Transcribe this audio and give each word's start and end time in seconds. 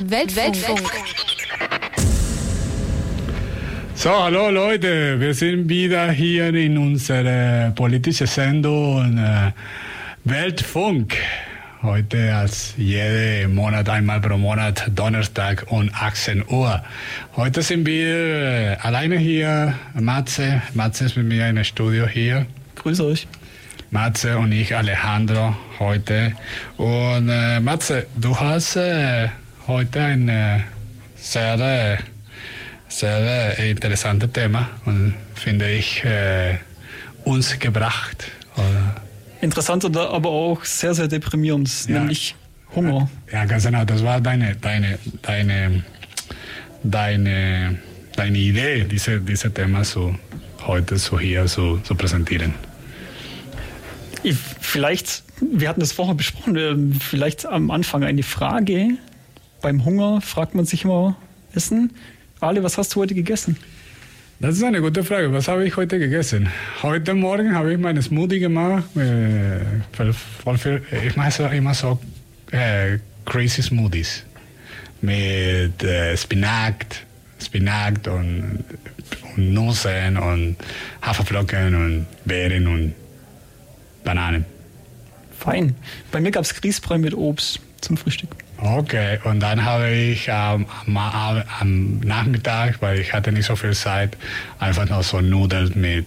Weltfunk. 0.00 0.80
So, 3.94 4.10
hallo 4.10 4.50
Leute, 4.50 5.18
wir 5.20 5.34
sind 5.34 5.68
wieder 5.68 6.10
hier 6.10 6.52
in 6.54 6.76
unserer 6.76 7.70
politischen 7.70 8.26
Sendung 8.26 9.16
äh, 9.18 9.52
Weltfunk. 10.24 11.16
Heute 11.82 12.34
als 12.34 12.74
jeden 12.76 13.54
Monat, 13.54 13.88
einmal 13.88 14.20
pro 14.20 14.36
Monat, 14.36 14.90
Donnerstag 14.94 15.66
um 15.68 15.90
18 15.92 16.44
Uhr. 16.48 16.82
Heute 17.36 17.62
sind 17.62 17.86
wir 17.86 18.06
äh, 18.06 18.76
alleine 18.80 19.18
hier. 19.18 19.74
Matze, 19.94 20.62
Matze 20.74 21.04
ist 21.04 21.16
mit 21.16 21.26
mir 21.26 21.48
in 21.48 21.56
im 21.56 21.64
Studio 21.64 22.06
hier. 22.06 22.46
Grüße 22.76 23.04
euch. 23.04 23.26
Matze 23.94 24.36
und 24.38 24.50
ich, 24.50 24.74
Alejandro, 24.74 25.54
heute. 25.78 26.32
Und 26.76 27.28
äh, 27.28 27.60
Matze, 27.60 28.06
du 28.16 28.36
hast 28.38 28.74
äh, 28.74 29.28
heute 29.68 30.00
ein 30.02 30.28
äh, 30.28 30.58
sehr, 31.14 31.54
äh, 31.60 31.98
sehr 32.88 33.56
äh, 33.56 33.70
interessantes 33.70 34.32
Thema 34.32 34.68
und 34.84 35.14
finde 35.36 35.70
ich 35.70 36.04
äh, 36.04 36.56
uns 37.22 37.56
gebracht. 37.60 38.32
Oder? 38.56 38.96
Interessant, 39.40 39.84
aber 39.96 40.28
auch 40.28 40.64
sehr, 40.64 40.92
sehr 40.94 41.06
deprimierend, 41.06 41.70
Ja. 41.86 42.00
nämlich 42.00 42.34
Hunger. 42.74 43.08
Ja, 43.32 43.44
ganz 43.44 43.64
genau. 43.64 43.84
Das 43.84 44.02
war 44.02 44.20
deine, 44.20 44.56
deine, 44.56 44.98
deine, 45.22 45.84
deine, 46.82 47.78
deine 48.16 48.38
Idee, 48.38 48.86
diese, 48.90 49.20
diese 49.20 49.54
Thema 49.54 49.84
so 49.84 50.16
heute 50.66 50.98
so 50.98 51.20
hier 51.20 51.46
so, 51.46 51.78
so 51.84 51.94
präsentieren. 51.94 52.54
Ich, 54.24 54.36
vielleicht, 54.36 55.22
wir 55.38 55.68
hatten 55.68 55.80
das 55.80 55.92
vorher 55.92 56.14
besprochen, 56.14 56.56
ähm, 56.56 56.92
vielleicht 56.94 57.44
am 57.44 57.70
Anfang 57.70 58.04
eine 58.04 58.22
Frage. 58.22 58.96
Beim 59.60 59.84
Hunger 59.84 60.22
fragt 60.22 60.54
man 60.54 60.64
sich 60.64 60.84
immer, 60.84 61.14
Essen. 61.54 61.92
Ale, 62.40 62.62
was 62.62 62.78
hast 62.78 62.94
du 62.94 63.00
heute 63.00 63.14
gegessen? 63.14 63.58
Das 64.40 64.56
ist 64.56 64.64
eine 64.64 64.80
gute 64.80 65.04
Frage. 65.04 65.30
Was 65.30 65.46
habe 65.46 65.66
ich 65.66 65.76
heute 65.76 65.98
gegessen? 65.98 66.48
Heute 66.82 67.12
Morgen 67.12 67.54
habe 67.54 67.74
ich 67.74 67.78
meine 67.78 68.00
Smoothie 68.00 68.38
gemacht. 68.38 68.84
Äh, 68.96 69.60
viel, 70.56 70.82
ich 71.06 71.16
mache 71.16 71.54
immer 71.54 71.74
so 71.74 71.98
äh, 72.50 72.98
crazy 73.26 73.62
Smoothies 73.62 74.24
mit 75.02 75.82
äh, 75.82 76.16
Spinat, 76.16 77.04
Spinat 77.38 78.08
und, 78.08 78.64
und 79.36 79.52
Nüssen 79.52 80.16
und 80.16 80.56
Haferflocken 81.02 81.74
und 81.74 82.06
Beeren 82.24 82.66
und 82.66 82.94
Bananen. 84.04 84.44
Fein. 85.38 85.74
Bei 86.12 86.20
mir 86.20 86.30
gab 86.30 86.44
es 86.44 86.54
Grießbrei 86.54 86.98
mit 86.98 87.14
Obst 87.14 87.60
zum 87.80 87.96
Frühstück. 87.96 88.30
Okay, 88.58 89.18
und 89.24 89.40
dann 89.40 89.64
habe 89.64 89.90
ich 89.90 90.28
ähm, 90.28 90.66
am, 90.86 90.96
am, 90.96 91.42
am 91.60 92.00
Nachmittag, 92.00 92.80
weil 92.80 93.00
ich 93.00 93.12
hatte 93.12 93.32
nicht 93.32 93.46
so 93.46 93.56
viel 93.56 93.74
Zeit, 93.74 94.16
einfach 94.58 94.88
noch 94.88 95.02
so 95.02 95.20
Nudeln 95.20 95.72
mit, 95.74 96.06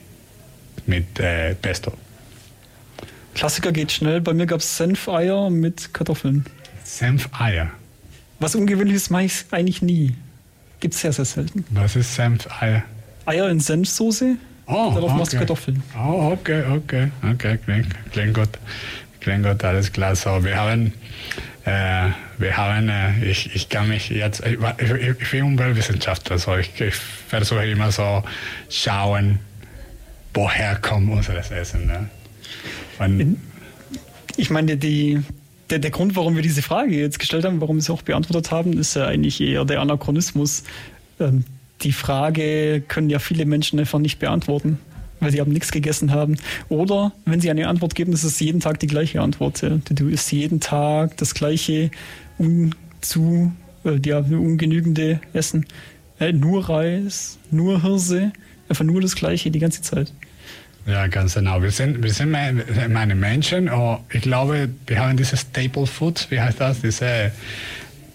mit 0.86 1.20
äh, 1.20 1.54
Pesto. 1.56 1.94
Klassiker 3.36 3.72
geht 3.72 3.92
schnell. 3.92 4.22
Bei 4.22 4.34
mir 4.34 4.48
gab 4.48 4.62
es 4.62 4.78
Senfeier 4.78 5.50
mit 5.52 5.94
Kartoffeln. 5.94 6.46
Senfeier. 6.84 7.70
Was 8.40 8.56
ungewöhnliches 8.56 9.10
mache 9.10 9.26
ich 9.26 9.46
eigentlich 9.52 9.82
nie. 9.82 10.16
Gibt 10.80 10.96
es 10.96 11.02
sehr, 11.02 11.14
sehr 11.14 11.26
selten. 11.26 11.66
Was 11.70 11.96
ist 11.96 12.16
Senfeier? 12.16 12.84
Eier 13.26 13.50
in 13.50 13.60
Senfsoße. 13.60 14.38
Oh, 14.68 14.92
Darauf 14.94 15.14
machst 15.14 15.34
du 15.34 15.38
okay. 15.38 15.46
Kartoffeln. 15.46 15.84
Oh, 15.98 16.32
okay, 16.34 16.64
okay, 16.70 17.12
okay, 17.24 17.58
klingt, 17.64 17.88
klingt 18.12 18.34
gut. 18.34 18.50
Klingt 19.22 19.46
gut, 19.46 19.64
alles 19.64 19.92
klar. 19.92 20.16
So, 20.16 20.44
wir 20.44 20.58
haben, 20.58 20.94
äh, 21.66 22.10
wir 22.38 22.58
haben, 22.58 22.90
äh, 22.90 23.24
ich, 23.24 23.56
ich 23.56 23.70
kann 23.70 23.88
mich 23.88 24.10
jetzt, 24.10 24.44
ich, 24.46 24.58
ich, 24.78 25.22
ich 25.22 25.32
bin 25.32 25.44
Umweltwissenschaftler, 25.44 26.38
so 26.38 26.56
ich, 26.58 26.80
ich 26.80 26.96
versuche 26.96 27.66
immer 27.66 27.92
so 27.92 28.24
schauen, 28.70 29.40
woher 30.34 30.76
kommt 30.76 31.10
unser 31.12 31.36
Essen. 31.38 31.88
Ne? 31.88 32.10
Und, 33.00 33.38
Ich 34.38 34.50
meine, 34.50 34.78
die, 34.78 35.22
der, 35.70 35.80
der 35.80 35.92
Grund, 35.92 36.16
warum 36.16 36.36
wir 36.36 36.44
diese 36.44 36.62
Frage 36.62 36.96
jetzt 36.96 37.20
gestellt 37.20 37.44
haben, 37.44 37.60
warum 37.60 37.78
wir 37.78 37.82
sie 37.82 37.92
auch 37.92 38.04
beantwortet 38.04 38.52
haben, 38.52 38.78
ist 38.78 38.96
ja 38.96 39.08
eigentlich 39.08 39.42
eher 39.42 39.66
der 39.66 39.82
Anachronismus. 39.82 40.64
Ähm, 41.20 41.44
die 41.82 41.92
Frage 41.92 42.82
können 42.88 43.10
ja 43.10 43.20
viele 43.20 43.46
Menschen 43.46 43.80
einfach 43.80 44.00
nicht 44.00 44.20
beantworten, 44.20 44.80
weil 45.20 45.32
sie 45.32 45.40
haben 45.40 45.52
nichts 45.52 45.72
gegessen 45.72 46.12
haben. 46.12 46.38
Oder 46.70 47.12
wenn 47.26 47.40
sie 47.42 47.50
eine 47.52 47.68
Antwort 47.68 47.96
geben, 47.96 48.14
ist 48.14 48.24
es 48.24 48.40
jeden 48.40 48.60
Tag 48.60 48.80
die 48.80 48.88
gleiche 48.88 49.22
Antwort. 49.22 49.62
Ja. 49.62 49.78
Du 49.90 50.08
isst 50.10 50.32
jeden 50.32 50.60
Tag 50.60 51.18
das 51.18 51.34
gleiche 51.34 51.92
unzu, 52.38 53.52
äh, 53.86 54.00
ja, 54.06 54.20
ungenügende 54.20 55.20
Essen. 55.34 55.66
Äh, 56.20 56.34
nur 56.34 56.68
Reis, 56.70 57.38
nur 57.52 57.82
Hirse, 57.84 58.32
einfach 58.70 58.84
nur 58.86 59.02
das 59.02 59.16
gleiche 59.16 59.52
die 59.52 59.60
ganze 59.60 59.82
Zeit. 59.82 60.12
ja, 60.88 61.06
ganz 61.08 61.36
genau. 61.36 61.62
Wir 61.62 61.72
sind, 61.72 62.02
wir 62.02 62.12
sind 62.12 62.32
me- 62.32 62.64
meine 62.90 63.14
Menschen. 63.16 63.70
Und 63.70 64.00
ich 64.12 64.22
glaube, 64.22 64.70
wir 64.88 65.00
haben 65.00 65.18
diese 65.18 65.38
Staple 65.38 65.86
Foods, 65.86 66.32
wie 66.32 66.40
heißt 66.42 66.60
das? 66.60 66.82
Diese 66.82 67.32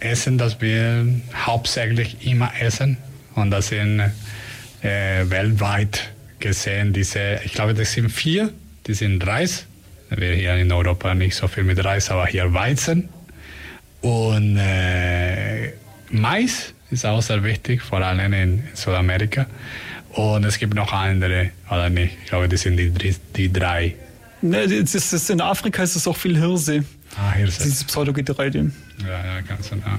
Essen, 0.00 0.36
das 0.38 0.60
wir 0.60 1.06
hauptsächlich 1.46 2.26
immer 2.26 2.50
essen. 2.60 2.96
Und 3.34 3.50
das 3.50 3.69
sind 3.69 4.00
äh, 4.82 5.25
weltweit 5.31 6.12
gesehen 6.38 6.93
diese, 6.93 7.41
ich 7.44 7.53
glaube, 7.53 7.75
das 7.75 7.93
sind 7.93 8.10
vier. 8.10 8.53
Die 8.87 8.94
sind 8.94 9.25
Reis. 9.26 9.66
Wir 10.10 10.34
hier 10.34 10.56
in 10.56 10.70
Europa 10.72 11.15
nicht 11.15 11.37
so 11.37 11.48
viel 11.48 11.65
mit 11.65 11.82
Reis, 11.82 12.10
aber 12.10 12.26
hier 12.26 12.53
Weizen. 12.53 13.09
Und 14.03 14.59
äh, 14.59 15.72
Mais 16.10 16.75
ist 16.91 17.06
auch 17.06 17.22
sehr 17.22 17.43
wichtig, 17.44 17.81
vor 17.81 18.00
allem 18.00 18.32
in 18.32 18.65
Südamerika. 18.75 19.47
Und 20.10 20.44
es 20.44 20.59
gibt 20.59 20.75
noch 20.75 20.93
andere, 20.93 21.50
oder 21.70 21.88
nicht? 21.88 22.19
Ich 22.25 22.28
glaube, 22.28 22.49
das 22.49 22.62
sind 22.62 22.76
die, 22.76 23.16
die 23.37 23.53
drei. 23.53 23.94
Ne, 24.43 24.66
das 24.69 24.94
ist, 24.94 25.12
das 25.12 25.31
in 25.31 25.41
Afrika 25.41 25.82
ist 25.82 25.97
es 25.97 26.06
auch 26.06 26.16
viel 26.16 26.37
Hirse. 26.37 26.84
Ah, 27.16 27.34
es. 27.38 27.59
Dieses 27.59 27.84
Pseudogetreide. 27.84 28.70
Ja, 29.06 29.25
ja, 29.25 29.41
ganz 29.43 29.70
genau. 29.70 29.99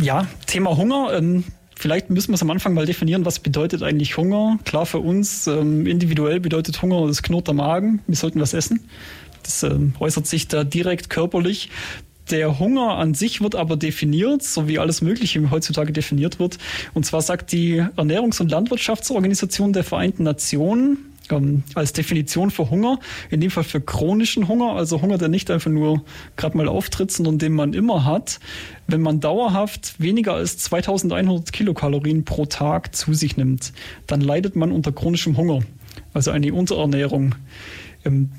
Ja, 0.00 0.26
Thema 0.46 0.76
Hunger. 0.76 1.12
Ähm, 1.14 1.44
vielleicht 1.76 2.10
müssen 2.10 2.28
wir 2.28 2.34
es 2.34 2.42
am 2.42 2.50
Anfang 2.50 2.74
mal 2.74 2.86
definieren, 2.86 3.24
was 3.24 3.38
bedeutet 3.38 3.82
eigentlich 3.82 4.16
Hunger. 4.16 4.58
Klar 4.64 4.86
für 4.86 4.98
uns, 4.98 5.46
ähm, 5.46 5.86
individuell 5.86 6.40
bedeutet 6.40 6.80
Hunger, 6.80 7.06
das 7.06 7.22
knurrt 7.22 7.48
der 7.48 7.54
Magen, 7.54 8.00
wir 8.06 8.16
sollten 8.16 8.40
was 8.40 8.54
essen. 8.54 8.88
Das 9.42 9.62
ähm, 9.62 9.94
äußert 10.00 10.26
sich 10.26 10.48
da 10.48 10.64
direkt 10.64 11.10
körperlich. 11.10 11.70
Der 12.30 12.58
Hunger 12.58 12.96
an 12.96 13.12
sich 13.12 13.42
wird 13.42 13.54
aber 13.54 13.76
definiert, 13.76 14.42
so 14.42 14.66
wie 14.66 14.78
alles 14.78 15.02
Mögliche 15.02 15.50
heutzutage 15.50 15.92
definiert 15.92 16.38
wird. 16.38 16.56
Und 16.94 17.04
zwar 17.04 17.20
sagt 17.20 17.52
die 17.52 17.82
Ernährungs- 17.82 18.40
und 18.40 18.50
Landwirtschaftsorganisation 18.50 19.74
der 19.74 19.84
Vereinten 19.84 20.22
Nationen, 20.22 21.13
ähm, 21.30 21.62
als 21.74 21.92
Definition 21.92 22.50
für 22.50 22.70
Hunger, 22.70 22.98
in 23.30 23.40
dem 23.40 23.50
Fall 23.50 23.64
für 23.64 23.80
chronischen 23.80 24.48
Hunger, 24.48 24.72
also 24.72 25.00
Hunger, 25.00 25.18
der 25.18 25.28
nicht 25.28 25.50
einfach 25.50 25.70
nur 25.70 26.04
gerade 26.36 26.56
mal 26.56 26.68
auftritt, 26.68 27.10
sondern 27.10 27.38
den 27.38 27.52
man 27.52 27.72
immer 27.72 28.04
hat, 28.04 28.40
wenn 28.86 29.00
man 29.00 29.20
dauerhaft 29.20 29.94
weniger 29.98 30.34
als 30.34 30.58
2100 30.58 31.52
Kilokalorien 31.52 32.24
pro 32.24 32.46
Tag 32.46 32.94
zu 32.94 33.14
sich 33.14 33.36
nimmt, 33.36 33.72
dann 34.06 34.20
leidet 34.20 34.56
man 34.56 34.72
unter 34.72 34.92
chronischem 34.92 35.36
Hunger, 35.36 35.60
also 36.12 36.30
eine 36.30 36.52
Unterernährung. 36.52 37.34
Ähm, 38.04 38.30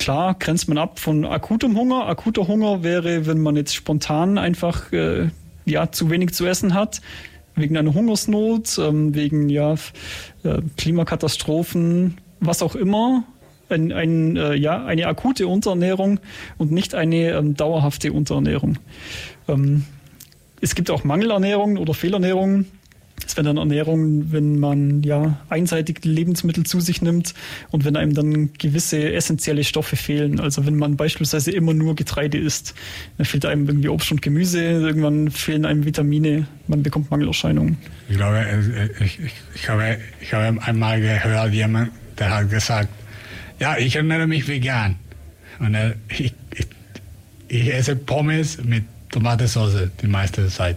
Klar 0.00 0.34
grenzt 0.38 0.66
man 0.66 0.78
ab 0.78 0.98
von 0.98 1.26
akutem 1.26 1.76
Hunger. 1.76 2.06
Akuter 2.06 2.48
Hunger 2.48 2.82
wäre, 2.82 3.26
wenn 3.26 3.38
man 3.38 3.54
jetzt 3.54 3.74
spontan 3.74 4.38
einfach 4.38 4.90
äh, 4.94 5.28
ja, 5.66 5.92
zu 5.92 6.08
wenig 6.08 6.32
zu 6.32 6.46
essen 6.46 6.72
hat, 6.72 7.02
wegen 7.54 7.76
einer 7.76 7.92
Hungersnot, 7.92 8.78
ähm, 8.78 9.14
wegen 9.14 9.50
ja, 9.50 9.74
äh, 10.42 10.62
Klimakatastrophen, 10.78 12.16
was 12.40 12.62
auch 12.62 12.74
immer. 12.74 13.24
Ein, 13.68 13.92
ein, 13.92 14.36
äh, 14.36 14.56
ja, 14.56 14.84
eine 14.84 15.06
akute 15.06 15.46
Unterernährung 15.46 16.18
und 16.58 16.72
nicht 16.72 16.96
eine 16.96 17.30
ähm, 17.30 17.56
dauerhafte 17.56 18.12
Unterernährung. 18.12 18.78
Ähm, 19.46 19.84
es 20.60 20.74
gibt 20.74 20.90
auch 20.90 21.04
Mangelernährungen 21.04 21.78
oder 21.78 21.94
Fehlernährungen. 21.94 22.66
Das 23.22 23.36
wäre 23.36 23.46
dann 23.46 23.58
Ernährung, 23.58 24.32
wenn 24.32 24.58
man 24.58 25.02
ja 25.02 25.38
einseitig 25.48 26.04
Lebensmittel 26.04 26.64
zu 26.64 26.80
sich 26.80 27.02
nimmt 27.02 27.34
und 27.70 27.84
wenn 27.84 27.94
einem 27.96 28.14
dann 28.14 28.52
gewisse 28.54 29.12
essentielle 29.12 29.62
Stoffe 29.62 29.96
fehlen. 29.96 30.40
Also 30.40 30.66
wenn 30.66 30.76
man 30.76 30.96
beispielsweise 30.96 31.50
immer 31.50 31.74
nur 31.74 31.94
Getreide 31.94 32.38
isst, 32.38 32.74
dann 33.18 33.26
fehlt 33.26 33.44
einem 33.44 33.66
irgendwie 33.68 33.88
Obst 33.88 34.10
und 34.10 34.22
Gemüse, 34.22 34.62
irgendwann 34.62 35.30
fehlen 35.30 35.64
einem 35.64 35.84
Vitamine, 35.84 36.46
man 36.66 36.82
bekommt 36.82 37.10
Mangelerscheinungen. 37.10 37.76
Ich 38.08 38.16
glaube, 38.16 38.38
äh, 38.38 39.04
ich, 39.04 39.20
ich, 39.20 39.32
ich, 39.54 39.68
habe, 39.68 39.98
ich 40.20 40.32
habe 40.32 40.60
einmal 40.62 41.00
gehört, 41.00 41.52
jemand, 41.52 41.90
der 42.20 42.30
hat 42.30 42.50
gesagt, 42.50 42.88
ja, 43.58 43.76
ich 43.76 43.96
ernähre 43.96 44.26
mich 44.26 44.46
vegan. 44.46 44.96
Und 45.58 45.74
er, 45.74 45.94
ich, 46.08 46.32
ich, 46.52 46.66
ich 47.48 47.74
esse 47.74 47.96
Pommes 47.96 48.62
mit 48.62 48.84
Tomatensauce 49.10 49.90
die 50.00 50.06
meiste 50.06 50.46
Zeit. 50.48 50.76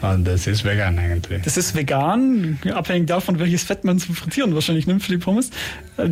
Und 0.00 0.26
das 0.26 0.46
ist 0.46 0.64
vegan 0.64 0.98
eigentlich. 0.98 1.42
Das 1.42 1.56
ist 1.56 1.74
vegan, 1.74 2.58
abhängig 2.72 3.06
davon, 3.06 3.38
welches 3.38 3.62
Fett 3.62 3.84
man 3.84 3.98
zum 3.98 4.14
Frittieren 4.14 4.54
wahrscheinlich 4.54 4.86
nimmt 4.86 5.02
für 5.02 5.12
die 5.12 5.18
Pommes. 5.18 5.50
Äh, 5.96 6.08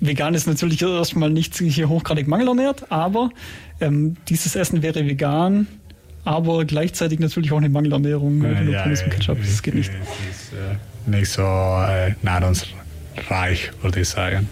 vegan 0.00 0.34
ist 0.34 0.46
natürlich 0.46 0.82
erstmal 0.82 1.30
nicht 1.30 1.56
hier 1.56 1.88
hochgradig 1.88 2.28
mangelernährt, 2.28 2.90
aber 2.90 3.30
ähm, 3.80 4.16
dieses 4.28 4.54
Essen 4.54 4.82
wäre 4.82 5.06
vegan, 5.06 5.66
aber 6.24 6.64
gleichzeitig 6.64 7.20
natürlich 7.20 7.52
auch 7.52 7.58
eine 7.58 7.68
Mangelernährung. 7.70 8.38
Nur 8.38 8.52
ja, 8.52 8.82
Pommes 8.82 9.02
und 9.02 9.10
Ketchup, 9.10 9.38
das 9.40 9.62
geht 9.62 9.74
nicht. 9.74 9.90
Es 9.90 10.36
ist 10.36 10.52
äh, 10.52 11.10
nicht 11.10 11.30
so 11.30 11.42
äh, 11.42 12.14
nahrungsreich, 12.22 12.74
würde 13.82 14.00
ich 14.00 14.08
sagen. 14.08 14.48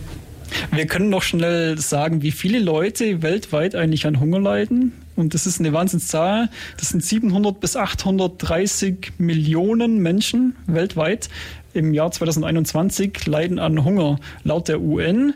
Wir 0.70 0.87
können 0.87 1.09
noch 1.09 1.23
schnell 1.23 1.79
sagen, 1.79 2.23
wie 2.23 2.31
viele 2.31 2.59
Leute 2.59 3.23
weltweit 3.23 3.75
eigentlich 3.75 4.06
an 4.06 4.20
Hunger 4.20 4.41
leiden. 4.41 4.93
Und 5.17 5.35
das 5.35 5.47
ist 5.47 5.61
eine 5.61 5.73
Wahnsinnszahl. 5.73 6.49
Das 6.79 6.91
sind 6.91 7.05
700 7.05 7.61
bis 7.61 7.76
830 7.76 9.12
Millionen 9.19 9.99
Menschen 9.99 10.56
weltweit 10.67 11.29
im 11.75 11.94
Jahr 11.94 12.11
2021 12.11 13.26
leiden 13.26 13.59
an 13.59 13.85
Hunger. 13.85 14.19
Laut 14.44 14.69
der 14.69 14.81
UN, 14.81 15.35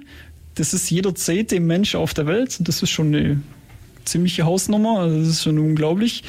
das 0.55 0.75
ist 0.75 0.91
jeder 0.91 1.15
zehnte 1.15 1.61
Mensch 1.61 1.95
auf 1.95 2.15
der 2.15 2.27
Welt. 2.27 2.57
Das 2.61 2.83
ist 2.83 2.91
schon 2.91 3.15
eine 3.15 3.41
ziemliche 4.05 4.45
Hausnummer. 4.45 5.01
Also 5.01 5.19
das 5.19 5.29
ist 5.29 5.43
schon 5.43 5.59
unglaublich. 5.59 6.25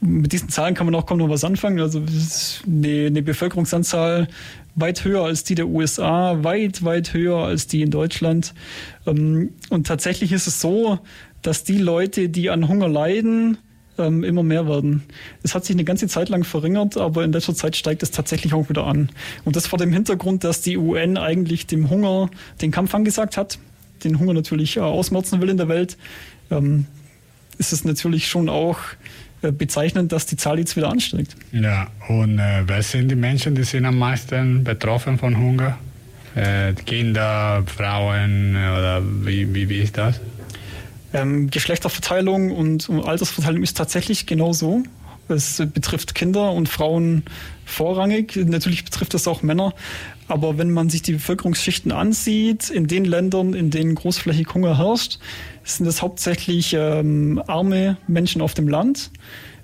Mit 0.00 0.32
diesen 0.32 0.48
Zahlen 0.48 0.74
kann 0.74 0.86
man 0.86 0.94
auch 0.94 1.06
kaum 1.06 1.18
noch 1.18 1.28
was 1.28 1.44
anfangen. 1.44 1.80
Also 1.80 2.02
eine, 2.66 3.06
eine 3.06 3.22
Bevölkerungsanzahl 3.22 4.28
weit 4.80 5.04
höher 5.04 5.24
als 5.24 5.44
die 5.44 5.54
der 5.54 5.68
USA, 5.68 6.42
weit, 6.42 6.84
weit 6.84 7.12
höher 7.12 7.38
als 7.38 7.66
die 7.66 7.82
in 7.82 7.90
Deutschland. 7.90 8.54
Ähm, 9.06 9.50
und 9.70 9.86
tatsächlich 9.86 10.32
ist 10.32 10.46
es 10.46 10.60
so, 10.60 10.98
dass 11.42 11.64
die 11.64 11.78
Leute, 11.78 12.28
die 12.28 12.50
an 12.50 12.68
Hunger 12.68 12.88
leiden, 12.88 13.58
ähm, 13.98 14.24
immer 14.24 14.42
mehr 14.42 14.66
werden. 14.68 15.02
Es 15.42 15.54
hat 15.54 15.64
sich 15.64 15.74
eine 15.74 15.84
ganze 15.84 16.06
Zeit 16.08 16.28
lang 16.28 16.44
verringert, 16.44 16.96
aber 16.96 17.24
in 17.24 17.32
letzter 17.32 17.54
Zeit 17.54 17.76
steigt 17.76 18.02
es 18.02 18.10
tatsächlich 18.10 18.54
auch 18.54 18.68
wieder 18.68 18.86
an. 18.86 19.10
Und 19.44 19.56
das 19.56 19.66
vor 19.66 19.78
dem 19.78 19.92
Hintergrund, 19.92 20.44
dass 20.44 20.62
die 20.62 20.76
UN 20.76 21.16
eigentlich 21.16 21.66
dem 21.66 21.90
Hunger 21.90 22.30
den 22.62 22.70
Kampf 22.70 22.94
angesagt 22.94 23.36
hat, 23.36 23.58
den 24.04 24.18
Hunger 24.18 24.34
natürlich 24.34 24.76
äh, 24.76 24.80
ausmerzen 24.80 25.40
will 25.40 25.48
in 25.48 25.56
der 25.56 25.68
Welt, 25.68 25.96
ähm, 26.50 26.86
ist 27.58 27.72
es 27.72 27.84
natürlich 27.84 28.28
schon 28.28 28.48
auch 28.48 28.78
bezeichnend, 29.40 30.12
dass 30.12 30.26
die 30.26 30.36
Zahl 30.36 30.58
jetzt 30.58 30.76
wieder 30.76 30.90
ansteigt. 30.90 31.36
Ja, 31.52 31.88
und 32.08 32.38
äh, 32.38 32.62
wer 32.66 32.82
sind 32.82 33.10
die 33.10 33.14
Menschen, 33.14 33.54
die 33.54 33.64
sind 33.64 33.84
am 33.84 33.98
meisten 33.98 34.64
betroffen 34.64 35.18
von 35.18 35.36
Hunger? 35.38 35.78
Äh, 36.34 36.74
Kinder, 36.74 37.62
Frauen 37.66 38.50
oder 38.56 39.02
wie, 39.02 39.52
wie, 39.54 39.68
wie 39.68 39.78
ist 39.78 39.96
das? 39.96 40.20
Ähm, 41.12 41.50
Geschlechterverteilung 41.50 42.50
und, 42.50 42.88
und 42.88 43.04
Altersverteilung 43.04 43.62
ist 43.62 43.76
tatsächlich 43.76 44.26
genau 44.26 44.52
so. 44.52 44.82
Es 45.28 45.62
betrifft 45.72 46.14
Kinder 46.14 46.52
und 46.52 46.68
Frauen 46.68 47.24
vorrangig. 47.68 48.36
Natürlich 48.36 48.84
betrifft 48.84 49.14
es 49.14 49.28
auch 49.28 49.42
Männer. 49.42 49.74
Aber 50.26 50.58
wenn 50.58 50.70
man 50.70 50.90
sich 50.90 51.02
die 51.02 51.12
Bevölkerungsschichten 51.12 51.92
ansieht, 51.92 52.70
in 52.70 52.86
den 52.86 53.04
Ländern, 53.04 53.54
in 53.54 53.70
denen 53.70 53.94
großflächig 53.94 54.52
Hunger 54.54 54.76
herrscht, 54.78 55.18
sind 55.64 55.86
es 55.86 56.02
hauptsächlich 56.02 56.74
ähm, 56.74 57.42
arme 57.46 57.96
Menschen 58.06 58.42
auf 58.42 58.54
dem 58.54 58.68
Land, 58.68 59.10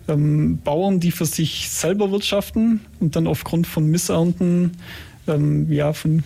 ähm, 0.08 0.58
Bauern, 0.62 1.00
die 1.00 1.10
für 1.10 1.26
sich 1.26 1.70
selber 1.70 2.10
wirtschaften 2.10 2.80
und 3.00 3.16
dann 3.16 3.26
aufgrund 3.26 3.66
von 3.66 3.86
Missernten, 3.86 4.72
ähm, 5.26 5.70
ja, 5.70 5.92
von 5.92 6.22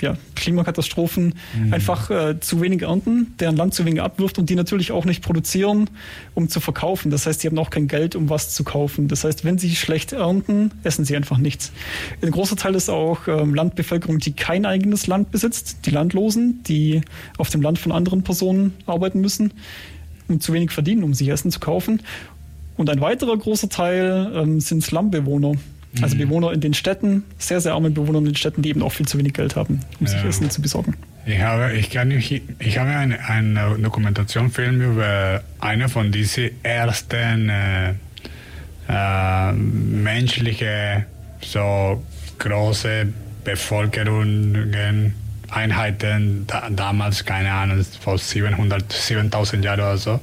ja, 0.00 0.16
Klimakatastrophen 0.36 1.34
mhm. 1.56 1.72
einfach 1.72 2.10
äh, 2.10 2.40
zu 2.40 2.60
wenig 2.60 2.82
ernten, 2.82 3.34
deren 3.38 3.56
Land 3.56 3.74
zu 3.74 3.84
wenig 3.84 4.02
abwirft 4.02 4.38
und 4.38 4.50
die 4.50 4.54
natürlich 4.54 4.92
auch 4.92 5.04
nicht 5.04 5.22
produzieren, 5.22 5.90
um 6.34 6.48
zu 6.48 6.60
verkaufen. 6.60 7.10
Das 7.10 7.26
heißt, 7.26 7.40
sie 7.40 7.48
haben 7.48 7.58
auch 7.58 7.70
kein 7.70 7.88
Geld, 7.88 8.16
um 8.16 8.30
was 8.30 8.54
zu 8.54 8.64
kaufen. 8.64 9.08
Das 9.08 9.24
heißt, 9.24 9.44
wenn 9.44 9.58
sie 9.58 9.74
schlecht 9.74 10.12
ernten, 10.12 10.72
essen 10.82 11.04
sie 11.04 11.16
einfach 11.16 11.38
nichts. 11.38 11.72
Ein 12.22 12.30
großer 12.30 12.56
Teil 12.56 12.74
ist 12.74 12.88
auch 12.88 13.28
ähm, 13.28 13.54
Landbevölkerung, 13.54 14.18
die 14.18 14.32
kein 14.32 14.66
eigenes 14.66 15.06
Land 15.06 15.30
besitzt, 15.30 15.86
die 15.86 15.90
Landlosen, 15.90 16.62
die 16.64 17.02
auf 17.38 17.50
dem 17.50 17.62
Land 17.62 17.78
von 17.78 17.92
anderen 17.92 18.22
Personen 18.22 18.74
arbeiten 18.86 19.20
müssen 19.20 19.52
und 20.28 20.42
zu 20.42 20.52
wenig 20.52 20.70
verdienen, 20.70 21.02
um 21.02 21.14
sich 21.14 21.28
Essen 21.28 21.50
zu 21.50 21.60
kaufen. 21.60 22.02
Und 22.76 22.88
ein 22.88 23.00
weiterer 23.00 23.36
großer 23.36 23.68
Teil 23.68 24.32
ähm, 24.34 24.60
sind 24.60 24.82
Slumbewohner. 24.82 25.54
Also 26.00 26.14
mhm. 26.14 26.20
Bewohner 26.20 26.52
in 26.52 26.60
den 26.60 26.74
Städten, 26.74 27.24
sehr, 27.38 27.60
sehr 27.60 27.74
arme 27.74 27.90
Bewohner 27.90 28.18
in 28.18 28.26
den 28.26 28.36
Städten, 28.36 28.62
die 28.62 28.70
eben 28.70 28.82
auch 28.82 28.92
viel 28.92 29.06
zu 29.06 29.18
wenig 29.18 29.34
Geld 29.34 29.56
haben, 29.56 29.80
um 29.98 30.06
ja. 30.06 30.12
sich 30.12 30.24
Essen 30.24 30.50
zu 30.50 30.62
besorgen. 30.62 30.94
Ich 31.26 31.40
habe, 31.40 31.72
ich 31.72 31.90
kann, 31.90 32.10
ich, 32.10 32.42
ich 32.58 32.78
habe 32.78 32.90
einen, 32.90 33.18
einen 33.18 33.82
Dokumentationsfilm 33.82 34.80
über 34.80 35.42
eine 35.58 35.88
von 35.88 36.12
diesen 36.12 36.50
ersten 36.62 37.48
äh, 37.48 37.90
äh, 38.88 39.52
menschlichen, 39.52 41.04
so 41.42 42.02
große 42.38 43.08
Bevölkerungen, 43.44 45.14
Einheiten, 45.50 46.44
da, 46.46 46.70
damals, 46.70 47.24
keine 47.24 47.50
Ahnung, 47.52 47.84
vor 48.00 48.18
700, 48.18 48.92
7000 48.92 49.64
Jahren 49.64 49.80
oder 49.80 49.98
so. 49.98 50.20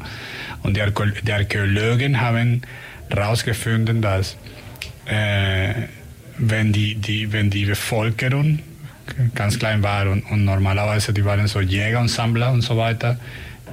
Und 0.63 0.77
die, 0.77 0.83
die 1.23 1.31
Archäologen 1.33 2.21
haben 2.21 2.61
herausgefunden, 3.09 4.01
dass 4.01 4.37
äh, 5.07 5.73
wenn, 6.37 6.73
die, 6.73 6.95
die, 6.95 7.31
wenn 7.31 7.49
die 7.49 7.65
Bevölkerung 7.65 8.59
ganz 9.35 9.57
klein 9.57 9.81
war 9.83 10.09
und, 10.09 10.23
und, 10.23 10.43
normalerweise 10.43 11.13
die 11.13 11.23
waren 11.23 11.47
so 11.47 11.61
Jäger 11.61 11.99
und 11.99 12.09
Sammler 12.09 12.51
und 12.51 12.61
so 12.61 12.77
weiter, 12.77 13.19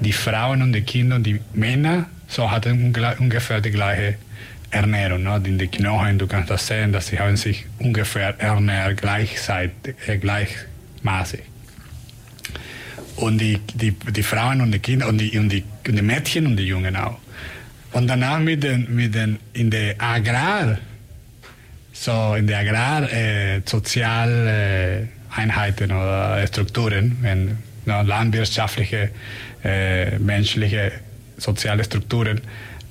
die 0.01 0.13
Frauen 0.13 0.63
und 0.63 0.73
die 0.73 0.83
Kinder 0.83 1.17
und 1.17 1.25
die 1.25 1.41
Männer 1.55 2.07
so 2.29 2.51
hatten 2.51 2.95
ungefähr 3.19 3.61
die 3.61 3.71
gleiche 3.71 4.17
Ernährung. 4.71 5.23
Ne? 5.23 5.41
In 5.45 5.59
den 5.59 5.71
Knochen, 5.71 6.19
du 6.19 6.27
kannst 6.27 6.51
das 6.51 6.67
sehen, 6.67 6.93
dass 6.93 7.09
sie 7.09 7.19
haben 7.19 7.37
sich 7.37 7.67
ungefähr 7.79 8.39
ernährt 8.41 9.01
gleichzeitig, 9.01 9.95
äh, 10.07 10.19
gleichmaßig. 10.19 11.41
Und 13.17 13.39
die, 13.39 13.61
die, 13.75 13.93
die 13.93 14.23
Frauen 14.23 14.61
und 14.61 14.73
die 14.73 14.81
Kinder 14.81 15.09
und 15.09 15.19
die, 15.19 15.39
und 15.39 15.49
die, 15.49 15.63
und 15.87 15.97
die 15.97 16.03
Mädchen 16.03 16.47
und 16.47 16.57
die 16.57 16.67
Jungen 16.67 16.97
auch. 16.97 17.19
Und 17.93 18.09
danach 18.09 18.41
mit 18.41 18.65
den, 18.65 18.93
mit 18.93 19.15
den, 19.15 19.39
in 19.53 19.71
der 19.71 19.95
Agrar, 20.01 20.79
so 21.95 22.35
in 22.35 22.47
der 22.47 22.59
Agrar, 22.59 23.11
äh, 23.11 23.63
Sozialeinheiten 23.65 25.91
äh, 25.91 25.95
oder 25.95 26.47
Strukturen, 26.47 27.17
wenn 27.23 27.57
no, 27.87 28.03
landwirtschaftliche, 28.03 29.09
äh, 29.63 30.19
menschliche, 30.19 30.93
soziale 31.39 31.85
Strukturen, 31.85 32.43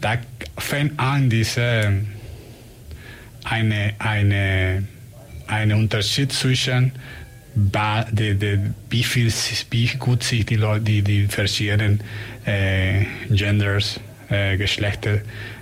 da 0.01 0.17
fängt 0.57 1.00
an 1.00 1.29
diese 1.29 1.94
eine, 3.44 3.94
eine, 4.00 4.88
eine 5.47 5.75
Unterschied 5.75 6.31
zwischen 6.31 6.94
die, 7.56 8.35
die, 8.35 8.59
wie, 8.89 9.03
viel, 9.03 9.31
wie 9.69 9.88
gut 9.99 10.23
sich 10.23 10.45
die 10.45 10.56
Leute, 10.56 10.85
die, 10.85 11.01
die 11.03 11.27
verschiedenen 11.27 12.01
äh, 12.45 13.06
Genders, 13.29 13.99
äh, 14.29 14.57
Geschlechter 14.57 15.19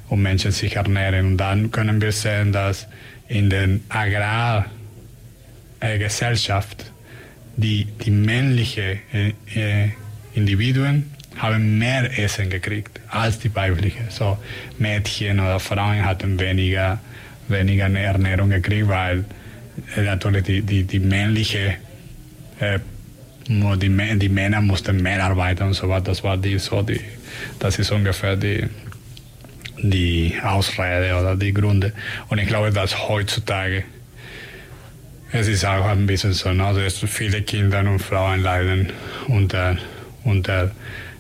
und 0.10 0.22
Menschen 0.22 0.52
sich 0.52 0.76
ernähren. 0.76 1.26
Und 1.26 1.38
dann 1.38 1.72
können 1.72 2.00
wir 2.02 2.12
sehen, 2.12 2.52
dass 2.52 2.88
in 3.32 3.50
der 3.50 3.80
Agrargesellschaft 3.88 6.82
äh, 6.82 6.86
die, 7.56 7.86
die 7.86 8.12
männlichen 8.12 9.00
äh, 9.14 9.32
äh, 9.56 9.92
Individuen 10.34 11.10
haben 11.38 11.78
mehr 11.78 12.20
Essen 12.20 12.50
gekriegt 12.50 13.00
als 13.10 13.40
die 13.40 13.56
weiblichen. 13.56 14.10
So 14.10 14.38
Mädchen 14.80 15.40
oder 15.40 15.62
Frauen 15.62 16.04
hatten 16.04 16.38
weniger, 16.40 17.00
weniger 17.48 17.90
Ernährung 17.90 18.50
gekriegt, 18.50 18.90
weil 18.90 19.24
äh, 19.96 20.02
natürlich 20.02 20.44
die, 20.44 20.62
die, 20.62 20.84
die 20.84 21.00
männliche 21.00 21.76
äh, 22.60 22.80
die, 23.48 24.20
die 24.20 24.30
Männer 24.30 24.62
mussten 24.62 25.02
mehr 25.02 25.24
arbeiten 25.24 25.64
und 25.64 25.74
so 25.74 25.90
weiter. 25.90 26.12
Das 26.12 26.24
war 26.24 26.38
die 26.38 26.60
so 26.60 26.82
die, 26.82 27.00
das 27.60 27.80
ist 27.80 27.92
ungefähr 27.92 28.36
die 28.36 28.68
die 29.82 30.36
Ausrede 30.44 31.16
oder 31.20 31.36
die 31.36 31.54
Gründe. 31.54 31.94
Und 32.30 32.38
ich 32.38 32.48
glaube, 32.48 32.72
dass 32.72 33.08
heutzutage 33.08 33.84
es 35.34 35.48
ist 35.48 35.66
auch 35.66 35.86
ein 35.86 36.06
bisschen 36.06 36.34
so, 36.34 36.52
ne, 36.52 36.74
dass 36.74 36.98
viele 36.98 37.42
Kinder 37.42 37.80
und 37.80 38.00
Frauen 38.00 38.42
leiden 38.42 38.92
unter, 39.28 39.78
unter, 40.26 40.72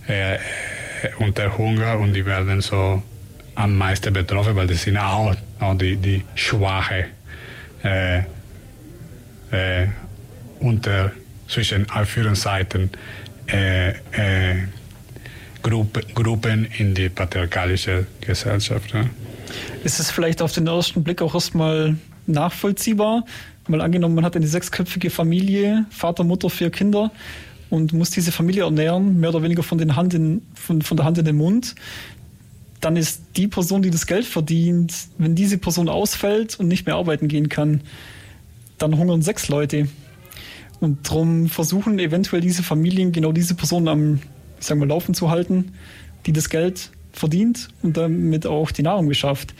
äh, 0.08 0.38
unter 1.20 1.58
Hunger 1.58 1.98
und 1.98 2.13
die 2.13 2.25
werden 2.25 2.60
so 2.60 3.01
am 3.56 3.77
meisten 3.77 4.13
betroffen, 4.13 4.56
weil 4.56 4.68
die 4.68 4.74
sind 4.74 4.98
auch, 4.98 5.34
auch 5.60 5.77
die, 5.77 5.96
die 5.96 6.24
schwache 6.36 7.06
äh, 7.84 8.20
äh, 9.51 9.88
unter 10.60 11.12
zwischen 11.48 11.89
Anführungszeiten 11.89 12.89
äh, 13.48 13.89
äh, 13.89 14.68
Gruppe, 15.62 16.01
Gruppen 16.13 16.68
in 16.77 16.94
die 16.94 17.10
patriarchalische 17.10 18.08
Gesellschaft. 18.22 18.94
Ja. 18.94 19.06
Ist 19.84 20.00
es 20.00 20.12
vielleicht 20.12 20.41
auf 20.41 20.51
den 20.53 20.68
ersten 20.68 21.03
Blick 21.03 21.22
auch 21.22 21.34
erstmal 21.34 21.98
nachvollziehbar? 22.27 23.25
Mal 23.68 23.82
angenommen, 23.82 24.15
man 24.15 24.25
hat 24.25 24.36
eine 24.36 24.48
sechsköpfige 24.48 25.10
Familie, 25.10 25.86
Vater, 25.89 26.24
Mutter, 26.24 26.50
vier 26.50 26.72
Kinder 26.72 27.12
und 27.70 27.94
muss 27.94 28.10
diese 28.10 28.32
Familie 28.32 28.63
ernähren, 28.63 29.20
mehr 29.20 29.30
oder 29.30 29.44
weniger 29.44 29.63
von, 29.63 29.77
den 29.77 29.96
Hand 29.96 30.13
in, 30.13 30.41
von, 30.56 30.82
von 30.82 30.98
der 30.98 31.06
Hand 31.06 31.18
in 31.18 31.25
den 31.25 31.38
Mund. 31.38 31.75
dann 32.82 32.98
ist 32.98 33.22
die 33.38 33.48
Person, 33.48 33.84
die 33.84 33.91
das 33.91 34.08
Geld 34.08 34.25
verdient, 34.25 34.94
wenn 35.18 35.36
diese 35.36 35.58
Person 35.58 35.88
ausfällt 35.88 36.60
und 36.60 36.68
nicht 36.68 36.86
mehr 36.86 36.96
arbeiten 36.96 37.27
gehen 37.27 37.48
kann, 37.48 37.82
dann 38.77 38.98
hungern 38.98 39.22
sechs 39.22 39.48
Leute. 39.48 39.88
Und 40.80 41.08
darum 41.08 41.48
versuchen 41.48 42.00
eventuell 42.00 42.41
diese 42.41 42.63
Familien 42.63 43.12
genau 43.12 43.32
diese 43.32 43.53
Person 43.53 43.88
am, 43.88 44.20
ich 44.62 44.68
sag 44.68 44.77
mal, 44.77 44.88
Laufen 44.88 45.13
zu 45.13 45.30
halten, 45.30 45.74
die 46.25 46.34
das 46.34 46.50
Geld 46.50 46.91
verdient 47.12 47.68
und 47.82 47.98
damit 47.98 48.46
auch 48.46 48.72
die 48.72 48.84
Nahrung 48.84 49.08
beschafft. 49.08 49.53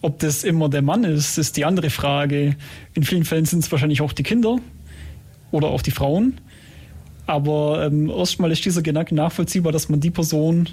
Ob 0.00 0.20
das 0.20 0.44
immer 0.44 0.68
der 0.68 0.82
Mann 0.82 1.04
ist, 1.04 1.36
ist 1.36 1.56
die 1.56 1.64
andere 1.64 1.90
Frage. 1.90 2.56
In 2.94 3.02
vielen 3.02 3.24
Fällen 3.24 3.44
sind 3.44 3.64
es 3.64 3.72
wahrscheinlich 3.72 4.00
auch 4.00 4.12
die 4.12 4.22
Kinder 4.22 4.58
oder 5.50 5.68
auch 5.68 5.82
die 5.82 5.90
Frauen. 5.90 6.38
Aber 7.26 7.84
ähm, 7.84 8.08
erstmal 8.08 8.52
ist 8.52 8.64
dieser 8.64 8.82
Gedanke 8.82 9.14
nachvollziehbar, 9.14 9.72
dass 9.72 9.88
man 9.88 9.98
die 9.98 10.10
Person 10.10 10.68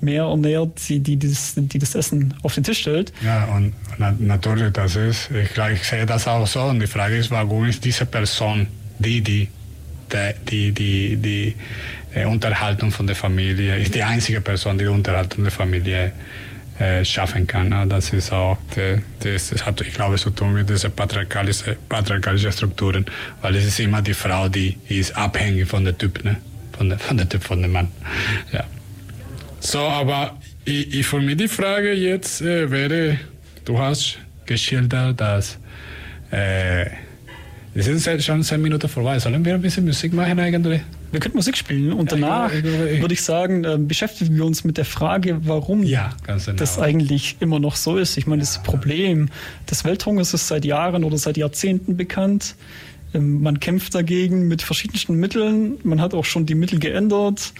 mehr 0.00 0.24
ernährt, 0.24 0.88
die, 0.88 0.98
die, 0.98 1.18
das, 1.18 1.54
die 1.56 1.78
das 1.78 1.94
Essen 1.94 2.34
auf 2.42 2.54
den 2.54 2.64
Tisch 2.64 2.80
stellt. 2.80 3.12
Ja, 3.24 3.44
und 3.54 3.72
na, 3.98 4.14
natürlich, 4.18 4.72
das 4.72 4.96
ist, 4.96 5.30
ich, 5.30 5.56
ich 5.56 5.84
sehe 5.84 6.04
das 6.04 6.26
auch 6.26 6.46
so. 6.46 6.62
Und 6.62 6.80
die 6.80 6.86
Frage 6.86 7.16
ist, 7.16 7.30
warum 7.30 7.66
ist 7.66 7.84
diese 7.84 8.04
Person 8.04 8.66
die, 8.98 9.20
die, 9.20 9.48
die, 10.12 10.32
die, 10.48 10.72
die, 10.72 11.16
die 11.16 11.54
Unterhaltung 12.24 12.90
von 12.90 13.06
der 13.06 13.16
Familie, 13.16 13.76
ist 13.76 13.94
die 13.94 14.02
einzige 14.02 14.40
Person, 14.40 14.78
die 14.78 14.84
die 14.84 14.90
Unterhaltung 14.90 15.44
der 15.44 15.52
Familie 15.52 16.12
äh, 16.78 17.04
schaffen 17.04 17.46
kann. 17.46 17.88
Das 17.88 18.12
ist 18.12 18.32
auch, 18.32 18.58
das, 19.20 19.48
das 19.50 19.66
hat, 19.66 19.80
ich 19.80 19.94
glaube, 19.94 20.16
zu 20.16 20.30
tun 20.30 20.52
mit 20.54 20.68
diesen 20.68 20.92
patriarchalischen, 20.92 21.76
patriarchalischen 21.88 22.52
Strukturen, 22.52 23.06
weil 23.42 23.56
es 23.56 23.64
ist 23.64 23.80
immer 23.80 24.02
die 24.02 24.14
Frau, 24.14 24.48
die 24.48 24.76
ist 24.88 25.16
abhängig 25.16 25.68
von 25.68 25.84
der 25.84 25.96
Typ, 25.96 26.24
ne? 26.24 26.36
von, 26.76 26.88
der, 26.88 26.98
von 26.98 27.16
der 27.16 27.28
Typ, 27.28 27.42
von 27.42 27.62
dem 27.62 27.72
Mann. 27.72 27.88
Ja. 28.52 28.64
So, 29.60 29.80
aber 29.80 30.38
ich, 30.64 30.94
ich 30.94 31.06
für 31.06 31.20
mich 31.20 31.36
die 31.36 31.48
Frage 31.48 31.92
jetzt 31.92 32.40
äh, 32.42 32.70
wäre, 32.70 33.18
du 33.64 33.78
hast 33.78 34.18
geschildert, 34.44 35.20
dass 35.20 35.58
äh, 36.30 36.86
es 37.74 37.84
sind 37.86 38.22
schon 38.22 38.42
zehn 38.42 38.62
Minuten 38.62 38.88
vorbei. 38.88 39.18
Sollen 39.18 39.44
wir 39.44 39.54
ein 39.54 39.60
bisschen 39.60 39.84
Musik 39.84 40.12
machen 40.12 40.38
eigentlich? 40.40 40.80
Wir 41.12 41.20
könnten 41.20 41.38
Musik 41.38 41.56
spielen 41.56 41.92
und 41.92 42.12
danach 42.12 42.52
ja, 42.52 42.58
ich, 42.58 42.64
ich, 42.94 43.00
würde 43.00 43.14
ich 43.14 43.22
sagen, 43.22 43.64
äh, 43.64 43.78
beschäftigen 43.78 44.36
wir 44.36 44.44
uns 44.44 44.64
mit 44.64 44.76
der 44.76 44.84
Frage, 44.84 45.38
warum 45.42 45.82
ja, 45.82 46.10
genau. 46.26 46.40
das 46.56 46.78
eigentlich 46.78 47.36
immer 47.40 47.58
noch 47.58 47.76
so 47.76 47.96
ist. 47.96 48.16
Ich 48.16 48.26
meine, 48.26 48.40
das 48.40 48.62
Problem 48.62 49.28
des 49.70 49.84
Welthungers 49.84 50.34
ist 50.34 50.48
seit 50.48 50.64
Jahren 50.64 51.04
oder 51.04 51.18
seit 51.18 51.36
Jahrzehnten 51.36 51.96
bekannt. 51.96 52.56
Ähm, 53.14 53.42
man 53.42 53.60
kämpft 53.60 53.94
dagegen 53.94 54.48
mit 54.48 54.62
verschiedensten 54.62 55.14
Mitteln. 55.14 55.78
Man 55.84 56.00
hat 56.00 56.14
auch 56.14 56.24
schon 56.24 56.46
die 56.46 56.54
Mittel 56.54 56.78
geändert. 56.78 57.52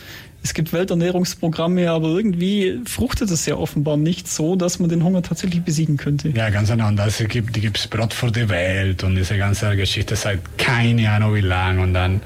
Es 0.43 0.55
gibt 0.55 0.73
Welternährungsprogramme, 0.73 1.91
aber 1.91 2.09
irgendwie 2.09 2.81
fruchtet 2.85 3.31
es 3.33 3.47
ja 3.47 3.57
offenbar 3.57 3.97
nicht 3.97 4.29
so, 4.29 4.55
dass 4.55 4.79
man 4.79 4.88
den 4.88 5.03
Hunger 5.03 5.23
tatsächlich 5.23 5.62
besiegen 5.62 5.97
könnte. 5.97 6.29
Ja, 6.29 6.50
ganz 6.50 6.71
genau. 6.71 6.87
Und 6.87 7.00
es 7.00 7.19
gibt, 7.26 7.57
es 7.57 7.88
Brot 7.88 8.15
für 8.15 8.31
die 8.31 8.49
Welt 8.49 9.03
und 9.03 9.17
diese 9.17 9.37
ganze 9.38 9.75
Geschichte 9.75 10.15
seit 10.15 10.38
keine 10.57 11.11
Ahnung 11.11 11.35
wie 11.35 11.41
lang 11.41 11.81
und 11.81 11.95
dann 11.95 12.21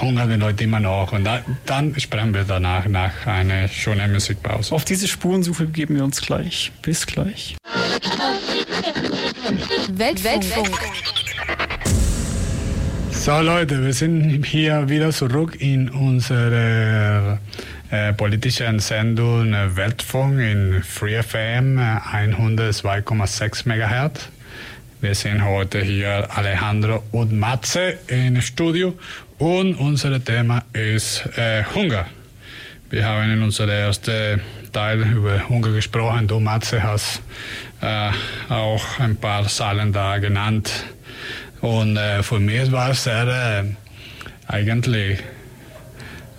hungern 0.00 0.28
die 0.28 0.36
Leute 0.36 0.64
immer 0.64 0.80
noch. 0.80 1.12
Und 1.12 1.24
da, 1.24 1.42
dann 1.66 1.98
sprechen 1.98 2.34
wir 2.34 2.44
danach 2.44 2.86
nach 2.86 3.26
einer 3.26 3.68
schönen 3.68 4.12
Musikpause. 4.12 4.74
Auf 4.74 4.84
diese 4.84 5.08
Spurensuche 5.08 5.66
geben 5.66 5.96
wir 5.96 6.04
uns 6.04 6.20
gleich. 6.20 6.72
Bis 6.82 7.06
gleich. 7.06 7.56
Weltfunk. 9.92 10.24
Weltfunk. 10.24 10.80
So 13.10 13.40
Leute, 13.40 13.82
wir 13.82 13.94
sind 13.94 14.44
hier 14.44 14.88
wieder 14.88 15.10
zurück 15.10 15.56
in 15.58 15.88
unserer 15.88 17.38
äh, 17.90 18.12
politischen 18.12 18.80
Sendung 18.80 19.54
äh, 19.54 19.76
Weltfunk 19.76 20.40
in 20.40 20.82
Free 20.82 21.22
FM 21.22 21.78
äh, 21.78 21.80
102,6 21.80 23.66
MHz. 23.66 24.28
Wir 25.00 25.14
sind 25.14 25.44
heute 25.44 25.80
hier 25.80 26.28
Alejandro 26.34 27.02
und 27.12 27.38
Matze 27.38 27.98
im 28.08 28.40
Studio 28.40 28.94
und 29.38 29.74
unser 29.74 30.22
Thema 30.22 30.62
ist 30.72 31.24
äh, 31.36 31.64
Hunger. 31.74 32.06
Wir 32.90 33.06
haben 33.06 33.30
in 33.32 33.42
unserem 33.42 33.70
ersten 33.70 34.40
Teil 34.72 35.00
über 35.02 35.48
Hunger 35.48 35.72
gesprochen. 35.72 36.28
Du, 36.28 36.40
Matze, 36.40 36.82
hast 36.82 37.22
äh, 37.80 38.10
auch 38.48 39.00
ein 39.00 39.16
paar 39.16 39.46
Zahlen 39.48 39.92
da 39.92 40.18
genannt 40.18 40.70
und 41.60 41.96
äh, 41.96 42.22
für 42.22 42.40
mich 42.40 42.70
war 42.72 42.90
es 42.90 43.04
sehr, 43.04 43.26
äh, 43.26 44.52
eigentlich 44.52 45.18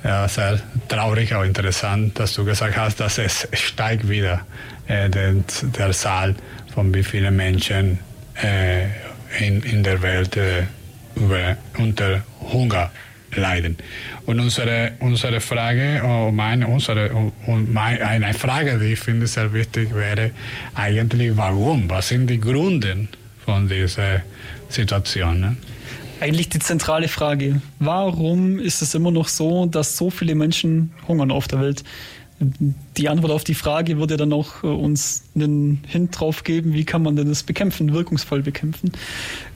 ja, 0.03 0.27
sehr 0.27 0.59
traurig, 0.87 1.33
auch 1.33 1.43
interessant, 1.43 2.19
dass 2.19 2.33
du 2.35 2.45
gesagt 2.45 2.77
hast, 2.77 2.99
dass 2.99 3.17
es 3.17 3.47
steigt 3.53 4.07
wieder 4.07 4.45
äh, 4.87 5.09
der, 5.09 5.33
der 5.77 5.91
Zahl 5.91 6.35
von 6.73 6.93
wie 6.93 7.03
vielen 7.03 7.35
Menschen 7.35 7.97
äh, 8.41 8.85
in, 9.39 9.63
in 9.63 9.81
der 9.81 10.01
Welt 10.03 10.37
äh, 10.37 10.63
unter 11.77 12.23
Hunger 12.41 12.91
leiden. 13.35 13.77
Und 14.25 14.39
unsere, 14.39 14.93
unsere 14.99 15.41
Frage, 15.41 16.01
oh, 16.05 16.31
meine, 16.31 16.67
unsere, 16.67 17.11
und 17.47 17.73
meine, 17.73 18.05
eine 18.05 18.33
Frage, 18.33 18.79
die 18.79 18.93
ich 18.93 18.99
finde 18.99 19.27
sehr 19.27 19.51
wichtig 19.53 19.93
wäre, 19.93 20.31
eigentlich 20.73 21.35
warum? 21.35 21.89
Was 21.89 22.09
sind 22.09 22.27
die 22.27 22.39
Gründe 22.39 23.07
von 23.45 23.67
dieser 23.67 24.21
Situation. 24.69 25.39
Ne? 25.39 25.57
Eigentlich 26.19 26.49
die 26.49 26.59
zentrale 26.59 27.07
Frage. 27.07 27.61
Warum 27.79 28.59
ist 28.59 28.81
es 28.81 28.95
immer 28.95 29.11
noch 29.11 29.27
so, 29.27 29.65
dass 29.65 29.97
so 29.97 30.09
viele 30.09 30.35
Menschen 30.35 30.91
hungern 31.07 31.31
auf 31.31 31.47
der 31.47 31.61
Welt? 31.61 31.83
Die 32.97 33.09
Antwort 33.09 33.31
auf 33.31 33.43
die 33.43 33.55
Frage 33.55 33.97
würde 33.97 34.15
dann 34.17 34.31
auch 34.31 34.63
äh, 34.63 34.67
uns 34.67 35.23
einen 35.35 35.83
Hint 35.87 36.17
drauf 36.17 36.43
geben, 36.43 36.73
wie 36.73 36.85
kann 36.85 37.03
man 37.03 37.15
denn 37.15 37.27
das 37.27 37.43
bekämpfen, 37.43 37.93
wirkungsvoll 37.93 38.41
bekämpfen. 38.41 38.91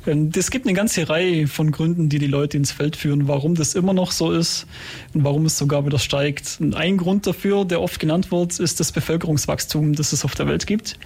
Ähm, 0.06 0.32
es 0.36 0.52
gibt 0.52 0.66
eine 0.66 0.76
ganze 0.76 1.10
Reihe 1.10 1.48
von 1.48 1.72
Gründen, 1.72 2.10
die 2.10 2.20
die 2.20 2.28
Leute 2.28 2.58
ins 2.58 2.72
Feld 2.72 2.96
führen, 2.96 3.28
warum 3.28 3.56
das 3.56 3.76
immer 3.76 3.94
noch 3.94 4.12
so 4.12 4.32
ist 4.32 4.68
und 5.14 5.24
warum 5.24 5.46
es 5.46 5.58
sogar 5.58 5.86
wieder 5.86 6.00
steigt. 6.00 6.60
Ein 6.74 6.98
Grund 6.98 7.28
dafür, 7.28 7.66
der 7.66 7.82
oft 7.82 8.00
genannt 8.00 8.32
wird, 8.32 8.60
ist 8.60 8.80
das 8.80 8.92
Bevölkerungswachstum, 8.92 9.94
das 9.94 10.12
es 10.12 10.26
auf 10.26 10.36
der 10.36 10.48
Welt 10.48 10.68
gibt. 10.68 10.98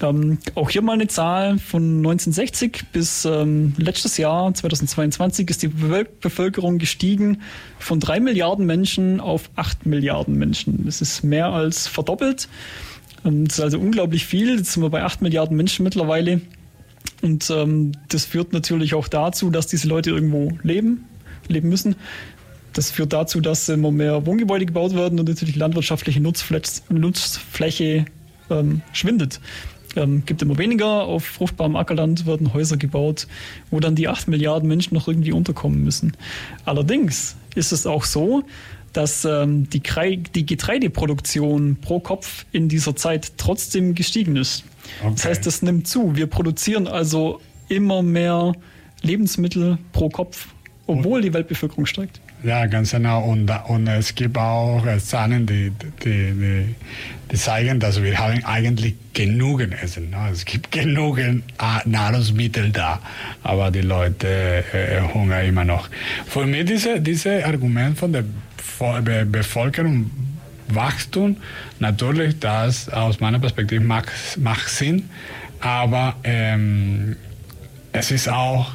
Ähm, 0.00 0.38
auch 0.54 0.70
hier 0.70 0.82
mal 0.82 0.94
eine 0.94 1.08
Zahl 1.08 1.58
von 1.58 1.98
1960 1.98 2.84
bis 2.92 3.24
ähm, 3.24 3.74
letztes 3.76 4.16
Jahr, 4.16 4.52
2022, 4.52 5.50
ist 5.50 5.62
die 5.62 5.68
Bevölkerung 5.68 6.78
gestiegen 6.78 7.42
von 7.78 8.00
drei 8.00 8.20
Milliarden 8.20 8.64
Menschen 8.64 9.20
auf 9.20 9.50
acht 9.56 9.84
Milliarden 9.84 10.36
Menschen. 10.36 10.84
Das 10.86 11.00
ist 11.02 11.22
mehr 11.22 11.48
als 11.48 11.65
verdoppelt. 11.72 12.48
Das 13.22 13.58
ist 13.58 13.60
also 13.60 13.78
unglaublich 13.78 14.24
viel. 14.24 14.56
Jetzt 14.56 14.72
sind 14.72 14.82
wir 14.82 14.90
bei 14.90 15.02
acht 15.02 15.22
Milliarden 15.22 15.56
Menschen 15.56 15.82
mittlerweile. 15.82 16.40
Und 17.22 17.50
ähm, 17.50 17.92
das 18.08 18.24
führt 18.24 18.52
natürlich 18.52 18.94
auch 18.94 19.08
dazu, 19.08 19.50
dass 19.50 19.66
diese 19.66 19.88
Leute 19.88 20.10
irgendwo 20.10 20.52
leben, 20.62 21.06
leben 21.48 21.68
müssen. 21.68 21.96
Das 22.72 22.90
führt 22.90 23.12
dazu, 23.12 23.40
dass 23.40 23.68
immer 23.68 23.90
mehr 23.90 24.26
Wohngebäude 24.26 24.66
gebaut 24.66 24.94
werden 24.94 25.18
und 25.18 25.28
natürlich 25.28 25.56
landwirtschaftliche 25.56 26.20
Nutzfläche, 26.20 26.82
Nutzfläche 26.90 28.04
ähm, 28.50 28.82
schwindet. 28.92 29.40
Ähm, 29.96 30.24
gibt 30.26 30.42
immer 30.42 30.58
weniger. 30.58 31.04
Auf 31.04 31.24
fruchtbarem 31.24 31.74
Ackerland 31.74 32.26
werden 32.26 32.52
Häuser 32.52 32.76
gebaut, 32.76 33.26
wo 33.70 33.80
dann 33.80 33.94
die 33.94 34.08
acht 34.08 34.28
Milliarden 34.28 34.68
Menschen 34.68 34.94
noch 34.94 35.08
irgendwie 35.08 35.32
unterkommen 35.32 35.82
müssen. 35.82 36.12
Allerdings 36.66 37.36
ist 37.54 37.72
es 37.72 37.86
auch 37.86 38.04
so, 38.04 38.44
dass 38.96 39.24
ähm, 39.24 39.68
die, 39.68 39.82
die, 40.34 40.46
Getreideproduktion 40.46 41.76
pro 41.80 42.00
Kopf 42.00 42.46
in 42.52 42.68
dieser 42.68 42.96
Zeit 42.96 43.32
trotzdem 43.36 43.94
gestiegen 43.94 44.36
ist. 44.36 44.64
Okay. 45.00 45.12
Das 45.14 45.24
heißt, 45.24 45.46
das 45.46 45.62
nimmt 45.62 45.86
zu. 45.86 46.16
Wir 46.16 46.26
produzieren 46.26 46.86
also 46.86 47.40
immer 47.68 48.02
mehr 48.02 48.54
Lebensmittel 49.02 49.78
pro 49.92 50.08
Kopf, 50.08 50.48
obwohl 50.86 51.20
die 51.20 51.34
Weltbevölkerung 51.34 51.86
steigt. 51.86 52.20
Ja, 52.42 52.66
ganz 52.66 52.92
genau. 52.92 53.24
Und, 53.24 53.50
und 53.68 53.86
es 53.88 54.14
gibt 54.14 54.36
auch 54.36 54.84
äh, 54.86 54.98
Zahlen, 54.98 55.46
die, 55.46 55.72
die, 56.04 56.32
die, 56.32 56.74
die, 57.32 57.36
zeigen, 57.36 57.80
dass 57.80 58.02
wir 58.02 58.18
haben 58.18 58.44
eigentlich 58.44 58.94
genügend 59.14 59.74
Essen. 59.82 60.10
Ne? 60.10 60.28
Es 60.32 60.44
gibt 60.44 60.70
genügend 60.70 61.44
äh, 61.58 61.88
Nahrungsmittel 61.88 62.70
da, 62.70 63.00
aber 63.42 63.70
die 63.70 63.80
Leute 63.80 64.64
äh, 64.72 65.00
hungern 65.12 65.46
immer 65.46 65.64
noch. 65.64 65.88
Für 66.26 66.46
mich 66.46 66.66
dieses 66.66 67.02
diese 67.02 67.44
Argument 67.44 67.98
von 67.98 68.12
der 68.12 68.24
Be 68.78 69.26
Bevölkerung 69.26 70.10
Wachstum. 70.68 71.36
Natürlich, 71.78 72.38
das 72.40 72.88
aus 72.88 73.20
meiner 73.20 73.38
Perspektive 73.38 73.82
macht, 73.82 74.10
macht 74.38 74.68
Sinn, 74.68 75.08
aber 75.60 76.16
ähm, 76.24 77.16
es 77.92 78.10
ist 78.10 78.28
auch 78.28 78.72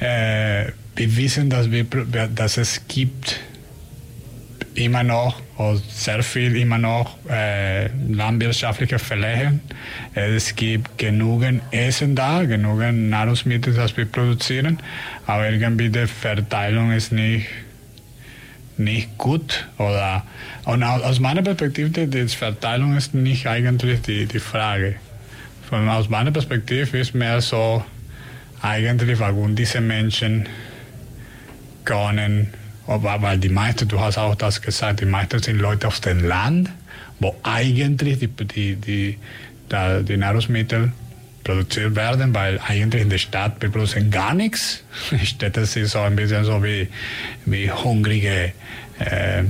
äh, 0.00 0.66
bewiesen, 0.94 1.50
dass, 1.50 1.70
wir, 1.70 1.84
dass 1.84 2.56
es 2.56 2.82
gibt 2.88 3.40
immer 4.74 5.04
noch 5.04 5.40
sehr 5.88 6.22
viel 6.24 6.56
immer 6.56 6.78
noch 6.78 7.16
äh, 7.30 7.86
landwirtschaftliche 8.08 8.98
Flächen. 8.98 9.60
Es 10.14 10.56
gibt 10.56 10.98
genügend 10.98 11.62
Essen 11.70 12.16
da, 12.16 12.42
genügend 12.44 13.08
Nahrungsmittel, 13.08 13.72
das 13.72 13.96
wir 13.96 14.04
produzieren, 14.06 14.80
aber 15.26 15.48
irgendwie 15.48 15.90
die 15.90 16.08
Verteilung 16.08 16.90
ist 16.90 17.12
nicht 17.12 17.46
nicht 18.78 19.16
gut 19.18 19.66
oder 19.78 20.24
und 20.64 20.82
aus 20.82 21.20
meiner 21.20 21.42
Perspektive 21.42 22.06
die 22.06 22.28
Verteilung 22.28 22.96
ist 22.96 23.14
nicht 23.14 23.46
eigentlich 23.46 24.02
die, 24.02 24.26
die 24.26 24.40
Frage. 24.40 24.96
Von, 25.68 25.88
aus 25.88 26.08
meiner 26.08 26.30
Perspektive 26.30 26.98
ist 26.98 27.14
mehr 27.14 27.40
so 27.40 27.84
eigentlich, 28.60 29.18
warum 29.18 29.54
diese 29.54 29.80
Menschen 29.80 30.48
können, 31.84 32.52
weil 32.86 33.38
die 33.38 33.48
meisten, 33.48 33.88
du 33.88 34.00
hast 34.00 34.18
auch 34.18 34.34
das 34.34 34.60
gesagt, 34.60 35.00
die 35.00 35.06
meisten 35.06 35.42
sind 35.42 35.58
Leute 35.58 35.88
aus 35.88 36.00
dem 36.00 36.24
Land, 36.24 36.70
wo 37.20 37.34
eigentlich 37.42 38.18
die, 38.18 38.28
die, 38.28 38.76
die, 38.76 39.18
die 39.70 40.16
Nahrungsmittel 40.16 40.92
produziert 41.44 41.94
werden, 41.94 42.34
weil 42.34 42.58
eigentlich 42.66 43.02
in 43.02 43.10
der 43.10 43.18
Stadt 43.18 43.56
wir 43.60 43.68
produzieren 43.68 44.10
gar 44.10 44.34
nichts. 44.34 44.82
Städte 45.22 45.66
sind 45.66 45.86
so 45.86 46.00
ein 46.00 46.16
bisschen 46.16 46.44
so 46.44 46.62
wie, 46.64 46.88
wie 47.44 47.70
hungrige, 47.70 48.52
äh, 48.98 49.42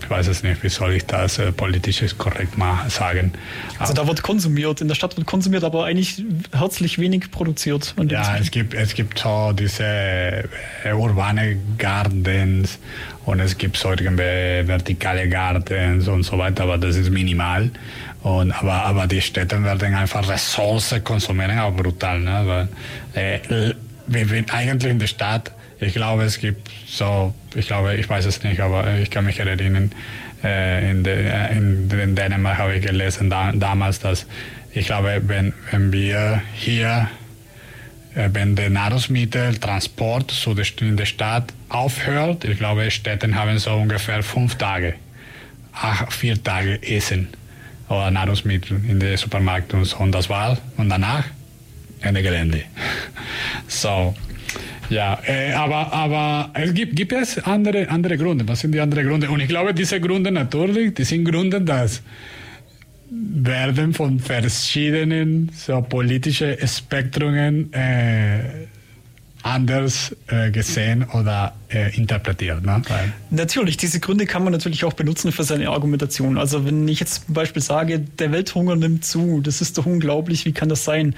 ich 0.00 0.10
weiß 0.10 0.26
es 0.28 0.42
nicht, 0.42 0.62
wie 0.62 0.68
soll 0.68 0.94
ich 0.94 1.06
das 1.06 1.38
äh, 1.38 1.52
politisch 1.52 2.02
korrekt 2.16 2.58
mal 2.58 2.88
sagen. 2.90 3.32
Also 3.78 3.92
da 3.92 4.06
wird 4.06 4.22
konsumiert, 4.22 4.80
in 4.80 4.88
der 4.88 4.94
Stadt 4.94 5.16
wird 5.16 5.26
konsumiert, 5.26 5.64
aber 5.64 5.84
eigentlich 5.84 6.24
herzlich 6.52 6.98
wenig 6.98 7.30
produziert. 7.30 7.94
Ja, 8.08 8.36
es 8.36 8.50
gibt, 8.50 8.74
es 8.74 8.94
gibt 8.94 9.18
so 9.18 9.52
diese 9.52 9.84
äh, 9.84 10.92
urbane 10.92 11.56
Gardens 11.78 12.78
und 13.24 13.40
es 13.40 13.56
gibt 13.56 13.76
so 13.76 13.90
irgendwie 13.90 14.66
vertikale 14.66 15.28
Gardens 15.28 16.08
und 16.08 16.24
so 16.24 16.38
weiter, 16.38 16.64
aber 16.64 16.78
das 16.78 16.96
ist 16.96 17.10
minimal. 17.10 17.70
Und, 18.22 18.52
aber, 18.52 18.84
aber 18.84 19.06
die 19.06 19.20
Städte 19.20 19.62
werden 19.64 19.94
einfach 19.94 20.28
Ressourcen 20.28 21.02
konsumieren, 21.02 21.58
auch 21.58 21.74
brutal. 21.74 22.20
Ne? 22.20 22.68
Weil, 23.14 23.20
äh, 23.20 23.74
wir, 24.06 24.30
wir 24.30 24.44
eigentlich 24.52 24.92
in 24.92 24.98
der 24.98 25.08
Stadt, 25.08 25.52
ich 25.80 25.94
glaube, 25.94 26.22
es 26.22 26.38
gibt 26.38 26.70
so, 26.86 27.34
ich 27.54 27.66
glaube, 27.66 27.96
ich 27.96 28.08
weiß 28.08 28.26
es 28.26 28.42
nicht, 28.44 28.60
aber 28.60 28.98
ich 28.98 29.10
kann 29.10 29.24
mich 29.24 29.40
erinnern, 29.40 29.90
äh, 30.44 30.90
in, 30.90 31.02
de, 31.02 31.30
in, 31.50 31.90
in, 31.90 32.14
Dänemark 32.14 32.58
habe 32.58 32.76
ich 32.76 32.86
gelesen 32.86 33.28
da, 33.28 33.52
damals, 33.52 33.98
dass 33.98 34.26
ich 34.72 34.86
glaube, 34.86 35.20
wenn, 35.26 35.52
wenn 35.72 35.92
wir 35.92 36.42
hier, 36.54 37.08
äh, 38.14 38.28
wenn 38.32 38.54
der 38.54 38.70
Nahrungsmitteltransport 38.70 40.30
so 40.30 40.54
in 40.80 40.96
der 40.96 41.06
Stadt 41.06 41.52
aufhört, 41.68 42.44
ich 42.44 42.58
glaube, 42.58 42.88
Städte 42.92 43.34
haben 43.34 43.58
so 43.58 43.72
ungefähr 43.74 44.22
fünf 44.22 44.54
Tage, 44.54 44.94
ach, 45.72 46.12
vier 46.12 46.40
Tage 46.42 46.80
Essen 46.82 47.28
oder 47.92 48.10
Nahrungsmittel 48.10 48.80
in 48.88 48.98
den 49.00 49.16
Supermärkten 49.16 49.80
und 49.80 49.84
so. 49.84 49.98
Und 49.98 50.12
das 50.12 50.28
war 50.28 50.58
und 50.76 50.88
danach 50.88 51.24
Ende 52.00 52.22
Gelände. 52.22 52.62
So, 53.68 54.14
ja, 54.90 55.18
äh, 55.26 55.52
aber, 55.52 55.92
aber 55.92 56.50
es 56.54 56.74
gibt, 56.74 56.94
gibt 56.94 57.12
es 57.12 57.38
andere, 57.38 57.88
andere 57.88 58.18
Gründe. 58.18 58.46
Was 58.46 58.60
sind 58.60 58.72
die 58.72 58.80
anderen 58.80 59.08
Gründe? 59.08 59.30
Und 59.30 59.40
ich 59.40 59.48
glaube, 59.48 59.72
diese 59.72 59.98
Gründe 60.00 60.30
natürlich, 60.30 60.94
die 60.94 61.04
sind 61.04 61.24
Gründe, 61.24 61.60
dass 61.62 62.02
werden 63.12 63.92
von 63.92 64.18
verschiedenen 64.20 65.50
so 65.54 65.80
politischen 65.82 66.56
Spektrungen 66.66 67.72
äh, 67.72 68.66
anders 69.42 70.14
äh, 70.28 70.50
gesehen 70.50 71.04
oder 71.12 71.54
äh, 71.68 71.94
interpretiert. 71.96 72.64
Ne? 72.64 72.82
Weil 72.88 73.12
natürlich, 73.30 73.76
diese 73.76 73.98
Gründe 73.98 74.26
kann 74.26 74.44
man 74.44 74.52
natürlich 74.52 74.84
auch 74.84 74.92
benutzen 74.92 75.32
für 75.32 75.42
seine 75.42 75.70
Argumentation. 75.70 76.38
Also 76.38 76.64
wenn 76.64 76.86
ich 76.86 77.00
jetzt 77.00 77.26
zum 77.26 77.34
Beispiel 77.34 77.62
sage, 77.62 77.98
der 77.98 78.32
Welthunger 78.32 78.76
nimmt 78.76 79.04
zu, 79.04 79.40
das 79.40 79.60
ist 79.60 79.78
doch 79.78 79.86
unglaublich, 79.86 80.44
wie 80.44 80.52
kann 80.52 80.68
das 80.68 80.84
sein? 80.84 81.14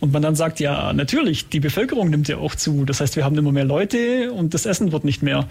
Und 0.00 0.12
man 0.12 0.22
dann 0.22 0.34
sagt, 0.34 0.60
ja, 0.60 0.92
natürlich, 0.92 1.48
die 1.48 1.60
Bevölkerung 1.60 2.10
nimmt 2.10 2.28
ja 2.28 2.38
auch 2.38 2.54
zu. 2.54 2.84
Das 2.84 3.00
heißt, 3.00 3.16
wir 3.16 3.24
haben 3.24 3.36
immer 3.36 3.52
mehr 3.52 3.64
Leute 3.64 4.32
und 4.32 4.54
das 4.54 4.66
Essen 4.66 4.92
wird 4.92 5.04
nicht 5.04 5.22
mehr. 5.22 5.46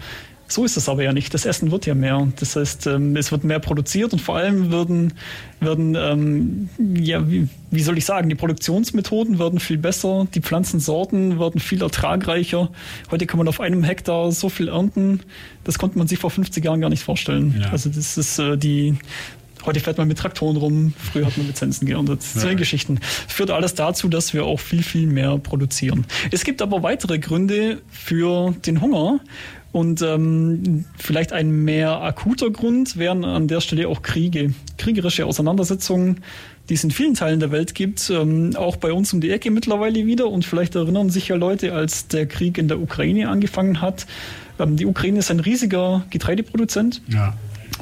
So 0.48 0.64
ist 0.64 0.78
es 0.78 0.88
aber 0.88 1.02
ja 1.02 1.12
nicht. 1.12 1.34
Das 1.34 1.44
Essen 1.44 1.70
wird 1.70 1.84
ja 1.84 1.94
mehr. 1.94 2.26
Das 2.40 2.56
heißt, 2.56 2.86
ähm, 2.86 3.14
es 3.16 3.30
wird 3.30 3.44
mehr 3.44 3.58
produziert 3.58 4.12
und 4.14 4.20
vor 4.20 4.36
allem 4.36 4.70
würden, 4.70 5.12
würden 5.60 5.94
ähm, 5.94 6.68
ja, 6.94 7.28
wie, 7.28 7.48
wie 7.70 7.82
soll 7.82 7.98
ich 7.98 8.06
sagen, 8.06 8.30
die 8.30 8.34
Produktionsmethoden 8.34 9.38
werden 9.38 9.60
viel 9.60 9.76
besser, 9.76 10.26
die 10.34 10.40
Pflanzensorten 10.40 11.38
werden 11.38 11.60
viel 11.60 11.82
ertragreicher. 11.82 12.70
Heute 13.10 13.26
kann 13.26 13.38
man 13.38 13.46
auf 13.46 13.60
einem 13.60 13.84
Hektar 13.84 14.32
so 14.32 14.48
viel 14.48 14.68
ernten, 14.68 15.20
das 15.64 15.78
konnte 15.78 15.98
man 15.98 16.08
sich 16.08 16.18
vor 16.18 16.30
50 16.30 16.64
Jahren 16.64 16.80
gar 16.80 16.88
nicht 16.90 17.02
vorstellen. 17.02 17.60
Ja. 17.60 17.70
Also 17.70 17.90
das 17.90 18.16
ist 18.16 18.38
äh, 18.38 18.56
die 18.56 18.96
Heute 19.66 19.80
fährt 19.80 19.98
man 19.98 20.08
mit 20.08 20.18
Traktoren 20.18 20.56
rum, 20.56 20.94
früher 20.96 21.26
hat 21.26 21.36
man 21.36 21.46
Lizenzen 21.46 21.86
geerntet. 21.86 22.22
Zwei 22.22 22.50
ja. 22.50 22.54
Geschichten. 22.54 23.00
Führt 23.26 23.50
alles 23.50 23.74
dazu, 23.74 24.08
dass 24.08 24.32
wir 24.32 24.44
auch 24.44 24.60
viel, 24.60 24.82
viel 24.82 25.06
mehr 25.06 25.36
produzieren. 25.38 26.06
Es 26.30 26.44
gibt 26.44 26.62
aber 26.62 26.82
weitere 26.82 27.18
Gründe 27.18 27.82
für 27.90 28.54
den 28.64 28.80
Hunger. 28.80 29.20
Und 29.70 30.00
ähm, 30.00 30.86
vielleicht 30.96 31.32
ein 31.32 31.64
mehr 31.64 32.00
akuter 32.00 32.50
Grund 32.50 32.96
wären 32.96 33.24
an 33.24 33.48
der 33.48 33.60
Stelle 33.60 33.88
auch 33.88 34.02
Kriege, 34.02 34.54
kriegerische 34.78 35.26
Auseinandersetzungen, 35.26 36.20
die 36.68 36.74
es 36.74 36.84
in 36.84 36.90
vielen 36.90 37.14
Teilen 37.14 37.40
der 37.40 37.50
Welt 37.50 37.74
gibt, 37.74 38.10
ähm, 38.10 38.56
auch 38.56 38.76
bei 38.76 38.92
uns 38.92 39.12
um 39.12 39.20
die 39.20 39.30
Ecke 39.30 39.50
mittlerweile 39.50 40.06
wieder. 40.06 40.28
Und 40.28 40.44
vielleicht 40.44 40.74
erinnern 40.74 41.10
sich 41.10 41.28
ja 41.28 41.36
Leute, 41.36 41.74
als 41.74 42.08
der 42.08 42.26
Krieg 42.26 42.56
in 42.56 42.68
der 42.68 42.80
Ukraine 42.80 43.28
angefangen 43.28 43.80
hat. 43.80 44.06
Ähm, 44.58 44.76
die 44.76 44.86
Ukraine 44.86 45.18
ist 45.18 45.30
ein 45.30 45.40
riesiger 45.40 46.04
Getreideproduzent. 46.10 47.02
Ja. 47.08 47.34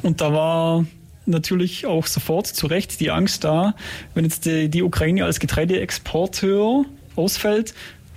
Und 0.03 0.19
da 0.19 0.33
war 0.33 0.85
natürlich 1.25 1.85
auch 1.85 2.05
sofort 2.05 2.47
zu 2.47 2.67
Recht 2.67 2.99
die 2.99 3.11
Angst 3.11 3.43
da, 3.43 3.75
wenn 4.13 4.23
jetzt 4.23 4.45
die, 4.45 4.69
die 4.69 4.83
Ukraine 4.83 5.25
als 5.25 5.39
Getreideexporteur 5.39 6.85
ausfällt, 7.15 7.73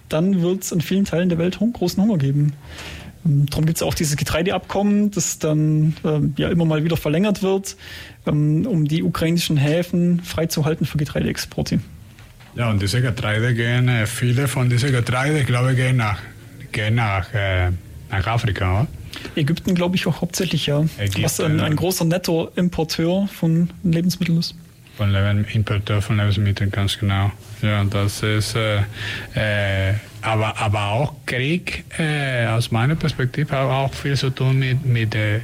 dann 0.08 0.42
wird 0.42 0.62
es 0.62 0.72
in 0.72 0.80
vielen 0.80 1.04
Teilen 1.04 1.28
der 1.28 1.38
Welt 1.38 1.58
großen 1.58 2.02
Hunger 2.02 2.18
geben. 2.18 2.52
Ähm, 3.24 3.46
darum 3.46 3.66
gibt 3.66 3.78
es 3.78 3.82
auch 3.82 3.94
dieses 3.94 4.16
Getreideabkommen, 4.16 5.10
das 5.10 5.38
dann 5.38 5.94
ähm, 6.04 6.34
ja 6.36 6.48
immer 6.48 6.64
mal 6.64 6.84
wieder 6.84 6.96
verlängert 6.96 7.42
wird, 7.42 7.76
ähm, 8.26 8.66
um 8.66 8.86
die 8.86 9.02
ukrainischen 9.02 9.56
Häfen 9.56 10.22
freizuhalten 10.22 10.86
für 10.86 10.98
Getreideexporte. 10.98 11.80
Ja, 12.56 12.70
und 12.70 12.82
diese 12.82 13.00
Getreide 13.00 13.54
gehen, 13.54 13.88
äh, 13.88 14.06
viele 14.06 14.48
von 14.48 14.68
diesen 14.68 14.92
Getreide, 14.92 15.40
ich 15.40 15.46
glaube, 15.46 15.74
gehen 15.74 15.96
nach, 15.96 16.18
gehen 16.72 16.96
nach, 16.96 17.32
äh, 17.32 17.70
nach 18.10 18.26
Afrika, 18.26 18.80
oder? 18.80 18.86
Ägypten, 19.36 19.74
glaube 19.74 19.96
ich, 19.96 20.06
auch 20.06 20.20
hauptsächlich, 20.20 20.66
ja. 20.66 20.84
Ägypten, 20.98 21.22
was 21.22 21.40
ein, 21.40 21.60
ein 21.60 21.76
großer 21.76 22.04
Nettoimporteur 22.04 23.28
von 23.28 23.70
Lebensmitteln 23.82 24.38
ist. 24.38 24.54
Von 25.00 25.12
Leben, 25.12 25.46
Importeur 25.54 26.02
von 26.02 26.18
Lebensmitteln, 26.18 26.70
ganz 26.70 26.98
genau. 26.98 27.32
Ja, 27.62 27.82
das 27.84 28.22
ist, 28.22 28.54
äh, 28.54 28.80
äh, 29.34 29.94
aber, 30.20 30.58
aber 30.60 30.88
auch 30.88 31.14
Krieg, 31.24 31.84
äh, 31.98 32.44
aus 32.44 32.70
meiner 32.70 32.96
Perspektive, 32.96 33.50
hat 33.56 33.64
auch 33.64 33.94
viel 33.94 34.14
zu 34.14 34.28
tun 34.28 34.58
mit, 34.58 34.84
mit 34.84 35.14
äh, 35.14 35.40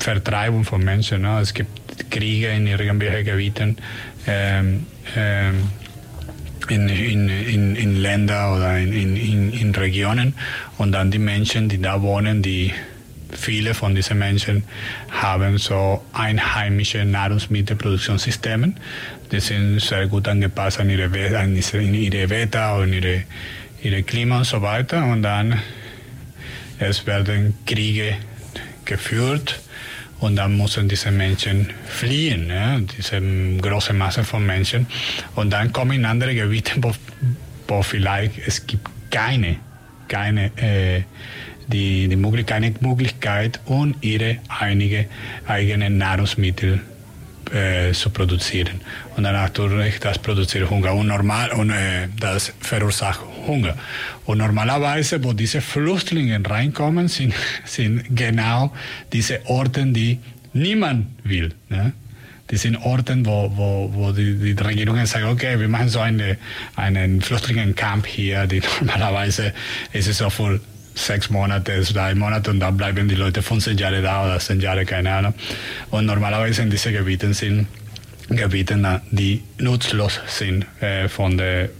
Vertreibung 0.00 0.64
von 0.64 0.82
Menschen. 0.82 1.22
Ne? 1.22 1.38
Es 1.38 1.54
gibt 1.54 2.10
Kriege 2.10 2.48
in 2.48 2.66
irgendwelchen 2.66 3.24
Gebieten. 3.24 3.76
Ähm, 4.26 4.84
ähm, 5.14 5.68
in, 6.68 6.88
in, 6.88 7.28
in, 7.28 7.76
in 7.76 7.96
Länder 8.02 8.56
oder 8.56 8.78
in, 8.78 8.92
in, 9.16 9.52
in 9.52 9.72
Regionen 9.76 10.34
und 10.76 10.90
dann 10.90 11.12
die 11.12 11.20
Menschen, 11.20 11.68
die 11.68 11.80
da 11.80 12.02
wohnen, 12.02 12.42
die 12.42 12.72
viele 13.32 13.74
von 13.74 13.94
diesen 13.94 14.18
Menschen 14.18 14.64
haben 15.10 15.58
so 15.58 16.04
einheimische 16.12 17.04
Nahrungsmittelproduktionssysteme. 17.04 18.72
Die 19.30 19.40
sind 19.40 19.80
sehr 19.80 20.06
gut 20.06 20.28
angepasst 20.28 20.80
an 20.80 20.90
ihre, 20.90 21.04
an 21.38 21.56
ihre 21.56 22.30
Wetter 22.30 22.76
und 22.76 22.92
ihre, 22.92 23.24
ihre 23.82 24.02
Klima 24.02 24.38
und 24.38 24.44
so 24.44 24.60
weiter. 24.62 25.04
Und 25.04 25.22
dann 25.22 25.60
es 26.80 27.06
werden 27.06 27.54
Kriege 27.66 28.16
geführt 28.84 29.60
und 30.20 30.36
dann 30.36 30.56
müssen 30.56 30.88
diese 30.88 31.10
Menschen 31.10 31.70
fliehen, 31.86 32.46
ne? 32.46 32.86
diese 32.96 33.20
große 33.60 33.92
Masse 33.92 34.24
von 34.24 34.44
Menschen. 34.44 34.86
Und 35.34 35.50
dann 35.50 35.72
kommen 35.72 35.92
in 35.92 36.04
andere 36.04 36.34
Gebiete, 36.34 36.72
wo, 36.82 36.92
wo 37.68 37.82
vielleicht 37.82 38.38
es 38.38 38.66
gibt 38.66 38.88
keine, 39.10 39.56
keine 40.08 40.50
äh, 40.56 41.02
die, 41.72 42.08
die 42.08 42.16
Möglichkeit, 42.16 42.62
keine 42.62 42.74
Möglichkeit, 42.80 43.60
um 43.66 43.94
ihre 44.00 44.38
einige 44.48 45.06
eigenen 45.46 45.98
Nahrungsmittel 45.98 46.80
äh, 47.52 47.92
zu 47.92 48.10
produzieren. 48.10 48.80
Und 49.16 49.24
dann 49.24 49.34
natürlich, 49.34 49.98
das 50.00 50.18
produziert 50.18 50.70
Hunger. 50.70 50.94
Und 50.94 51.08
normal, 51.08 51.50
und 51.52 51.70
äh, 51.70 52.08
das 52.18 52.52
verursacht 52.60 53.20
Hunger. 53.46 53.74
Und 54.26 54.38
normalerweise, 54.38 55.22
wo 55.24 55.32
diese 55.32 55.60
Flüchtlinge 55.60 56.40
reinkommen, 56.48 57.08
sind, 57.08 57.34
sind 57.64 58.04
genau 58.14 58.72
diese 59.12 59.40
Orte, 59.46 59.86
die 59.86 60.18
niemand 60.52 61.06
will. 61.24 61.52
Ne? 61.68 61.92
Die 62.50 62.56
sind 62.56 62.76
Orte, 62.76 63.16
wo, 63.24 63.50
wo, 63.56 63.90
wo 63.94 64.12
die, 64.12 64.34
die 64.34 64.62
Regierungen 64.62 65.06
sagen, 65.06 65.26
okay, 65.26 65.58
wir 65.58 65.68
machen 65.68 65.88
so 65.88 66.00
eine, 66.00 66.36
einen 66.76 67.20
Flüchtlingencamp 67.20 68.06
hier, 68.06 68.46
die 68.46 68.60
normalerweise 68.80 69.52
ist 69.92 70.08
es 70.08 70.18
so 70.18 70.30
voll 70.30 70.60
sechs 71.06 71.30
Monate, 71.30 71.80
drei 71.82 72.14
Monate 72.14 72.50
und 72.50 72.60
dann 72.60 72.76
bleiben 72.76 73.08
die 73.08 73.14
Leute 73.14 73.42
15 73.42 73.76
Jahre 73.78 74.02
da 74.02 74.24
oder 74.24 74.38
10 74.38 74.60
Jahre, 74.60 74.84
keine 74.84 75.12
Ahnung. 75.12 75.34
Und 75.90 76.06
normalerweise 76.06 76.62
in 76.62 76.70
diesen 76.70 76.92
Gebieten 76.92 77.34
sind 77.34 77.66
Gebiete, 78.28 79.02
die 79.10 79.42
nutzlos 79.58 80.20
sind 80.26 80.64
äh, 80.80 81.08
von 81.08 81.36
der 81.36 81.70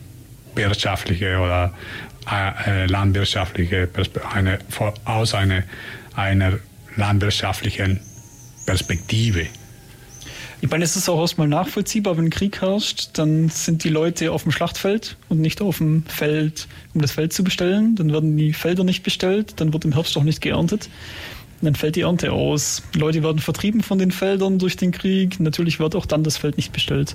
wirtschaftlichen 0.55 1.37
oder 1.37 1.73
äh, 2.31 2.87
landwirtschaftlichen 2.87 3.91
Perspektive, 3.93 4.33
eine, 4.33 4.59
aus 5.05 5.35
einer, 5.35 5.63
einer 6.17 6.59
landwirtschaftlichen 6.97 8.01
Perspektive. 8.67 9.47
Ich 10.63 10.71
meine, 10.71 10.85
es 10.85 10.95
ist 10.95 11.09
auch 11.09 11.21
erstmal 11.21 11.49
nachvollziehbar, 11.49 12.19
wenn 12.19 12.29
Krieg 12.29 12.61
herrscht, 12.61 13.11
dann 13.15 13.49
sind 13.49 13.83
die 13.83 13.89
Leute 13.89 14.31
auf 14.31 14.43
dem 14.43 14.53
Schlachtfeld 14.53 15.17
und 15.31 15.41
nicht 15.41 15.63
auf 15.63 15.79
dem 15.79 16.05
Feld, 16.05 16.69
um 16.93 17.01
das 17.01 17.13
Feld 17.13 17.33
zu 17.33 17.43
bestellen. 17.43 17.97
Dann 17.97 18.13
werden 18.13 18.37
die 18.37 18.53
Felder 18.53 18.85
nicht 18.85 19.03
bestellt, 19.03 19.55
dann 19.57 19.73
wird 19.73 19.87
im 19.87 19.93
Herbst 19.93 20.19
auch 20.19 20.23
nicht 20.23 20.43
geerntet. 20.43 20.91
dann 21.63 21.75
fällt 21.75 21.97
die 21.97 22.03
Ernte 22.03 22.33
aus. 22.33 22.83
Leute 22.95 23.23
werden 23.23 23.39
vertrieben 23.39 23.83
von 23.83 23.99
den 23.99 24.11
Feldern 24.11 24.59
durch 24.59 24.77
den 24.77 24.93
Krieg. 24.93 25.41
Natürlich 25.41 25.79
wird 25.79 25.95
auch 25.95 26.07
dann 26.07 26.25
das 26.25 26.37
Feld 26.37 26.57
nicht 26.57 26.73
bestellt. 26.73 27.15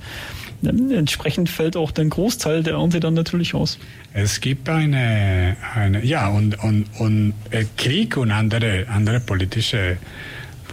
Entsprechend 0.64 1.50
fällt 1.50 1.76
auch 1.76 1.92
der 1.92 2.06
Großteil 2.06 2.64
der 2.64 2.74
Ernte 2.76 3.00
dann 3.00 3.14
natürlich 3.14 3.54
aus. 3.54 3.78
Es 4.14 4.42
gibt 4.42 4.70
eine, 4.70 5.56
eine 5.76 6.04
ja, 6.04 6.30
und, 6.30 6.64
und, 6.64 6.86
und 7.00 7.34
Krieg 7.78 8.18
und 8.18 8.32
andere, 8.32 8.88
andere 8.90 9.20
politische 9.20 9.98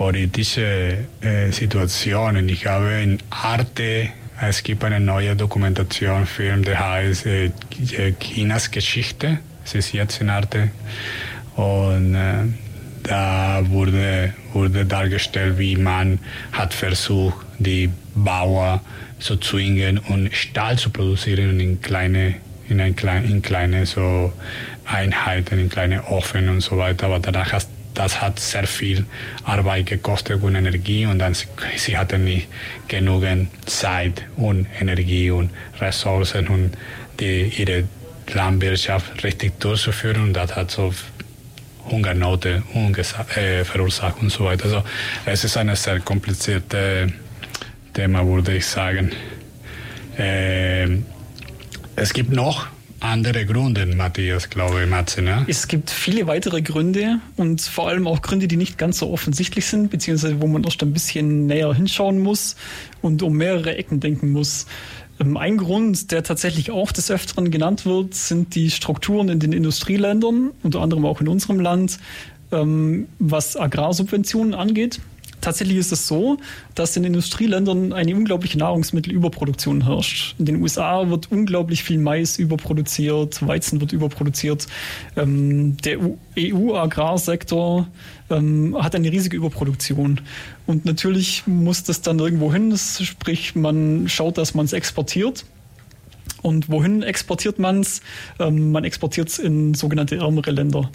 politische 0.03 1.07
äh, 1.21 1.53
Situationen. 1.53 2.49
Ich 2.49 2.67
habe 2.67 2.91
in 3.05 3.19
Arte, 3.31 4.09
es 4.41 4.65
gibt 4.65 4.83
eine 4.83 4.99
neue 4.99 5.37
Dokumentation-Film, 5.37 6.65
der 6.65 6.81
heißt 6.81 7.25
äh, 7.27 7.53
Chinas 8.19 8.73
Geschichte. 8.73 9.39
Es 9.65 9.77
ist 9.77 9.93
jetzt 9.93 10.21
in 10.21 10.29
Arte. 10.29 10.71
Und 11.55 12.17
äh, 12.17 12.35
da 13.05 13.63
wurde, 13.69 14.35
wurde 14.53 14.87
dargestellt, 14.87 15.59
wie 15.59 15.77
man 15.77 16.19
hat 16.51 16.75
versucht, 16.75 17.47
die 17.61 17.89
Bauer 18.17 18.81
zu 19.21 19.37
zwingen 19.37 19.99
und 19.99 20.35
Stahl 20.35 20.79
zu 20.79 20.91
produzieren 20.91 21.61
in 21.61 21.81
kleine 21.81 22.35
in, 22.69 22.81
ein 22.81 22.97
klein, 22.97 23.25
in 23.25 23.41
kleine 23.41 23.87
so 23.87 24.33
Einheiten, 24.85 25.61
in 25.61 25.69
kleine 25.69 26.09
Ofen 26.09 26.49
und 26.49 26.61
so 26.61 26.77
weiter. 26.77 27.07
Aber 27.07 27.21
danach 27.21 27.53
hast 27.53 27.69
das 27.95 28.21
hat 28.21 28.39
sehr 28.39 28.67
viel 28.67 29.05
Arbeit 29.45 29.87
gekostet 29.87 30.43
und 30.43 30.55
Energie 30.55 31.07
und 31.07 31.19
dann 31.19 31.35
sie, 31.35 31.47
sie 31.77 31.97
hatten 31.97 32.25
nicht 32.25 32.49
genügend 32.89 33.49
Zeit 33.69 34.25
und 34.37 34.67
Energie 34.81 35.31
und 35.31 35.51
Ressourcen 35.81 36.49
und 36.49 36.77
die, 37.21 37.53
ihre 37.57 37.85
Landwirtschaft 38.33 39.23
richtig 39.25 39.61
durchzuführen 39.61 40.23
und 40.23 40.33
das 40.33 40.57
hat 40.57 40.71
so 40.71 40.93
Hungernote 41.91 42.63
äh, 43.35 43.65
verursacht 43.65 44.23
und 44.23 44.31
so 44.31 44.45
weiter. 44.45 44.65
Also 44.65 44.85
es 45.27 45.45
ist 45.45 45.57
ein 45.57 45.75
sehr 45.75 46.01
kompliziertes 46.01 47.11
Thema, 47.93 48.27
würde 48.27 48.57
ich 48.57 48.67
sagen. 48.67 49.11
Äh, 50.17 50.99
es 51.97 52.13
gibt 52.13 52.31
noch 52.31 52.69
andere 53.03 53.45
Gründe, 53.45 53.85
Matthias, 53.87 54.49
glaube 54.49 54.83
ich, 54.83 54.89
Matze, 54.89 55.23
ne? 55.23 55.45
Es 55.49 55.69
gibt 55.69 55.91
viele 55.91 56.27
weitere 56.27 56.63
Gründe 56.63 57.19
und 57.37 57.61
vor 57.61 57.89
allem 57.89 58.07
auch 58.07 58.23
Gründe, 58.23 58.49
die 58.49 58.57
nicht 58.57 58.79
ganz 58.79 58.99
so 58.99 59.11
offensichtlich 59.11 59.67
sind, 59.67 59.91
beziehungsweise 59.91 60.41
wo 60.41 60.47
man 60.47 60.65
erst 60.65 60.83
ein 60.83 60.93
bisschen 60.93 61.47
näher 61.47 61.75
hinschauen 61.75 62.19
muss 62.19 62.57
und 63.01 63.23
um 63.23 63.37
mehrere 63.37 63.77
Ecken 63.77 64.01
denken 64.01 64.31
muss. 64.31 64.67
Ähm, 65.21 65.37
ein 65.37 65.57
Grund, 65.57 66.11
der 66.13 66.23
tatsächlich 66.23 66.71
auch 66.71 66.93
des 66.93 67.11
Öfteren 67.11 67.51
genannt 67.51 67.87
wird, 67.87 68.15
sind 68.15 68.55
die 68.55 68.71
Strukturen 68.71 69.29
in 69.29 69.41
den 69.41 69.53
Industrieländern, 69.53 70.51
unter 70.63 70.81
anderem 70.81 71.05
auch 71.05 71.21
in 71.21 71.29
unserem 71.29 71.61
Land, 71.61 71.99
ähm, 72.53 73.09
was 73.19 73.57
Agrarsubventionen 73.57 74.55
angeht. 74.55 75.01
Tatsächlich 75.43 75.77
ist 75.77 75.91
es 75.91 76.07
so, 76.07 76.39
dass 76.77 76.97
in 76.97 77.03
Industrieländern 77.03 77.93
eine 77.93 78.15
unglaubliche 78.15 78.59
Nahrungsmittelüberproduktion 78.59 79.85
herrscht. 79.85 80.37
In 80.39 80.45
den 80.45 80.63
USA 80.63 81.11
wird 81.11 81.33
unglaublich 81.33 81.83
viel 81.83 81.99
Mais 81.99 82.39
überproduziert, 82.39 83.45
Weizen 83.47 83.81
wird 83.81 83.93
überproduziert. 83.93 84.69
Ähm, 85.17 85.77
der 85.79 85.99
EU-Agrarsektor 86.39 87.89
ähm, 88.31 88.77
hat 88.81 88.95
eine 88.95 89.11
riesige 89.11 89.37
Überproduktion. 89.37 90.21
Und 90.67 90.85
natürlich 90.85 91.43
muss 91.49 91.83
das 91.83 92.03
dann 92.03 92.21
irgendwo 92.21 92.53
hin, 92.53 92.77
sprich 92.79 93.57
man 93.57 94.09
schaut, 94.09 94.39
dass 94.39 94.55
man 94.55 94.65
es 94.65 94.73
exportiert. 94.73 95.45
Und 96.43 96.69
wohin 96.71 97.03
exportiert 97.03 97.59
man 97.59 97.81
es? 97.81 98.01
Ähm, 98.39 98.71
man 98.71 98.85
exportiert 98.85 99.29
es 99.29 99.41
in 99.41 99.75
sogenannte 99.75 100.19
ärmere 100.19 100.53
Länder. 100.53 100.89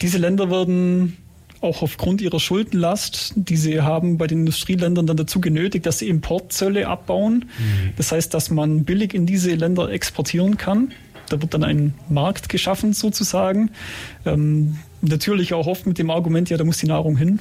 Diese 0.00 0.18
Länder 0.18 0.52
werden 0.52 1.16
auch 1.60 1.82
aufgrund 1.82 2.20
ihrer 2.20 2.40
Schuldenlast, 2.40 3.32
die 3.36 3.56
sie 3.56 3.80
haben, 3.80 4.18
bei 4.18 4.26
den 4.26 4.40
Industrieländern 4.40 5.06
dann 5.06 5.16
dazu 5.16 5.40
genötigt, 5.40 5.86
dass 5.86 5.98
sie 5.98 6.08
Importzölle 6.08 6.86
abbauen. 6.86 7.46
Mhm. 7.58 7.90
Das 7.96 8.12
heißt, 8.12 8.32
dass 8.32 8.50
man 8.50 8.84
billig 8.84 9.14
in 9.14 9.26
diese 9.26 9.54
Länder 9.54 9.90
exportieren 9.90 10.56
kann. 10.56 10.92
Da 11.28 11.40
wird 11.42 11.54
dann 11.54 11.64
ein 11.64 11.94
Markt 12.08 12.48
geschaffen 12.48 12.92
sozusagen. 12.92 13.70
Ähm, 14.24 14.78
natürlich 15.02 15.52
auch 15.54 15.66
oft 15.66 15.86
mit 15.86 15.98
dem 15.98 16.10
Argument, 16.10 16.48
ja, 16.48 16.56
da 16.56 16.64
muss 16.64 16.78
die 16.78 16.86
Nahrung 16.86 17.16
hin. 17.16 17.40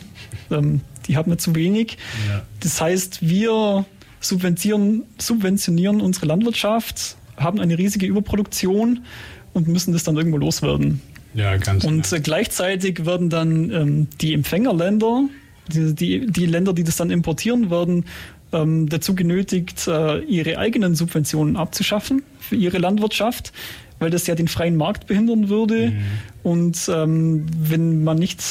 Ähm, 0.51 0.81
die 1.07 1.15
haben 1.15 1.29
nicht 1.31 1.41
zu 1.41 1.55
wenig. 1.55 1.97
Ja. 2.29 2.41
Das 2.59 2.81
heißt, 2.81 3.27
wir 3.27 3.85
subventionieren, 4.19 5.03
subventionieren 5.17 6.01
unsere 6.01 6.25
Landwirtschaft, 6.25 7.17
haben 7.37 7.59
eine 7.59 7.77
riesige 7.77 8.05
Überproduktion 8.05 9.05
und 9.53 9.67
müssen 9.67 9.93
das 9.93 10.03
dann 10.03 10.17
irgendwo 10.17 10.37
loswerden. 10.37 11.01
Ja, 11.37 11.55
ganz 11.57 11.85
Und 11.85 12.09
genau. 12.09 12.21
gleichzeitig 12.23 13.05
werden 13.05 13.29
dann 13.29 13.69
ähm, 13.69 14.07
die 14.19 14.33
Empfängerländer, 14.33 15.29
die, 15.71 15.93
die, 15.93 16.25
die, 16.25 16.45
Länder, 16.47 16.73
die 16.73 16.83
das 16.83 16.95
dann 16.95 17.11
importieren, 17.11 17.69
werden 17.69 18.05
ähm, 18.51 18.89
dazu 18.89 19.13
genötigt, 19.13 19.87
äh, 19.87 20.19
ihre 20.21 20.57
eigenen 20.57 20.95
Subventionen 20.95 21.55
abzuschaffen 21.55 22.23
für 22.39 22.55
ihre 22.55 22.79
Landwirtschaft, 22.79 23.53
weil 23.99 24.09
das 24.09 24.25
ja 24.25 24.33
den 24.33 24.47
freien 24.47 24.75
Markt 24.75 25.05
behindern 25.05 25.47
würde. 25.47 25.91
Mhm. 25.91 26.03
Und 26.41 26.89
ähm, 26.91 27.45
wenn 27.55 28.03
man 28.03 28.17
nicht 28.17 28.41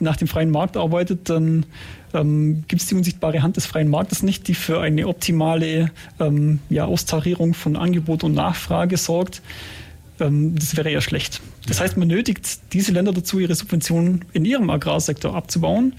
nach 0.00 0.16
dem 0.16 0.26
freien 0.26 0.50
Markt 0.50 0.76
arbeitet, 0.76 1.30
dann 1.30 1.66
ähm, 2.14 2.64
gibt 2.66 2.82
es 2.82 2.88
die 2.88 2.96
unsichtbare 2.96 3.42
Hand 3.42 3.56
des 3.56 3.66
freien 3.66 3.88
Marktes 3.88 4.24
nicht, 4.24 4.48
die 4.48 4.54
für 4.54 4.80
eine 4.80 5.06
optimale 5.06 5.92
ähm, 6.18 6.58
ja, 6.68 6.84
Austarierung 6.84 7.54
von 7.54 7.76
Angebot 7.76 8.24
und 8.24 8.34
Nachfrage 8.34 8.96
sorgt. 8.96 9.40
Ähm, 10.20 10.54
das 10.56 10.76
wäre 10.76 10.90
eher 10.90 11.00
schlecht. 11.00 11.40
Das 11.66 11.80
heißt, 11.80 11.96
man 11.96 12.08
nötigt 12.08 12.72
diese 12.72 12.92
Länder 12.92 13.12
dazu, 13.12 13.38
ihre 13.38 13.54
Subventionen 13.54 14.24
in 14.32 14.44
ihrem 14.44 14.70
Agrarsektor 14.70 15.34
abzubauen, 15.34 15.94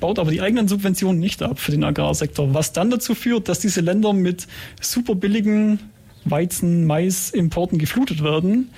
baut 0.00 0.18
aber 0.18 0.30
die 0.30 0.40
eigenen 0.40 0.68
Subventionen 0.68 1.20
nicht 1.20 1.42
ab 1.42 1.58
für 1.58 1.72
den 1.72 1.84
Agrarsektor, 1.84 2.54
was 2.54 2.72
dann 2.72 2.90
dazu 2.90 3.14
führt, 3.14 3.48
dass 3.48 3.58
diese 3.58 3.80
Länder 3.80 4.12
mit 4.12 4.46
super 4.80 5.14
billigen 5.14 5.78
Weizen, 6.24 6.86
Mais, 6.86 7.30
Importen 7.30 7.78
geflutet 7.78 8.22
werden. 8.22 8.70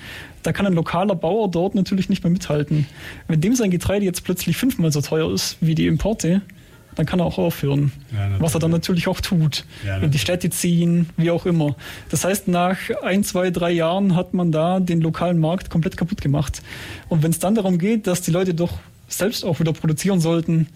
Da 0.43 0.51
kann 0.51 0.65
ein 0.65 0.73
lokaler 0.73 1.15
Bauer 1.15 1.49
dort 1.49 1.75
natürlich 1.75 2.09
nicht 2.09 2.23
mehr 2.23 2.31
mithalten. 2.31 2.85
Wenn 3.27 3.41
dem 3.41 3.55
sein 3.55 3.71
Getreide 3.71 4.05
jetzt 4.05 4.23
plötzlich 4.23 4.57
fünfmal 4.57 4.91
so 4.91 5.01
teuer 5.01 5.31
ist 5.31 5.57
wie 5.61 5.75
die 5.75 5.87
Importe, 5.87 6.41
dann 6.95 7.05
kann 7.05 7.19
er 7.19 7.25
auch 7.25 7.37
aufhören. 7.37 7.91
Ja, 8.11 8.39
was 8.39 8.53
er 8.53 8.59
dann 8.59 8.71
natürlich 8.71 9.07
auch 9.07 9.21
tut. 9.21 9.65
Ja, 9.85 9.97
in 9.97 10.11
die 10.11 10.19
Städte 10.19 10.49
ziehen, 10.49 11.09
wie 11.17 11.31
auch 11.31 11.45
immer. 11.45 11.75
Das 12.09 12.25
heißt, 12.25 12.47
nach 12.47 12.77
ein, 13.01 13.23
zwei, 13.23 13.49
drei 13.49 13.71
Jahren 13.71 14.15
hat 14.15 14.33
man 14.33 14.51
da 14.51 14.79
den 14.79 15.01
lokalen 15.01 15.39
Markt 15.39 15.69
komplett 15.69 15.97
kaputt 15.97 16.21
gemacht. 16.21 16.61
Und 17.09 17.23
wenn 17.23 17.31
es 17.31 17.39
dann 17.39 17.55
darum 17.55 17.77
geht, 17.77 18.07
dass 18.07 18.21
die 18.21 18.31
Leute 18.31 18.53
doch 18.53 18.79
selbst 19.07 19.43
auch 19.45 19.59
wieder 19.59 19.73
produzieren 19.73 20.19
sollten, 20.19 20.67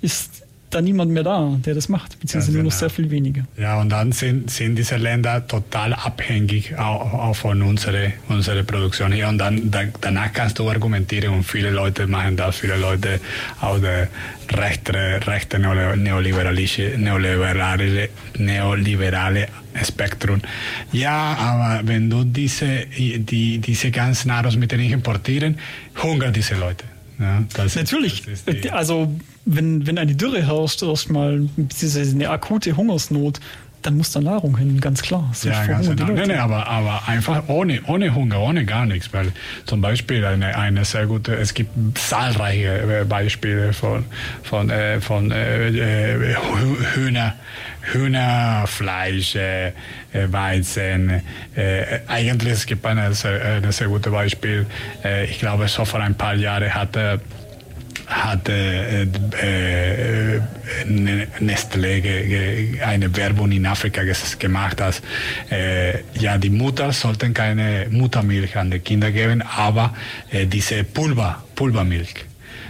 ist 0.00 0.45
da 0.70 0.80
niemand 0.80 1.12
mehr 1.12 1.22
da, 1.22 1.56
der 1.64 1.74
das 1.74 1.88
macht, 1.88 2.18
beziehungsweise 2.20 2.52
nur 2.52 2.64
noch 2.64 2.70
genau. 2.70 2.80
sehr 2.80 2.90
viel 2.90 3.10
weniger. 3.10 3.44
Ja, 3.56 3.80
und 3.80 3.90
dann 3.90 4.12
sind, 4.12 4.50
sind 4.50 4.76
diese 4.76 4.96
Länder 4.96 5.46
total 5.46 5.94
abhängig 5.94 6.76
auch, 6.76 7.12
auch 7.12 7.36
von 7.36 7.62
unserer, 7.62 8.12
unserer 8.28 8.62
Produktion 8.62 9.12
hier. 9.12 9.28
Und 9.28 9.38
dann 9.38 9.70
da, 9.70 9.82
danach 10.00 10.32
kannst 10.32 10.58
du 10.58 10.68
argumentieren 10.68 11.34
und 11.34 11.44
viele 11.44 11.70
Leute 11.70 12.06
machen 12.06 12.36
das, 12.36 12.56
viele 12.56 12.76
Leute 12.76 13.20
aus 13.60 13.80
der 13.80 14.08
rechte, 14.52 14.92
rechte 15.26 15.58
neoliberalische, 15.58 16.94
neoliberale, 16.98 18.08
neoliberale 18.38 19.48
Spektrum. 19.84 20.40
Ja, 20.92 21.36
aber 21.38 21.86
wenn 21.86 22.10
du 22.10 22.24
diese, 22.24 22.86
die, 22.86 23.58
diese 23.58 23.90
ganzen 23.90 24.28
Nahrungsmittel 24.28 24.78
nicht 24.78 24.92
importieren, 24.92 25.58
hungern 26.02 26.32
diese 26.32 26.54
Leute. 26.54 26.84
Ja, 27.18 27.42
Natürlich. 27.74 28.24
Die, 28.46 28.70
also 28.70 29.14
wenn, 29.44 29.86
wenn 29.86 29.96
eine 29.96 30.14
Dürre 30.14 30.46
herrscht, 30.46 30.82
erstmal 30.82 31.48
eine 32.14 32.30
akute 32.30 32.76
Hungersnot, 32.76 33.40
dann 33.86 33.96
muss 33.96 34.10
da 34.10 34.20
Nahrung 34.20 34.56
hin, 34.58 34.80
ganz 34.80 35.00
klar. 35.00 35.30
So 35.32 35.48
ja, 35.48 35.64
ganz 35.64 35.88
genau. 35.88 36.06
Nee, 36.06 36.26
nee, 36.26 36.34
aber, 36.34 36.66
aber 36.66 37.02
einfach 37.06 37.44
ohne, 37.46 37.80
ohne 37.86 38.14
Hunger, 38.14 38.40
ohne 38.40 38.64
gar 38.64 38.84
nichts. 38.84 39.12
Weil 39.12 39.32
zum 39.64 39.80
Beispiel 39.80 40.24
eine, 40.24 40.56
eine 40.58 40.84
sehr 40.84 41.06
gute, 41.06 41.34
es 41.36 41.54
gibt 41.54 41.70
zahlreiche 41.96 43.02
äh, 43.02 43.04
Beispiele 43.04 43.72
von, 43.72 44.04
von, 44.42 44.70
äh, 44.70 45.00
von 45.00 45.30
äh, 45.30 45.68
äh 45.68 46.36
Hühner, 46.94 47.34
Hühnerfleisch, 47.82 49.36
äh, 49.36 49.72
Weizen. 50.12 51.22
Äh, 51.54 52.00
eigentlich 52.08 52.54
es 52.54 52.66
gibt 52.66 52.84
eine 52.84 53.14
sehr, 53.14 53.40
eine 53.44 53.70
sehr 53.70 53.86
gute 53.88 54.10
Beispiel. 54.10 54.66
ich 55.28 55.38
glaube, 55.38 55.68
so 55.68 55.84
vor 55.84 56.00
ein 56.00 56.14
paar 56.14 56.34
Jahren 56.34 56.74
hatte 56.74 57.20
hat 58.06 58.48
äh, 58.48 59.02
äh, 59.02 60.40
Nestlé 61.40 62.82
eine 62.82 63.16
Werbung 63.16 63.50
in 63.50 63.66
Afrika 63.66 64.02
gemacht, 64.38 64.80
dass 64.80 65.02
äh, 65.50 65.98
ja 66.14 66.38
die 66.38 66.50
Mutter 66.50 66.92
sollten 66.92 67.34
keine 67.34 67.86
Muttermilch 67.90 68.56
an 68.56 68.70
die 68.70 68.78
Kinder 68.78 69.10
geben, 69.10 69.42
aber 69.42 69.94
äh, 70.30 70.46
diese 70.46 70.84
Pulver, 70.84 71.42
Pulvermilch. 71.54 72.26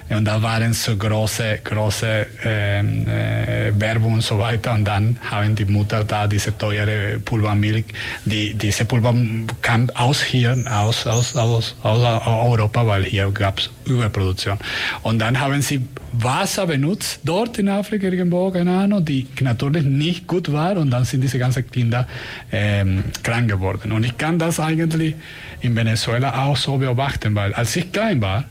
Und 0.08 0.24
da 0.24 0.40
waren 0.40 0.72
so 0.72 0.96
große, 0.96 1.60
große 1.64 2.26
ähm, 2.44 3.06
äh, 3.08 3.72
Werbung 3.78 4.14
und 4.14 4.22
so 4.22 4.38
weiter. 4.38 4.72
Und 4.74 4.84
dann 4.84 5.18
haben 5.30 5.56
die 5.56 5.64
Mutter 5.64 6.04
da 6.04 6.28
diese 6.28 6.56
teure 6.56 7.18
Pulvermilch. 7.18 7.86
Die, 8.24 8.54
diese 8.54 8.84
Pulver 8.84 9.14
kam 9.62 9.90
aus 9.94 10.22
hier, 10.22 10.56
aus, 10.70 11.06
aus, 11.06 11.34
aus, 11.34 11.74
aus 11.82 12.26
Europa, 12.26 12.86
weil 12.86 13.04
hier 13.04 13.30
gab 13.32 13.58
es 13.58 13.70
Überproduktion. 13.84 14.58
Und 15.02 15.18
dann 15.18 15.40
haben 15.40 15.60
sie 15.60 15.86
Wasser 16.12 16.66
benutzt, 16.66 17.20
dort 17.24 17.58
in 17.58 17.68
Afrika 17.68 18.06
irgendwo, 18.06 18.50
keine 18.50 18.78
Ahnung, 18.78 19.04
die 19.04 19.26
natürlich 19.40 19.84
nicht 19.84 20.26
gut 20.28 20.52
war. 20.52 20.76
Und 20.76 20.90
dann 20.90 21.04
sind 21.04 21.22
diese 21.22 21.38
ganzen 21.38 21.68
Kinder 21.68 22.06
ähm, 22.52 23.04
krank 23.24 23.50
geworden. 23.50 23.90
Und 23.90 24.04
ich 24.04 24.16
kann 24.16 24.38
das 24.38 24.60
eigentlich 24.60 25.16
in 25.60 25.74
Venezuela 25.74 26.44
auch 26.44 26.56
so 26.56 26.78
beobachten, 26.78 27.34
weil 27.34 27.52
als 27.54 27.74
ich 27.74 27.90
klein 27.90 28.22
war, 28.22 28.44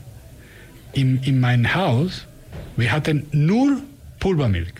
in, 0.96 1.22
in 1.22 1.40
mein 1.40 1.74
Haus, 1.74 2.26
wir 2.76 2.90
hatten 2.90 3.26
nur 3.32 3.82
Pulvermilch. 4.18 4.74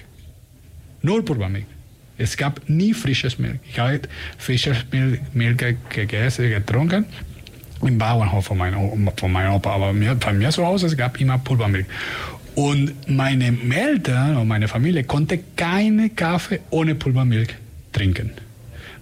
Nur 1.03 1.25
Pulvermilch. 1.25 1.67
Es 2.19 2.37
gab 2.37 2.67
nie 2.69 2.95
frisches 2.95 3.39
Milch. 3.39 3.59
Ich 3.69 3.79
habe 3.79 4.01
frisches 4.39 4.79
Milch, 4.91 5.21
Milch 5.35 5.77
gegessen, 5.91 6.49
getrunken 6.49 7.05
im 7.83 7.99
Bauernhof 7.99 8.47
von 8.47 8.57
meinem, 8.57 9.11
von 9.17 9.31
meinem 9.31 9.53
Opa. 9.53 9.75
Aber 9.75 9.93
mir, 9.93 10.15
bei 10.15 10.33
mir 10.33 10.51
zu 10.51 10.65
Hause 10.65 10.87
es 10.87 10.97
gab 10.97 11.21
immer 11.21 11.39
Pulvermilch. 11.39 11.87
Und 12.55 12.95
meine 13.07 13.55
Eltern 13.71 14.39
und 14.39 14.49
meine 14.49 14.67
Familie 14.67 15.05
konnte 15.05 15.39
keine 15.57 16.09
Kaffee 16.09 16.61
ohne 16.71 16.95
Pulvermilch 16.95 17.51
trinken. 17.93 18.31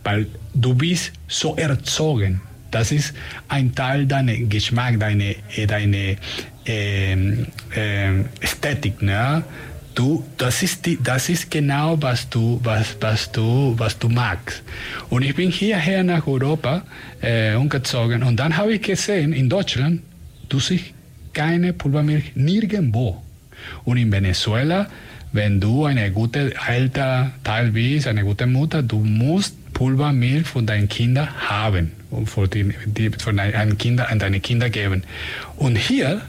Weil 0.03 0.27
du 0.53 0.75
bist 0.75 1.13
so 1.29 1.55
erzogen. 1.55 2.41
Das 2.73 2.91
ist 2.91 3.15
ein 3.47 3.73
Teil 3.73 4.07
deiner 4.07 4.35
Geschmack, 4.35 4.99
deine, 4.99 5.37
deine 5.69 6.17
ähm, 6.67 7.47
ähm, 7.75 8.27
Ästhetik. 8.41 9.03
Ne? 9.03 9.45
Du, 9.95 10.25
das, 10.39 10.63
ist 10.63 10.87
die, 10.87 10.99
das 11.01 11.29
ist 11.29 11.51
genau, 11.51 12.01
was 12.01 12.29
du, 12.29 12.61
was, 12.63 12.97
was, 13.01 13.31
du, 13.31 13.75
was 13.77 13.99
du 13.99 14.09
magst. 14.09 14.63
Und 15.09 15.23
ich 15.23 15.35
bin 15.37 15.51
hierher 15.51 16.03
nach 16.03 16.27
Europa 16.27 16.83
äh, 17.21 17.55
umgezogen 17.55 18.23
und 18.25 18.37
dann 18.37 18.57
habe 18.57 18.75
ich 18.75 18.83
gesehen, 18.83 19.33
in 19.33 19.49
Deutschland, 19.49 20.03
du 20.49 20.59
siehst 20.59 20.87
keine 21.33 21.73
Pulvermilch 21.73 22.33
nirgendwo. 22.35 23.23
Und 23.85 23.97
in 23.99 24.11
Venezuela, 24.11 24.89
wenn 25.33 25.61
du 25.61 25.85
eine 25.85 26.11
gute 26.11 26.55
Elternteil 26.67 27.71
bist, 27.71 28.07
eine 28.09 28.25
gute 28.25 28.47
Mutter, 28.47 28.83
du 28.83 28.99
musst 28.99 29.57
Pulvermilch 29.75 30.47
von 30.47 30.67
deinen 30.67 30.89
Kindern 30.89 31.29
haben 31.49 31.93
und 32.11 32.27
von, 32.29 32.49
deinen 32.49 33.79
Kinder, 33.79 34.09
an 34.09 34.19
deine 34.19 34.41
Kinder 34.41 34.71
geben. 34.71 35.03
Und 35.57 35.77
hier 35.77 36.23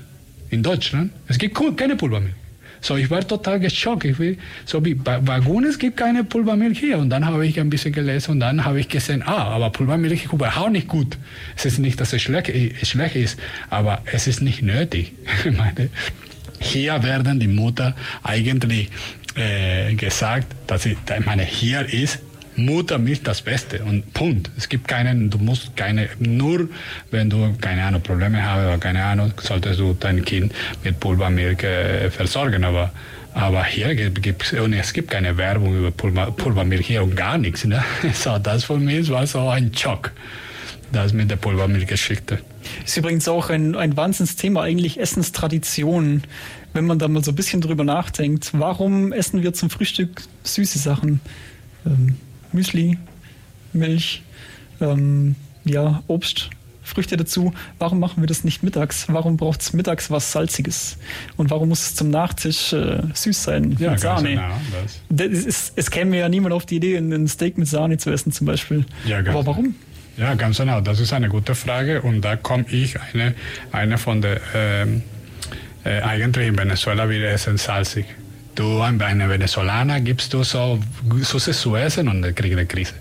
in 0.56 0.64
Deutschland, 0.64 1.12
es 1.28 1.38
gibt 1.38 1.56
keine 1.78 1.96
Pulvermilch. 1.96 2.34
So, 2.82 2.98
ich 2.98 3.10
war 3.10 3.28
total 3.28 3.60
geschockt. 3.60 4.06
Ich 4.06 4.20
will, 4.20 4.38
so 4.66 4.84
wie 4.86 4.96
Wagun, 5.04 5.66
es 5.66 5.80
gibt 5.80 5.98
keine 5.98 6.24
Pulvermilch 6.24 6.80
hier. 6.80 7.00
Und 7.00 7.10
dann 7.10 7.26
habe 7.26 7.46
ich 7.48 7.60
ein 7.60 7.70
bisschen 7.70 7.92
gelesen 7.92 8.32
und 8.32 8.40
dann 8.42 8.64
habe 8.64 8.80
ich 8.80 8.88
gesehen, 8.90 9.24
ah, 9.24 9.56
aber 9.56 9.72
Pulvermilch 9.72 10.26
ist 10.26 10.34
überhaupt 10.34 10.72
nicht 10.72 10.88
gut. 10.88 11.18
Es 11.56 11.66
ist 11.66 11.80
nicht, 11.80 12.00
dass 12.00 12.14
es 12.14 12.22
schlecht, 12.22 12.52
schlecht 12.86 13.16
ist, 13.16 13.40
aber 13.72 14.02
es 14.06 14.28
ist 14.28 14.42
nicht 14.42 14.62
nötig. 14.62 15.14
Meine, 15.46 15.90
hier 16.60 17.02
werden 17.02 17.40
die 17.40 17.48
Mutter 17.48 17.96
eigentlich 18.22 18.90
äh, 19.36 19.96
gesagt, 19.96 20.48
dass 20.68 20.86
ich, 20.86 20.96
ich 21.18 21.26
meine, 21.26 21.44
hier 21.44 21.82
ist 21.92 22.20
Muttermilch 22.56 23.24
das 23.24 23.42
Beste 23.42 23.84
und 23.84 24.14
Punkt. 24.14 24.50
Es 24.58 24.70
gibt 24.70 24.88
keinen, 24.88 25.30
du 25.30 25.38
musst 25.38 25.76
keine, 25.76 26.10
nur 26.20 26.70
wenn 27.12 27.30
du, 27.30 27.54
keine 27.60 27.84
Ahnung, 27.84 28.02
Probleme 28.02 28.44
hast 28.44 28.60
oder 28.60 28.78
keine 28.78 29.04
Ahnung, 29.04 29.34
solltest 29.42 29.80
du 29.80 29.96
dein 30.00 30.24
Kind 30.24 30.54
mit 30.84 31.00
Pulvermilch 31.00 31.64
äh, 31.64 32.10
versorgen, 32.10 32.64
aber 32.64 32.92
aber 33.36 33.66
hier 33.66 33.94
gibt 33.96 34.44
es, 34.44 34.54
und 34.54 34.72
es 34.72 34.94
gibt 34.94 35.12
keine 35.12 35.36
Werbung 35.38 35.78
über 35.78 35.92
Pulver, 35.92 36.32
Pulvermilch 36.32 36.88
hier 36.88 37.04
und 37.04 37.18
gar 37.18 37.38
nichts. 37.38 37.66
Ne? 37.66 37.84
So, 38.14 38.38
das 38.38 38.64
für 38.64 38.78
mich 38.78 39.10
war 39.10 39.28
so 39.28 39.50
ein 39.50 39.76
Schock, 39.76 40.14
das 40.94 41.12
mit 41.12 41.30
der 41.30 41.36
Pulvermilchgeschichte. 41.36 42.40
Ist 42.86 42.96
übrigens 42.96 43.28
auch 43.28 43.50
ein, 43.50 43.76
ein 43.76 43.98
Wahnsinnsthema, 43.98 44.64
eigentlich 44.64 45.02
Essenstradition. 45.02 46.24
Wenn 46.72 46.86
man 46.86 46.98
da 46.98 47.10
mal 47.10 47.26
so 47.26 47.32
ein 47.32 47.36
bisschen 47.36 47.60
drüber 47.60 47.84
nachdenkt, 47.84 48.52
warum 48.54 49.12
essen 49.12 49.44
wir 49.44 49.54
zum 49.54 49.70
Frühstück 49.70 50.22
süße 50.44 50.80
Sachen? 50.80 51.20
Ähm, 51.86 52.16
Müsli, 52.56 52.98
Milch, 53.74 54.24
ähm, 54.82 55.36
ja, 55.64 56.02
Obst, 56.08 56.50
Früchte 56.84 57.18
dazu. 57.18 57.54
Warum 57.80 58.00
machen 58.00 58.22
wir 58.22 58.28
das 58.28 58.44
nicht 58.44 58.64
mittags? 58.64 59.06
Warum 59.08 59.38
braucht 59.38 59.62
es 59.62 59.74
mittags 59.74 60.12
was 60.12 60.32
Salziges? 60.32 60.98
Und 61.36 61.50
warum 61.50 61.70
muss 61.70 61.82
es 61.82 61.96
zum 61.96 62.10
Nachtisch 62.10 62.74
äh, 62.74 63.02
süß 63.14 63.44
sein 63.44 63.76
ja, 63.80 63.92
mit 63.92 64.00
Sahne? 64.00 64.30
Genau, 65.10 65.24
ist, 65.26 65.74
es 65.76 65.92
käme 65.92 66.18
ja 66.18 66.30
niemand 66.30 66.54
auf 66.54 66.66
die 66.66 66.76
Idee, 66.76 66.98
ein 66.98 67.28
Steak 67.28 67.58
mit 67.58 67.68
Sahne 67.68 67.98
zu 67.98 68.12
essen 68.12 68.32
zum 68.32 68.46
Beispiel. 68.48 68.86
Ja, 69.06 69.20
Aber 69.20 69.46
warum? 69.46 69.76
Ja, 70.18 70.36
ganz 70.36 70.58
genau. 70.58 70.80
Das 70.80 71.00
ist 71.00 71.12
eine 71.12 71.28
gute 71.28 71.56
Frage 71.56 72.02
und 72.02 72.22
da 72.22 72.36
komme 72.36 72.66
ich 72.70 72.96
eine, 73.02 73.34
eine 73.72 73.98
von 73.98 74.22
der 74.22 74.40
ähm, 74.54 75.02
äh, 75.84 76.02
eigentlich 76.02 76.48
in 76.48 76.58
Venezuela 76.58 77.10
wir 77.10 77.30
essen 77.30 77.58
salzig. 77.58 78.06
Du 78.56 78.82
einem 78.82 79.00
Venezolaner 79.00 80.00
gibst 80.00 80.34
du 80.34 80.44
so 80.44 80.80
Süßes 81.22 81.60
zu 81.60 81.76
essen 81.76 82.08
und 82.08 82.24
er 82.24 82.34
kriegt 82.34 82.54
eine 82.54 82.66
Krise. 82.66 82.94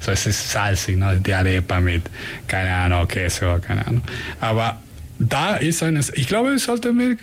So, 0.00 0.10
es 0.10 0.26
ist 0.26 0.50
salzig, 0.50 0.96
ne? 0.96 1.20
die 1.24 1.34
Arepa 1.34 1.80
mit, 1.80 2.02
keine 2.46 2.74
Ahnung, 2.74 3.06
Käse, 3.06 3.60
keine 3.66 3.86
Ahnung. 3.86 4.02
Aber 4.40 4.80
da 5.18 5.56
ist 5.56 5.82
eines, 5.82 6.10
ich 6.14 6.26
glaube, 6.26 6.58
sollten 6.58 6.98
wir 6.98 7.10
ein 7.10 7.18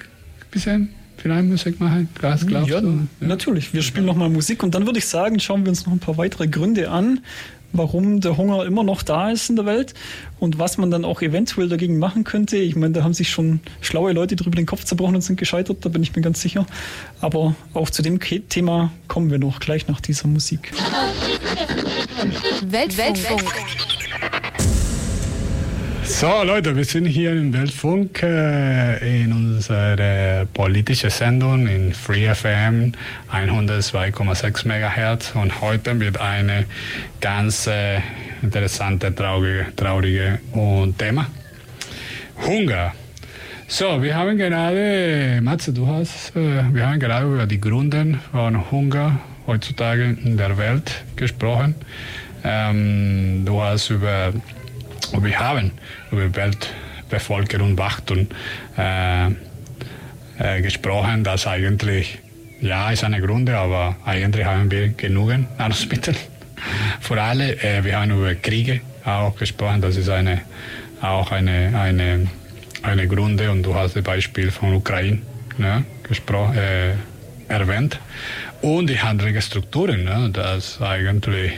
bisschen 0.51 0.89
vielleicht 1.17 1.45
Musik 1.45 1.79
machen. 1.79 2.09
Was 2.21 2.45
glaubst 2.45 2.69
ja, 2.69 2.81
du? 2.81 3.07
Ja, 3.21 3.27
natürlich. 3.27 3.73
Wir 3.73 3.81
spielen 3.81 4.05
nochmal 4.05 4.29
Musik 4.29 4.63
und 4.63 4.75
dann 4.75 4.85
würde 4.85 4.99
ich 4.99 5.07
sagen, 5.07 5.39
schauen 5.39 5.63
wir 5.63 5.69
uns 5.69 5.85
noch 5.85 5.93
ein 5.93 5.99
paar 5.99 6.17
weitere 6.17 6.47
Gründe 6.47 6.89
an, 6.89 7.19
warum 7.73 8.21
der 8.21 8.37
Hunger 8.37 8.65
immer 8.65 8.83
noch 8.83 9.03
da 9.03 9.31
ist 9.31 9.49
in 9.49 9.55
der 9.55 9.65
Welt 9.65 9.93
und 10.39 10.59
was 10.59 10.77
man 10.77 10.91
dann 10.91 11.05
auch 11.05 11.21
eventuell 11.21 11.69
dagegen 11.69 11.99
machen 11.99 12.23
könnte. 12.23 12.57
Ich 12.57 12.75
meine, 12.75 12.93
da 12.93 13.03
haben 13.03 13.13
sich 13.13 13.29
schon 13.29 13.59
schlaue 13.81 14.13
Leute 14.13 14.35
drüber 14.35 14.55
den 14.55 14.65
Kopf 14.65 14.83
zerbrochen 14.83 15.15
und 15.15 15.21
sind 15.21 15.37
gescheitert, 15.37 15.85
da 15.85 15.89
bin 15.89 16.03
ich 16.03 16.15
mir 16.15 16.21
ganz 16.21 16.41
sicher. 16.41 16.65
Aber 17.21 17.55
auch 17.73 17.89
zu 17.89 18.01
dem 18.01 18.19
Thema 18.19 18.91
kommen 19.07 19.31
wir 19.31 19.39
noch 19.39 19.59
gleich 19.59 19.87
nach 19.87 20.01
dieser 20.01 20.27
Musik. 20.27 20.71
Weltfunk. 22.61 23.53
So 26.09 26.43
Leute, 26.43 26.75
wir 26.75 26.83
sind 26.85 27.05
hier 27.05 27.31
im 27.31 27.53
Weltfunk 27.53 28.23
äh, 28.23 29.21
in 29.21 29.31
unserer 29.31 30.45
politischen 30.47 31.11
Sendung 31.11 31.67
in 31.67 31.93
Free 31.93 32.33
FM 32.33 32.93
102,6 33.31 34.65
MHz 34.67 35.35
und 35.35 35.61
heute 35.61 35.97
wird 35.99 36.19
eine 36.19 36.65
ganz 37.21 37.67
äh, 37.67 37.99
interessante, 38.41 39.13
traurige, 39.13 39.67
traurige 39.75 40.39
Thema. 40.97 41.27
Hunger. 42.45 42.93
So, 43.67 44.01
wir 44.01 44.15
haben 44.15 44.37
gerade, 44.37 45.39
Matze, 45.41 45.71
du 45.71 45.87
hast, 45.87 46.35
äh, 46.35 46.63
wir 46.73 46.87
haben 46.87 46.99
gerade 46.99 47.27
über 47.27 47.45
die 47.45 47.61
Gründe 47.61 48.19
von 48.31 48.71
Hunger 48.71 49.19
heutzutage 49.45 50.17
in 50.23 50.35
der 50.35 50.57
Welt 50.57 51.03
gesprochen. 51.15 51.75
Ähm, 52.43 53.43
du 53.45 53.61
hast 53.61 53.91
über 53.91 54.33
wir 55.17 55.39
haben 55.39 55.71
Weltbevölkerung 56.11 57.77
Wachstum 57.77 58.27
äh, 58.77 59.27
äh, 60.39 60.61
gesprochen, 60.61 61.23
dass 61.23 61.47
eigentlich, 61.47 62.19
ja, 62.61 62.91
ist 62.91 63.03
eine 63.03 63.21
Gründe, 63.21 63.57
aber 63.57 63.97
eigentlich 64.05 64.45
haben 64.45 64.71
wir 64.71 64.89
genügend 64.89 65.57
Nahrungsmittel 65.57 66.15
für 66.99 67.21
alle. 67.21 67.61
Äh, 67.61 67.83
wir 67.83 67.99
haben 67.99 68.11
über 68.11 68.35
Kriege 68.35 68.81
auch 69.05 69.35
gesprochen, 69.35 69.81
das 69.81 69.97
ist 69.97 70.09
eine, 70.09 70.41
auch 71.01 71.31
eine, 71.31 71.77
eine, 71.77 72.27
eine 72.83 73.07
Gründe 73.07 73.51
und 73.51 73.63
du 73.63 73.75
hast 73.75 73.95
das 73.95 74.03
Beispiel 74.03 74.51
von 74.51 74.73
Ukraine 74.73 75.19
ne, 75.57 75.83
gesprochen, 76.03 76.57
äh, 76.57 76.93
erwähnt. 77.47 77.99
Und 78.61 78.89
die 78.89 78.99
handlichen 78.99 79.41
Strukturen, 79.41 80.03
ne, 80.03 80.29
das 80.31 80.81
eigentlich 80.81 81.53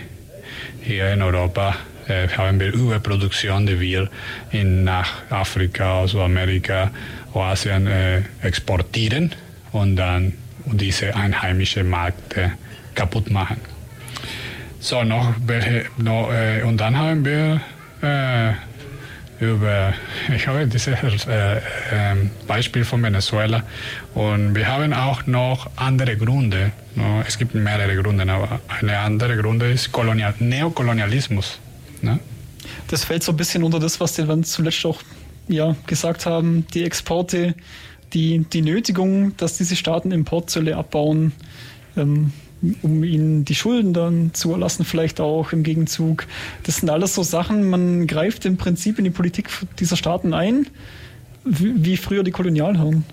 hier 0.81 1.11
in 1.13 1.21
Europa 1.21 1.75
äh, 2.07 2.27
haben 2.29 2.59
wir 2.59 2.73
Überproduktion, 2.73 3.65
die 3.65 3.79
wir 3.79 4.09
in, 4.51 4.83
nach 4.83 5.09
Afrika, 5.29 6.07
Südamerika, 6.07 6.91
Asien 7.33 7.87
äh, 7.87 8.21
exportieren 8.41 9.33
und 9.71 9.95
dann 9.95 10.33
diese 10.65 11.15
einheimischen 11.15 11.89
Märkte 11.89 12.51
kaputt 12.95 13.29
machen. 13.29 13.57
So, 14.79 15.03
noch, 15.03 15.35
noch 15.97 16.31
äh, 16.31 16.63
und 16.63 16.77
dann 16.77 16.97
haben 16.97 17.23
wir 17.25 17.61
über, 19.39 19.93
ich 20.35 20.47
habe 20.47 20.65
dieses 20.65 20.95
Beispiel 22.47 22.83
von 22.83 23.03
Venezuela 23.03 23.61
und 24.15 24.55
wir 24.55 24.67
haben 24.67 24.91
auch 24.91 25.27
noch 25.27 25.69
andere 25.75 26.17
Gründe. 26.17 26.71
Es 27.27 27.37
gibt 27.37 27.53
mehrere 27.53 27.95
Gründe, 27.95 28.31
aber 28.31 28.59
eine 28.79 28.97
andere 28.97 29.37
Gründe 29.37 29.71
ist 29.71 29.91
Kolonial 29.91 30.33
Neokolonialismus. 30.39 31.59
Ne? 32.01 32.19
Das 32.87 33.05
fällt 33.05 33.23
so 33.23 33.31
ein 33.31 33.37
bisschen 33.37 33.63
unter 33.63 33.79
das, 33.79 33.99
was 33.99 34.13
die 34.13 34.23
dann 34.23 34.43
zuletzt 34.43 34.85
auch 34.85 35.01
ja, 35.47 35.75
gesagt 35.87 36.25
haben, 36.25 36.65
die 36.73 36.83
Exporte 36.83 37.55
die, 38.13 38.39
die 38.39 38.61
Nötigung, 38.61 39.35
dass 39.37 39.57
diese 39.57 39.75
Staaten 39.75 40.11
Importzölle 40.11 40.75
abbauen, 40.75 41.31
ähm, 41.95 42.33
um 42.81 43.03
ihnen 43.03 43.45
die 43.45 43.55
Schulden 43.55 43.93
dann 43.93 44.33
zu 44.33 44.51
erlassen, 44.51 44.85
vielleicht 44.85 45.19
auch 45.19 45.51
im 45.51 45.63
Gegenzug. 45.63 46.27
Das 46.63 46.77
sind 46.77 46.89
alles 46.89 47.15
so 47.15 47.23
Sachen, 47.23 47.69
man 47.69 48.05
greift 48.07 48.45
im 48.45 48.57
Prinzip 48.57 48.99
in 48.99 49.05
die 49.05 49.11
Politik 49.11 49.49
dieser 49.79 49.95
Staaten 49.95 50.33
ein, 50.33 50.67
wie, 51.43 51.83
wie 51.83 51.97
früher 51.97 52.23
die 52.23 52.31
Kolonialherren. 52.31 53.03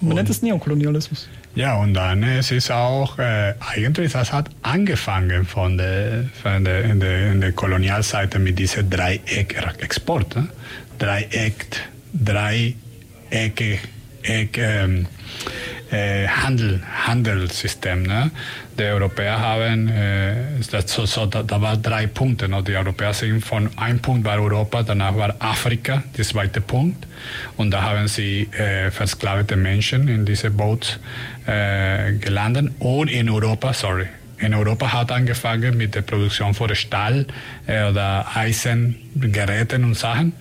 Man 0.00 0.10
und, 0.10 0.16
nennt 0.16 0.30
es 0.30 0.42
Neokolonialismus. 0.42 1.28
Ja, 1.54 1.76
und 1.76 1.94
dann 1.94 2.22
es 2.22 2.52
ist 2.52 2.70
auch, 2.70 3.18
äh, 3.18 3.54
eigentlich, 3.58 4.12
das 4.12 4.32
hat 4.32 4.50
angefangen 4.62 5.44
von 5.44 5.76
der, 5.76 6.26
von 6.40 6.64
der, 6.64 6.84
in 6.84 7.00
der, 7.00 7.32
in 7.32 7.40
der 7.40 7.52
Kolonialseite 7.52 8.38
mit 8.38 8.58
diesem 8.58 8.88
Dreieck-Export. 8.88 10.36
Ne? 10.36 10.48
Dreieck, 10.98 11.66
Dreiecke, 12.12 13.78
Ähm, 14.24 15.06
äh, 15.90 16.28
Handel, 16.28 16.80
Handelssystem. 17.06 18.02
Ne? 18.02 18.30
Die 18.78 18.84
Europäer 18.84 19.40
haben, 19.40 19.88
äh, 19.88 20.34
das 20.70 20.92
so, 20.92 21.04
so, 21.06 21.26
da, 21.26 21.42
da 21.42 21.60
waren 21.60 21.82
drei 21.82 22.06
Punkte. 22.06 22.48
Ne? 22.48 22.62
Die 22.62 22.76
Europäer 22.76 23.12
sind 23.12 23.44
von 23.44 23.70
einem 23.76 23.98
Punkt 23.98 24.24
war 24.24 24.40
Europa, 24.40 24.82
danach 24.82 25.16
war 25.16 25.34
Afrika, 25.38 26.02
der 26.16 26.24
zweite 26.24 26.60
Punkt. 26.60 27.06
Und 27.56 27.72
da 27.72 27.82
haben 27.82 28.08
sie 28.08 28.48
äh, 28.52 28.90
versklavte 28.90 29.56
Menschen 29.56 30.08
in 30.08 30.24
diese 30.24 30.50
Boot 30.50 31.00
äh, 31.46 32.12
gelandet. 32.12 32.72
Und 32.78 33.10
in 33.10 33.28
Europa, 33.28 33.72
sorry, 33.72 34.06
in 34.40 34.54
Europa 34.54 34.92
hat 34.92 35.12
angefangen 35.12 35.76
mit 35.76 35.94
der 35.94 36.02
Produktion 36.02 36.54
von 36.54 36.74
Stahl 36.74 37.26
äh, 37.66 37.90
oder 37.90 38.26
Eisengeräten 38.34 39.84
und 39.84 39.94
Sachen. 39.94 40.32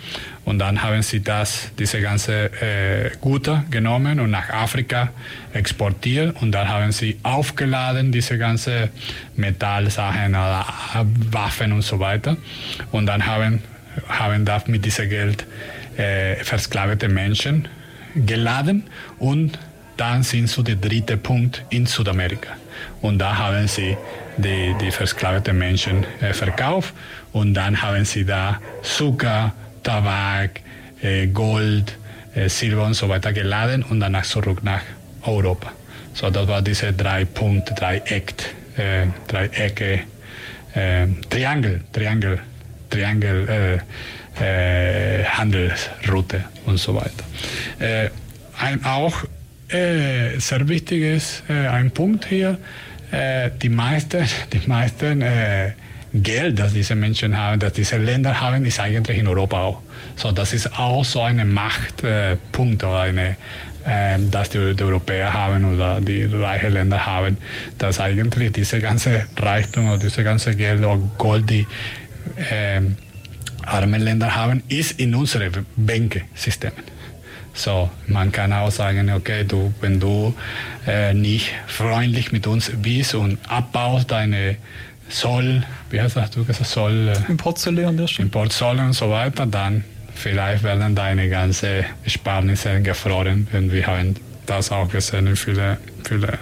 Und 0.49 0.57
dann 0.57 0.81
haben 0.81 1.03
sie 1.03 1.19
das, 1.19 1.69
diese 1.77 2.01
ganze 2.01 2.45
äh, 2.59 3.11
Güter 3.21 3.65
genommen 3.69 4.19
und 4.19 4.31
nach 4.31 4.49
Afrika 4.49 5.09
exportiert. 5.53 6.41
Und 6.41 6.53
dann 6.53 6.67
haben 6.67 6.91
sie 6.91 7.19
aufgeladen, 7.21 8.11
diese 8.11 8.39
ganze 8.39 8.89
Metallsachen 9.35 10.29
oder 10.29 10.65
Waffen 11.29 11.71
und 11.71 11.83
so 11.83 11.99
weiter. 11.99 12.35
Und 12.91 13.05
dann 13.05 13.27
haben, 13.27 13.61
haben 14.07 14.43
das 14.43 14.65
mit 14.65 14.83
diesem 14.83 15.07
Geld 15.07 15.45
äh, 15.97 16.43
versklavte 16.43 17.09
Menschen 17.09 17.67
geladen 18.15 18.85
und 19.19 19.59
dann 19.97 20.23
sind 20.23 20.49
sie 20.49 20.63
der 20.63 20.77
dritte 20.77 21.17
Punkt 21.17 21.63
in 21.69 21.85
Südamerika. 21.85 22.53
Und 23.01 23.19
da 23.19 23.37
haben 23.37 23.67
sie 23.67 23.95
die, 24.37 24.73
die 24.81 24.89
versklavten 24.89 25.59
Menschen 25.59 26.07
äh, 26.21 26.33
verkauft 26.33 26.95
und 27.33 27.53
dann 27.53 27.79
haben 27.83 28.03
sie 28.03 28.25
da 28.25 28.59
Zucker, 28.81 29.53
Tabak, 29.83 30.61
äh, 31.01 31.27
Gold, 31.27 31.97
äh, 32.35 32.49
Silber 32.49 32.85
und 32.85 32.93
so 32.93 33.09
weiter 33.09 33.33
geladen 33.33 33.83
und 33.83 33.99
danach 33.99 34.25
zurück 34.25 34.63
nach 34.63 34.81
Europa. 35.23 35.71
So, 36.13 36.29
das 36.29 36.47
war 36.47 36.61
diese 36.61 36.93
drei 36.93 37.25
Punkte, 37.25 37.73
Dreieck, 37.73 38.33
äh, 38.77 39.07
Dreiecke, 39.27 40.01
äh, 40.73 41.07
Triangel, 41.29 41.81
Triangel, 41.91 42.39
Triangel, 42.89 43.49
äh, 43.49 43.79
äh, 44.39 45.25
Handelsroute 45.25 46.43
und 46.65 46.77
so 46.77 46.95
weiter. 46.95 47.23
Äh, 47.79 48.09
ein, 48.57 48.83
auch 48.85 49.25
sehr 49.71 50.67
wichtig 50.67 51.03
ist 51.03 51.43
äh, 51.47 51.67
ein 51.67 51.91
Punkt 51.91 52.25
hier, 52.25 52.57
die 53.61 53.69
meisten, 53.69 54.25
die 54.53 54.67
meisten 54.67 55.21
Geld, 56.13 56.57
das 56.59 56.73
diese 56.73 56.95
Menschen 56.95 57.37
haben, 57.37 57.59
das 57.59 57.73
diese 57.73 57.97
Länder 57.97 58.39
haben, 58.39 58.65
ist 58.65 58.79
eigentlich 58.79 59.17
in 59.17 59.27
Europa 59.27 59.61
auch. 59.61 59.81
So, 60.15 60.31
das 60.31 60.53
ist 60.53 60.77
auch 60.77 61.05
so 61.05 61.21
ein 61.21 61.51
Machtpunkt 61.53 62.83
eine, 62.83 63.37
äh, 63.85 64.17
dass 64.31 64.49
die, 64.49 64.75
die, 64.75 64.83
Europäer 64.83 65.31
haben 65.31 65.75
oder 65.75 66.01
die 66.01 66.23
reichen 66.25 66.73
Länder 66.73 67.05
haben, 67.05 67.37
dass 67.77 67.99
eigentlich 67.99 68.51
diese 68.53 68.79
ganze 68.79 69.25
Reichtum 69.37 69.89
oder 69.89 69.99
diese 69.99 70.23
ganze 70.23 70.55
Geld 70.55 70.79
oder 70.79 70.97
Gold, 71.17 71.49
die 71.49 71.67
äh, 72.37 72.81
armen 73.65 74.01
Länder 74.01 74.35
haben, 74.35 74.63
ist 74.67 74.99
in 74.99 75.13
unsere 75.13 75.51
Bänkesystemen. 75.75 76.83
So, 77.53 77.89
man 78.07 78.31
kann 78.31 78.53
auch 78.53 78.71
sagen, 78.71 79.11
okay, 79.11 79.43
du, 79.43 79.73
wenn 79.81 79.99
du 79.99 80.33
äh, 80.87 81.13
nicht 81.13 81.51
freundlich 81.67 82.31
mit 82.31 82.47
uns 82.47 82.71
bist 82.81 83.15
und 83.15 83.37
abbaust 83.47 84.11
deine 84.11 84.57
Zoll, 85.09 85.63
wie 85.89 86.01
heißt 86.01 86.15
das, 86.15 86.31
du 86.31 86.45
gesagt, 86.45 86.69
Zoll? 86.69 87.09
Äh, 87.09 87.31
Importzölle 87.31 87.87
an 87.87 87.97
der 87.97 88.07
Stelle. 88.07 88.27
Importzolle 88.27 88.83
und 88.83 88.93
so 88.93 89.09
weiter, 89.09 89.45
dann 89.45 89.83
vielleicht 90.13 90.63
werden 90.63 90.95
deine 90.95 91.29
ganze 91.29 91.85
Ersparnisse 92.03 92.81
gefroren. 92.81 93.47
Und 93.51 93.71
wir 93.71 93.87
haben 93.87 94.15
das 94.45 94.71
auch 94.71 94.89
gesehen 94.89 95.27
in 95.27 95.35
vielen, 95.35 95.77
viele, 96.07 96.37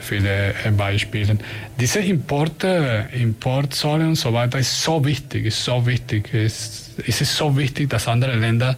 viele 0.00 0.54
äh, 0.64 0.70
Beispielen. 0.70 1.40
Diese 1.78 2.00
Importe, 2.00 3.08
Importzolle 3.12 4.06
und 4.06 4.16
so 4.16 4.32
weiter 4.32 4.58
ist 4.58 4.82
so 4.82 5.04
wichtig, 5.04 5.46
ist 5.46 5.64
so 5.64 5.86
wichtig, 5.86 6.34
ist, 6.34 6.98
ist 6.98 7.20
es 7.20 7.36
so 7.36 7.56
wichtig, 7.56 7.88
dass 7.88 8.08
andere 8.08 8.36
Länder 8.36 8.76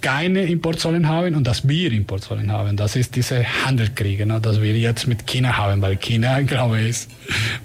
keine 0.00 0.44
Importzollen 0.44 1.08
haben 1.08 1.34
und 1.34 1.46
dass 1.46 1.66
wir 1.68 1.92
Importzollen 1.92 2.50
haben. 2.52 2.76
Das 2.76 2.96
ist 2.96 3.16
diese 3.16 3.44
Handelskriege, 3.64 4.26
ne, 4.26 4.40
das 4.40 4.60
wir 4.60 4.76
jetzt 4.76 5.06
mit 5.06 5.26
China 5.26 5.56
haben, 5.56 5.82
weil 5.82 5.96
China, 5.96 6.40
glaube 6.46 6.80
ich, 6.80 7.06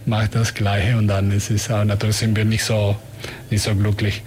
macht 0.06 0.36
das 0.36 0.54
Gleiche 0.54 0.98
und 0.98 1.08
dann 1.08 1.32
ist 1.32 1.50
es, 1.50 1.70
natürlich 1.70 2.17
sind 2.17 2.36
wir 2.36 2.46
nicht 2.46 2.63
so, 2.63 2.96
nicht 3.50 3.63
so 3.63 3.76
glücklich. 3.76 4.22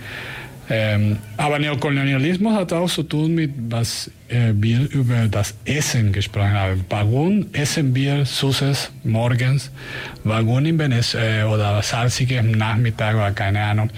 Ähm, 0.70 1.18
aber 1.36 1.58
Neokolonialismus 1.58 2.54
hat 2.54 2.72
auch 2.72 2.88
zu 2.90 3.02
tun 3.02 3.34
mit, 3.34 3.50
was 3.68 4.10
äh, 4.28 4.52
wir 4.54 4.90
über 4.90 5.28
das 5.30 5.54
Essen 5.66 6.10
gesprochen 6.12 6.54
haben. 6.54 6.84
Warum 6.88 7.46
essen 7.52 7.94
wir 7.94 8.24
Süßes 8.24 8.90
morgens? 9.04 9.70
Warum 10.24 10.64
in 10.64 10.78
Venezuela 10.78 11.42
äh, 11.42 11.44
oder 11.44 11.82
salzige 11.82 12.40
am 12.40 12.52
Nachmittag 12.52 13.14
oder 13.14 13.32
keine 13.32 13.60
Ahnung? 13.60 13.90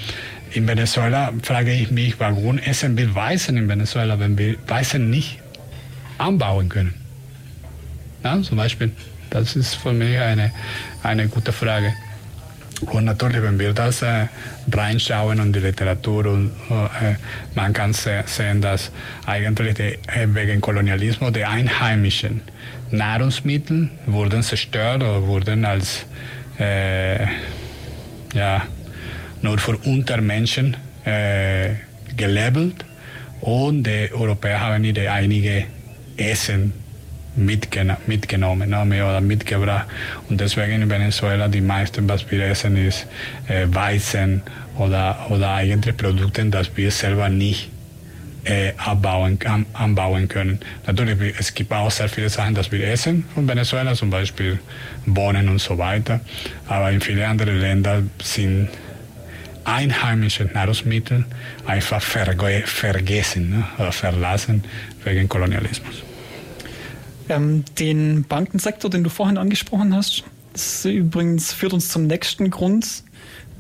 In 0.53 0.67
Venezuela 0.67 1.33
frage 1.43 1.73
ich 1.73 1.91
mich, 1.91 2.19
warum 2.19 2.59
essen 2.59 2.97
wir 2.97 3.15
Weißen 3.15 3.57
in 3.57 3.69
Venezuela, 3.69 4.19
wenn 4.19 4.39
wir 4.39 4.57
Weißen 4.67 5.11
nicht 5.11 5.39
anbauen 6.19 6.69
können? 6.69 6.95
Ja, 8.25 8.41
zum 8.43 8.57
Beispiel, 8.57 8.93
das 9.31 9.57
ist 9.57 9.75
für 9.75 9.93
mich 9.93 10.19
eine, 10.19 10.53
eine 11.03 11.29
gute 11.29 11.53
Frage. 11.53 11.93
Und 12.81 13.07
natürlich, 13.07 13.43
wenn 13.43 13.59
wir 13.59 13.73
das 13.73 14.03
äh, 14.03 14.27
reinschauen 14.71 15.39
in 15.39 15.53
die 15.53 15.61
Literatur, 15.61 16.27
und, 16.27 16.53
äh, 16.71 17.15
man 17.55 17.73
kann 17.73 17.95
se 17.95 18.23
sehen, 18.27 18.61
dass 18.61 18.91
eigentlich 19.25 19.75
die, 19.75 19.99
äh, 20.09 20.27
wegen 20.29 20.61
Kolonialismus 20.61 21.33
die 21.33 21.45
einheimischen 21.45 22.43
Nahrungsmittel 22.91 23.89
wurden 24.07 24.43
zerstört 24.43 25.03
oder 25.03 25.23
wurden 25.23 25.65
als 25.65 26.05
äh, 26.59 27.25
ja, 28.35 28.63
nur 29.43 29.59
für 29.59 29.77
Untermenschen 29.79 30.77
äh, 31.05 31.71
gelabelt 32.17 32.85
und 33.41 33.85
die 33.85 34.11
Europäer 34.13 34.61
haben 34.61 34.85
ihre 34.85 35.11
einige 35.11 35.65
Essen 36.17 36.73
mitgen 37.37 37.95
mitgenommen 38.07 38.71
ne, 38.71 38.83
oder 38.83 39.21
mitgebracht. 39.21 39.87
Und 40.29 40.41
deswegen 40.41 40.83
in 40.83 40.91
Venezuela 40.91 41.49
die 41.49 41.61
meisten, 41.61 42.09
was 42.09 42.29
wir 42.31 42.47
essen, 42.47 42.77
ist 42.77 43.07
äh, 43.49 43.67
Weizen 43.69 44.43
oder, 44.79 45.27
oder 45.31 45.55
eigentlich 45.55 45.97
Produkte, 45.97 46.45
das 46.47 46.75
wir 46.75 46.91
selber 46.91 47.29
nicht 47.29 47.71
äh, 48.45 48.73
abbauen, 48.79 49.39
an, 49.45 49.67
anbauen 49.73 50.29
können. 50.29 50.61
Natürlich, 50.87 51.35
es 51.39 51.53
gibt 51.53 51.73
auch 51.73 51.91
sehr 51.91 52.09
viele 52.09 52.29
Sachen, 52.29 52.55
die 52.55 52.73
wir 52.73 52.89
essen 52.89 53.25
von 53.35 53.47
Venezuela, 53.49 53.95
zum 53.95 54.11
Beispiel 54.11 54.59
Bohnen 55.05 55.49
und 55.49 55.61
so 55.61 55.77
weiter. 55.77 56.21
Aber 56.69 56.91
in 56.91 57.01
vielen 57.01 57.25
anderen 57.25 57.61
Ländern 57.61 58.11
sind 58.23 58.69
einheimische 59.67 60.45
Nahrungsmittel 60.45 61.25
einfach 61.67 62.01
verge 62.01 62.63
vergessen 62.65 63.65
ne, 63.79 63.93
verlassen 63.93 64.65
wegen 65.05 65.29
Kolonialismus. 65.29 66.03
Ähm, 67.29 67.65
den 67.79 68.25
Bankensektor, 68.25 68.91
den 68.91 69.03
du 69.03 69.11
vorhin 69.11 69.37
angesprochen 69.37 69.95
hast, 69.95 70.23
das 70.53 70.85
übrigens 70.85 71.53
führt 71.53 71.73
uns 71.73 71.89
zum 71.89 72.07
nächsten 72.07 72.51
Grund, 72.51 73.03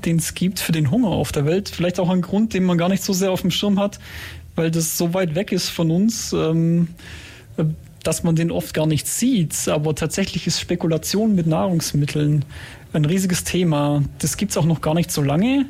den 0.04 0.16
es 0.16 0.34
gibt 0.34 0.60
für 0.60 0.72
den 0.72 0.90
Hunger 0.90 1.08
auf 1.08 1.32
der 1.32 1.44
Welt. 1.44 1.68
Vielleicht 1.68 1.98
auch 1.98 2.08
ein 2.08 2.22
Grund, 2.22 2.54
den 2.54 2.64
man 2.64 2.78
gar 2.78 2.88
nicht 2.88 3.02
so 3.02 3.12
sehr 3.12 3.32
auf 3.32 3.40
dem 3.40 3.50
Schirm 3.50 3.78
hat, 3.80 3.98
weil 4.54 4.70
das 4.70 4.96
so 4.96 5.12
weit 5.12 5.34
weg 5.34 5.50
ist 5.50 5.68
von 5.68 5.90
uns, 5.90 6.32
ähm, 6.32 6.88
dass 8.04 8.22
man 8.22 8.36
den 8.36 8.52
oft 8.52 8.72
gar 8.72 8.86
nicht 8.86 9.08
sieht. 9.08 9.68
Aber 9.68 9.94
tatsächlich 9.96 10.46
ist 10.46 10.60
Spekulation 10.60 11.34
mit 11.34 11.48
Nahrungsmitteln 11.48 12.44
ein 12.96 13.04
riesiges 13.04 13.44
Thema. 13.44 14.02
Das 14.18 14.36
gibt 14.36 14.50
es 14.50 14.56
auch 14.56 14.64
noch 14.64 14.80
gar 14.80 14.94
nicht 14.94 15.10
so 15.10 15.22
lange. 15.22 15.66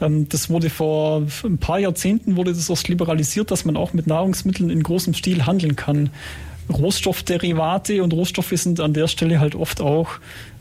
Ähm, 0.00 0.28
das 0.28 0.50
wurde 0.50 0.70
vor 0.70 1.22
ein 1.44 1.58
paar 1.58 1.78
Jahrzehnten 1.78 2.36
wurde 2.36 2.52
das 2.52 2.68
erst 2.68 2.88
liberalisiert, 2.88 3.50
dass 3.50 3.64
man 3.64 3.76
auch 3.76 3.92
mit 3.92 4.06
Nahrungsmitteln 4.06 4.70
in 4.70 4.82
großem 4.82 5.14
Stil 5.14 5.46
handeln 5.46 5.76
kann. 5.76 6.10
Rohstoffderivate 6.68 8.02
und 8.02 8.12
Rohstoffe 8.12 8.52
sind 8.54 8.80
an 8.80 8.92
der 8.92 9.06
Stelle 9.06 9.38
halt 9.38 9.54
oft 9.54 9.80
auch 9.80 10.08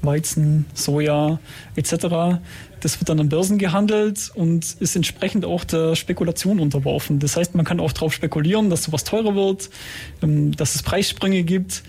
Weizen, 0.04 0.66
Soja 0.76 1.40
etc. 1.76 2.40
Das 2.80 3.00
wird 3.00 3.10
dann 3.10 3.20
an 3.20 3.30
Börsen 3.30 3.58
gehandelt 3.58 4.32
und 4.36 4.76
ist 4.80 4.96
entsprechend 4.96 5.46
auch 5.46 5.64
der 5.64 5.96
Spekulation 5.96 6.60
unterworfen. 6.60 7.18
Das 7.18 7.36
heißt, 7.38 7.56
man 7.56 7.66
kann 7.66 7.80
auch 7.80 7.92
darauf 7.92 8.14
spekulieren, 8.14 8.70
dass 8.70 8.84
sowas 8.84 9.04
teurer 9.04 9.34
wird, 9.34 9.72
ähm, 10.22 10.56
dass 10.56 10.76
es 10.76 10.84
Preissprünge 10.84 11.44
gibt. 11.44 11.82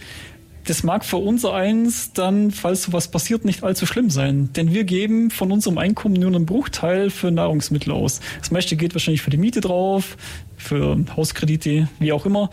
Das 0.67 0.83
mag 0.83 1.05
für 1.05 1.19
unser 1.19 1.55
eins 1.55 2.13
dann, 2.13 2.51
falls 2.51 2.83
sowas 2.83 3.09
passiert, 3.09 3.45
nicht 3.45 3.63
allzu 3.63 3.87
schlimm 3.87 4.11
sein. 4.11 4.51
Denn 4.57 4.73
wir 4.75 4.83
geben 4.83 5.31
von 5.31 5.53
unserem 5.53 5.79
Einkommen 5.79 6.15
nur 6.15 6.35
einen 6.35 6.45
Bruchteil 6.45 7.11
für 7.11 7.31
Nahrungsmittel 7.31 7.93
aus. 7.93 8.21
Das 8.41 8.51
meiste 8.51 8.77
geht 8.77 8.95
wahrscheinlich 8.95 9.23
für 9.23 9.31
die 9.31 9.37
Miete 9.37 9.61
drauf, 9.61 10.17
für 10.57 10.99
Hauskredite, 11.17 11.89
wie 12.01 12.13
auch 12.13 12.27
immer 12.27 12.51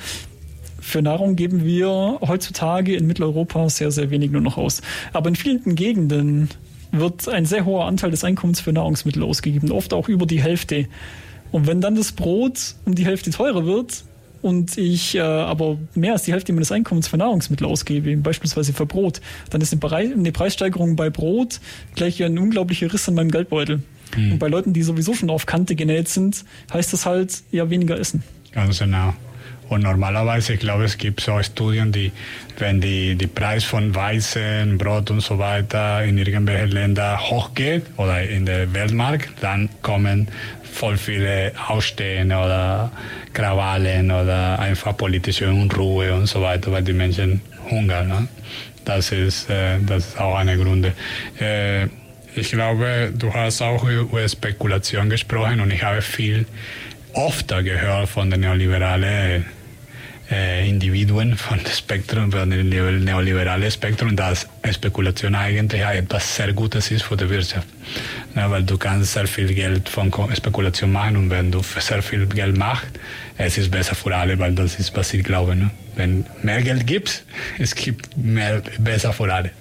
für 0.79 1.01
Nahrung 1.01 1.37
geben 1.37 1.63
wir 1.63 2.19
heutzutage 2.21 2.95
in 2.95 3.07
Mitteleuropa 3.07 3.69
sehr, 3.69 3.89
sehr 3.89 4.11
wenig 4.11 4.31
nur 4.31 4.41
noch 4.41 4.57
aus. 4.57 4.81
Aber 5.13 5.29
in 5.29 5.35
vielen 5.35 5.75
Gegenden 5.75 6.49
wird 6.91 7.27
ein 7.29 7.45
sehr 7.45 7.65
hoher 7.65 7.85
Anteil 7.85 8.11
des 8.11 8.23
Einkommens 8.23 8.59
für 8.59 8.73
Nahrungsmittel 8.73 9.23
ausgegeben, 9.23 9.71
oft 9.71 9.93
auch 9.93 10.09
über 10.09 10.25
die 10.25 10.41
Hälfte. 10.41 10.87
Und 11.51 11.67
wenn 11.67 11.79
dann 11.79 11.95
das 11.95 12.11
Brot 12.11 12.75
um 12.85 12.95
die 12.95 13.05
Hälfte 13.05 13.31
teurer 13.31 13.65
wird 13.65 14.03
und 14.43 14.77
ich 14.77 15.15
äh, 15.15 15.21
aber 15.21 15.77
mehr 15.95 16.13
als 16.13 16.23
die 16.23 16.33
Hälfte 16.33 16.53
meines 16.53 16.71
Einkommens 16.71 17.07
für 17.07 17.17
Nahrungsmittel 17.17 17.65
ausgebe, 17.65 18.15
beispielsweise 18.17 18.73
für 18.73 18.85
Brot, 18.85 19.21
dann 19.49 19.61
ist 19.61 19.73
eine, 19.73 20.31
Preissteigerung 20.31 20.95
bei 20.95 21.09
Brot 21.09 21.59
gleich 21.95 22.21
ein 22.21 22.37
unglaublicher 22.37 22.93
Riss 22.93 23.07
in 23.07 23.15
meinem 23.15 23.31
Geldbeutel. 23.31 23.81
Mhm. 24.15 24.33
Und 24.33 24.39
bei 24.39 24.47
Leuten, 24.47 24.73
die 24.73 24.83
sowieso 24.83 25.13
schon 25.13 25.29
auf 25.29 25.45
Kante 25.45 25.75
genäht 25.75 26.09
sind, 26.09 26.43
heißt 26.71 26.93
das 26.93 27.05
halt 27.05 27.43
ja 27.51 27.69
weniger 27.69 27.97
essen. 27.97 28.23
Ganz 28.51 28.79
genau. 28.79 29.13
Und 29.73 29.81
normalerweise, 29.81 30.53
ich 30.53 30.59
glaube, 30.59 30.83
es 30.83 30.97
gibt 30.97 31.21
so 31.21 31.41
Studien, 31.41 31.91
die, 31.91 32.11
wenn 32.59 32.79
die, 32.79 33.15
die 33.15 33.25
Preis 33.25 33.63
von 33.63 33.95
Weizen, 33.95 34.77
Brot 34.77 35.09
und 35.09 35.21
so 35.21 35.39
weiter 35.39 36.03
in 36.03 36.17
irgendwelche 36.19 36.65
Länder 36.65 37.19
hochgeht 37.19 37.83
oder 37.97 38.21
in 38.21 38.45
der 38.45 38.71
Weltmarkt, 38.71 39.29
dann 39.41 39.69
kommen 39.81 40.27
voll 40.61 40.97
viele 40.97 41.53
Ausstehen 41.67 42.31
oder 42.31 42.91
Krawallen 43.33 44.11
oder 44.11 44.59
einfach 44.59 44.95
politische 44.95 45.49
Unruhe 45.49 46.13
und 46.13 46.27
so 46.27 46.41
weiter, 46.41 46.71
weil 46.71 46.83
die 46.83 46.93
Menschen 46.93 47.41
hungern. 47.69 48.07
Ne? 48.07 48.27
Das, 48.85 49.11
ist, 49.11 49.49
äh, 49.49 49.79
das 49.79 50.09
ist 50.09 50.19
auch 50.19 50.35
eine 50.35 50.55
Gründe. 50.55 50.93
Äh, 51.39 51.85
ich 52.35 52.51
glaube, 52.51 53.11
du 53.15 53.33
hast 53.33 53.61
auch 53.61 53.83
über 53.83 54.27
Spekulation 54.27 55.09
gesprochen 55.09 55.61
und 55.61 55.71
ich 55.71 55.83
habe 55.83 56.01
viel 56.01 56.45
öfter 57.15 57.63
gehört 57.63 58.09
von 58.09 58.29
den 58.29 58.41
neoliberalen 58.41 59.45
äh, 60.33 60.67
Individuen 60.67 61.37
von 61.37 61.59
Spektrum, 61.65 62.31
von 62.31 62.49
dem 62.49 62.69
neoliberalen 62.69 63.69
Spektrum, 63.69 64.15
dass 64.15 64.47
Spekulation 64.71 65.35
eigentlich 65.35 65.81
etwas 65.81 66.35
sehr 66.35 66.53
Gutes 66.53 66.89
ist 66.91 67.03
für 67.03 67.15
die 67.15 67.29
Wirtschaft. 67.29 67.67
Ja, 68.35 68.49
weil 68.49 68.63
du 68.63 68.77
kannst 68.77 69.13
sehr 69.13 69.27
viel 69.27 69.53
Geld 69.53 69.87
von 69.89 70.11
Spekulation 70.35 70.91
machen 70.91 71.17
und 71.17 71.29
wenn 71.29 71.51
du 71.51 71.61
sehr 71.61 72.01
viel 72.01 72.25
Geld 72.25 72.57
machst, 72.57 72.87
es 73.37 73.57
ist 73.57 73.69
besser 73.69 73.95
für 73.95 74.15
alle, 74.15 74.37
weil 74.39 74.53
das 74.53 74.79
ist, 74.79 74.95
was 74.95 75.13
ich 75.13 75.23
glaube. 75.23 75.55
Ne? 75.55 75.69
Wenn 75.95 76.25
mehr 76.41 76.61
Geld 76.61 76.87
gibt, 76.87 77.23
es 77.59 77.75
gibt 77.75 78.17
mehr 78.17 78.61
besser 78.79 79.13
für 79.13 79.31
alle. 79.31 79.51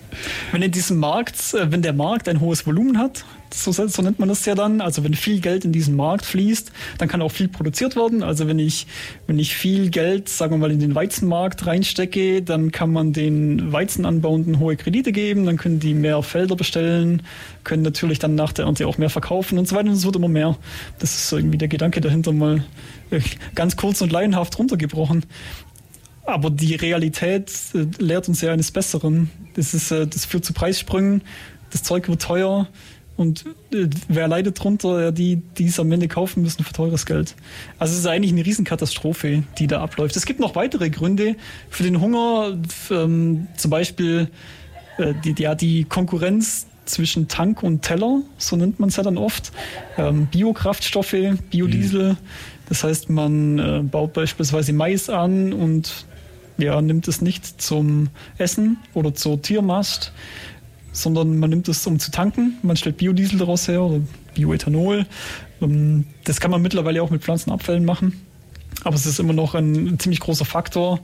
Wenn 0.53 0.63
in 0.63 0.71
diesem 0.71 0.99
Markt, 0.99 1.37
äh, 1.55 1.71
wenn 1.71 1.83
der 1.83 1.93
Markt 1.93 2.29
ein 2.29 2.41
hohes 2.41 2.67
Volumen 2.67 2.99
hat, 2.99 3.25
so, 3.55 3.73
so, 3.73 4.03
nennt 4.03 4.19
man 4.19 4.29
das 4.29 4.45
ja 4.47 4.55
dann. 4.55 4.81
Also 4.81 5.05
wenn 5.05 5.15
viel 5.15 5.41
Geld 5.41 5.65
in 5.65 5.73
diesen 5.73 5.97
Markt 5.97 6.25
fließt, 6.25 6.73
dann 6.99 7.09
kann 7.09 7.23
auch 7.23 7.31
viel 7.31 7.49
produziert 7.49 7.97
werden. 7.97 8.23
Also 8.23 8.49
wenn 8.49 8.59
ich, 8.59 8.87
wenn 9.27 9.39
ich 9.39 9.55
viel 9.55 9.91
Geld, 9.91 10.29
sagen 10.29 10.53
wir 10.53 10.59
mal, 10.59 10.71
in 10.71 10.81
den 10.81 10.95
Weizenmarkt 10.95 11.67
reinstecke, 11.67 12.43
dann 12.43 12.73
kann 12.73 12.93
man 12.93 13.13
den 13.13 13.73
Weizenanbauenden 13.73 14.59
hohe 14.59 14.77
Kredite 14.77 15.13
geben, 15.13 15.47
dann 15.47 15.57
können 15.57 15.81
die 15.81 15.95
mehr 15.95 16.23
Felder 16.23 16.57
bestellen, 16.57 17.23
können 17.65 17.83
natürlich 17.83 18.19
dann 18.19 18.35
nach 18.35 18.53
der 18.53 18.67
Ernte 18.67 18.87
auch 18.87 18.99
mehr 18.99 19.11
verkaufen 19.11 19.59
und 19.59 19.69
so 19.69 19.77
weiter 19.77 19.89
und 19.89 19.95
es 19.95 20.05
wird 20.05 20.17
immer 20.17 20.29
mehr. 20.29 20.57
Das 20.99 21.15
ist 21.15 21.33
irgendwie 21.33 21.59
der 21.59 21.69
Gedanke 21.69 22.01
dahinter 22.01 22.33
mal 22.33 22.65
äh, 23.11 23.21
ganz 23.55 23.77
kurz 23.77 24.01
und 24.01 24.13
laienhaft 24.13 24.59
runtergebrochen. 24.59 25.25
Aber 26.25 26.51
die 26.51 26.75
Realität 26.75 27.53
äh, 27.75 27.87
lehrt 27.99 28.29
uns 28.29 28.41
ja 28.41 28.53
eines 28.53 28.71
Besseren. 28.71 29.31
Das, 29.55 29.75
ist, 29.75 29.91
äh, 29.91 30.07
das 30.07 30.25
führt 30.25 30.45
zu 30.45 30.53
Preissprüngen, 30.53 31.23
das 31.71 31.83
Zeug 31.83 32.09
wird 32.09 32.23
teuer 32.23 32.69
und 33.17 33.45
äh, 33.73 33.89
wer 34.09 34.29
leidet 34.29 34.63
drunter? 34.63 35.13
Die, 35.13 35.37
die 35.37 35.67
es 35.67 35.79
am 35.79 35.93
Ende 35.93 36.09
kaufen 36.09 36.43
müssen 36.43 36.65
für 36.65 36.73
teures 36.73 37.07
Geld. 37.07 37.35
Also 37.79 37.93
es 37.93 38.01
ist 38.01 38.07
eigentlich 38.07 38.33
eine 38.33 38.45
Riesenkatastrophe, 38.45 39.45
die 39.59 39.67
da 39.67 39.83
abläuft. 39.83 40.17
Es 40.17 40.27
gibt 40.27 40.41
noch 40.41 40.55
weitere 40.55 40.91
Gründe 40.91 41.37
für 41.69 41.83
den 41.83 42.01
Hunger, 42.01 42.59
ähm, 42.91 43.47
zum 43.57 43.71
Beispiel 43.71 44.29
äh, 44.99 45.15
die, 45.25 45.41
ja, 45.41 45.55
die 45.55 45.85
Konkurrenz 45.85 46.67
zwischen 46.85 47.29
Tank 47.29 47.63
und 47.63 47.83
Teller, 47.83 48.23
so 48.39 48.57
nennt 48.57 48.81
man 48.81 48.89
es 48.89 48.97
ja 48.97 49.03
dann 49.03 49.19
oft. 49.19 49.53
Ähm, 49.97 50.27
Biokraftstoffe, 50.27 51.15
Biodiesel. 51.51 52.13
Mhm. 52.13 52.17
Das 52.69 52.85
heißt, 52.85 53.11
man 53.11 53.59
äh, 53.59 53.83
baut 53.83 54.15
beispielsweise 54.15 54.73
Mais 54.73 55.09
an 55.11 55.53
und 55.53 56.07
ja, 56.59 56.81
nimmt 56.81 57.09
es 57.09 57.21
nicht 57.21 57.61
zum 57.61 58.09
Essen 58.39 58.79
oder 58.95 59.15
zur 59.15 59.41
Tiermast, 59.41 60.13
sondern 60.93 61.39
man 61.39 61.51
nimmt 61.51 61.69
es, 61.69 61.87
um 61.87 61.99
zu 61.99 62.11
tanken. 62.11 62.59
Man 62.63 62.77
stellt 62.77 62.99
Biodiesel 62.99 63.39
daraus 63.39 63.67
her 63.67 63.83
oder 63.83 64.01
Bioethanol. 64.35 65.07
Ähm, 65.61 66.07
das 66.25 66.41
kann 66.41 66.51
man 66.51 66.63
mittlerweile 66.63 67.03
auch 67.03 67.11
mit 67.11 67.23
Pflanzenabfällen 67.23 67.85
machen. 67.85 68.21
Aber 68.85 68.95
es 68.95 69.07
ist 69.07 69.19
immer 69.19 69.33
noch 69.33 69.55
ein, 69.55 69.99
ziemlich 69.99 70.21
großer 70.21 70.45
Faktor, 70.45 71.01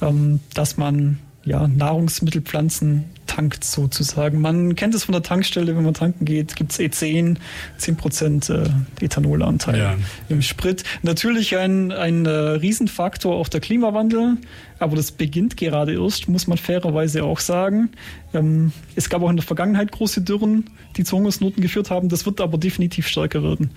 ähm, 0.00 0.40
dass 0.54 0.76
man 0.76 1.18
ja, 1.44 1.66
Nahrungsmittelpflanzen 1.66 3.04
tankt 3.26 3.64
sozusagen. 3.64 4.40
Man 4.40 4.76
kennt 4.76 4.94
es 4.94 5.04
von 5.04 5.12
der 5.12 5.22
Tankstelle, 5.22 5.74
wenn 5.74 5.84
man 5.84 5.94
tanken 5.94 6.26
geht, 6.26 6.54
gibt 6.54 6.72
es 6.72 6.78
E10, 6.78 7.36
10% 7.80 8.52
äh, 8.52 8.68
Ethanolanteil 9.04 9.78
ja. 9.78 9.94
im 10.28 10.42
Sprit. 10.42 10.84
Natürlich 11.02 11.56
ein, 11.56 11.92
ein 11.92 12.26
äh, 12.26 12.30
Riesenfaktor 12.30 13.34
auch 13.34 13.48
der 13.48 13.60
Klimawandel, 13.60 14.36
aber 14.78 14.96
das 14.96 15.12
beginnt 15.12 15.56
gerade 15.56 15.94
erst, 15.94 16.28
muss 16.28 16.46
man 16.46 16.58
fairerweise 16.58 17.24
auch 17.24 17.40
sagen. 17.40 17.90
Ähm, 18.34 18.72
es 18.96 19.08
gab 19.08 19.22
auch 19.22 19.30
in 19.30 19.36
der 19.36 19.46
Vergangenheit 19.46 19.92
große 19.92 20.20
Dürren, 20.20 20.68
die 20.96 21.04
zu 21.04 21.16
Hungersnoten 21.16 21.62
geführt 21.62 21.90
haben. 21.90 22.10
Das 22.10 22.26
wird 22.26 22.40
aber 22.40 22.58
definitiv 22.58 23.08
stärker 23.08 23.42
werden. 23.42 23.70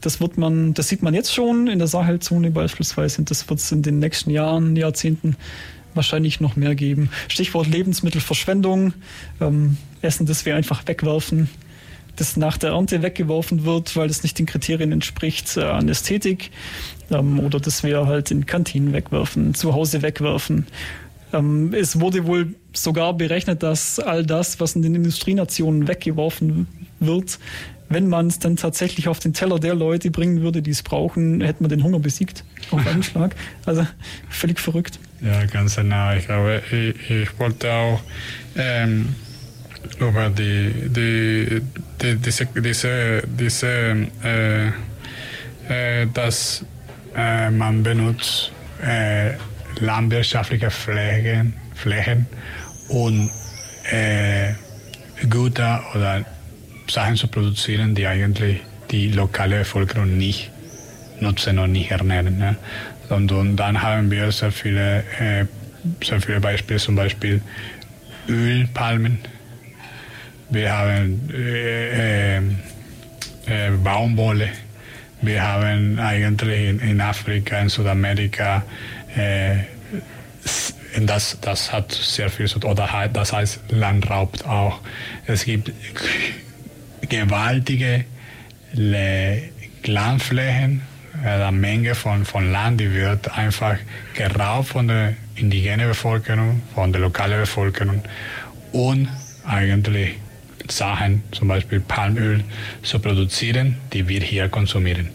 Das 0.00 0.20
wird 0.22 0.38
man, 0.38 0.72
das 0.72 0.88
sieht 0.88 1.02
man 1.02 1.12
jetzt 1.12 1.34
schon 1.34 1.66
in 1.66 1.78
der 1.78 1.88
Sahelzone 1.88 2.50
beispielsweise 2.50 3.18
und 3.18 3.30
das 3.30 3.48
wird 3.50 3.60
es 3.60 3.70
in 3.72 3.82
den 3.82 3.98
nächsten 3.98 4.30
Jahren, 4.30 4.74
Jahrzehnten 4.74 5.36
wahrscheinlich 5.94 6.40
noch 6.40 6.56
mehr 6.56 6.74
geben. 6.74 7.10
Stichwort 7.28 7.66
Lebensmittelverschwendung. 7.66 8.92
Ähm, 9.40 9.76
Essen, 10.00 10.26
das 10.26 10.44
wir 10.44 10.56
einfach 10.56 10.86
wegwerfen, 10.86 11.48
das 12.16 12.36
nach 12.36 12.58
der 12.58 12.70
Ernte 12.70 13.02
weggeworfen 13.02 13.64
wird, 13.64 13.96
weil 13.96 14.10
es 14.10 14.22
nicht 14.22 14.38
den 14.38 14.46
Kriterien 14.46 14.92
entspricht 14.92 15.56
äh, 15.56 15.62
an 15.62 15.88
Ästhetik. 15.88 16.50
Ähm, 17.10 17.40
oder 17.40 17.60
das 17.60 17.82
wir 17.82 18.06
halt 18.06 18.30
in 18.30 18.46
Kantinen 18.46 18.92
wegwerfen, 18.92 19.54
zu 19.54 19.74
Hause 19.74 20.02
wegwerfen. 20.02 20.66
Ähm, 21.32 21.72
es 21.72 22.00
wurde 22.00 22.26
wohl 22.26 22.54
sogar 22.72 23.14
berechnet, 23.14 23.62
dass 23.62 23.98
all 23.98 24.24
das, 24.24 24.60
was 24.60 24.76
in 24.76 24.82
den 24.82 24.94
Industrienationen 24.94 25.88
weggeworfen 25.88 26.66
wird, 27.00 27.38
wenn 27.88 28.08
man 28.08 28.28
es 28.28 28.38
dann 28.38 28.56
tatsächlich 28.56 29.08
auf 29.08 29.18
den 29.18 29.32
Teller 29.34 29.58
der 29.58 29.74
Leute 29.74 30.10
bringen 30.10 30.40
würde, 30.40 30.62
die 30.62 30.70
es 30.70 30.82
brauchen, 30.82 31.40
hätte 31.40 31.62
man 31.62 31.68
den 31.68 31.82
Hunger 31.82 31.98
besiegt 31.98 32.44
auf 32.70 32.86
einen 32.86 33.02
Schlag. 33.02 33.34
Also 33.66 33.86
völlig 34.28 34.60
verrückt. 34.60 34.98
Ja, 35.22 35.44
ganz 35.46 35.76
genau. 35.76 36.12
Ich 36.14 36.26
glaube, 36.26 36.62
ich, 36.70 37.10
ich 37.10 37.38
wollte 37.38 37.72
auch 37.72 38.00
ähm, 38.56 39.14
über 39.98 40.28
die, 40.30 40.88
die, 40.88 41.62
die, 42.00 42.16
diese, 42.16 42.46
diese, 42.46 43.22
diese 43.26 44.08
äh, 44.24 44.72
äh, 45.68 46.06
dass 46.12 46.64
äh, 47.16 47.50
man 47.50 47.82
benutzt 47.82 48.52
äh, 48.84 49.32
landwirtschaftliche 49.80 50.70
Flächen, 50.70 51.54
Flächen 51.74 52.26
und 52.88 53.30
äh, 53.90 54.52
Güter 55.28 55.82
oder 55.94 56.24
Sachen 56.88 57.16
zu 57.16 57.28
produzieren, 57.28 57.94
die 57.94 58.06
eigentlich 58.06 58.60
die 58.90 59.12
lokale 59.12 59.60
Bevölkerung 59.60 60.16
nicht 60.18 60.50
nutzen 61.20 61.58
und 61.58 61.72
nicht 61.72 61.90
ernähren. 61.90 62.38
Ne? 62.38 62.56
Und, 63.12 63.30
und, 63.32 63.56
dann 63.56 63.82
haben 63.82 64.10
wir 64.10 64.32
sehr 64.32 64.50
viele, 64.50 65.04
äh, 65.20 65.44
sehr 66.02 66.20
viele 66.20 66.40
Beispiele, 66.40 66.78
zum 66.78 66.96
Beispiel 66.96 67.42
Ölpalmen. 68.28 69.18
Wir 70.50 70.72
haben 70.72 71.30
äh, 71.32 72.36
äh, 72.36 72.42
äh 73.46 73.70
Baumwolle. 73.82 74.48
Wir 75.20 75.42
haben 75.42 75.98
eigentlich 75.98 76.68
in, 76.68 76.80
in 76.80 77.00
Afrika, 77.00 77.58
in 77.58 77.68
Südamerika, 77.68 78.64
äh, 79.14 79.58
das, 81.00 81.38
das 81.40 81.72
hat 81.72 81.92
sehr 81.92 82.28
viel 82.28 82.46
zu 82.48 82.58
tun, 82.58 82.72
oder 82.72 82.88
das 83.12 83.32
heißt 83.32 83.60
Landraub 83.70 84.44
auch. 84.46 84.80
Es 85.26 85.44
gibt 85.44 85.70
gewaltige 87.08 88.04
Landflächen, 89.84 90.82
äh, 91.24 91.46
die 91.46 91.54
Menge 91.54 91.94
von, 91.94 92.24
von 92.24 92.50
Land, 92.50 92.80
die 92.80 92.92
wird 92.92 93.36
einfach 93.36 93.76
geraubt 94.14 94.68
von 94.68 94.88
der 94.88 95.14
indigenen 95.36 95.88
Bevölkerung, 95.88 96.62
von 96.74 96.92
der 96.92 97.00
lokalen 97.00 97.40
Bevölkerung 97.40 98.02
und 98.72 99.08
eigentlich 99.46 100.16
Sachen, 100.68 101.22
zum 101.32 101.48
Beispiel 101.48 101.80
Palmöl, 101.80 102.44
zu 102.82 102.98
produzieren, 102.98 103.76
die 103.92 104.06
wir 104.08 104.20
hier 104.20 104.48
konsumieren. 104.48 105.10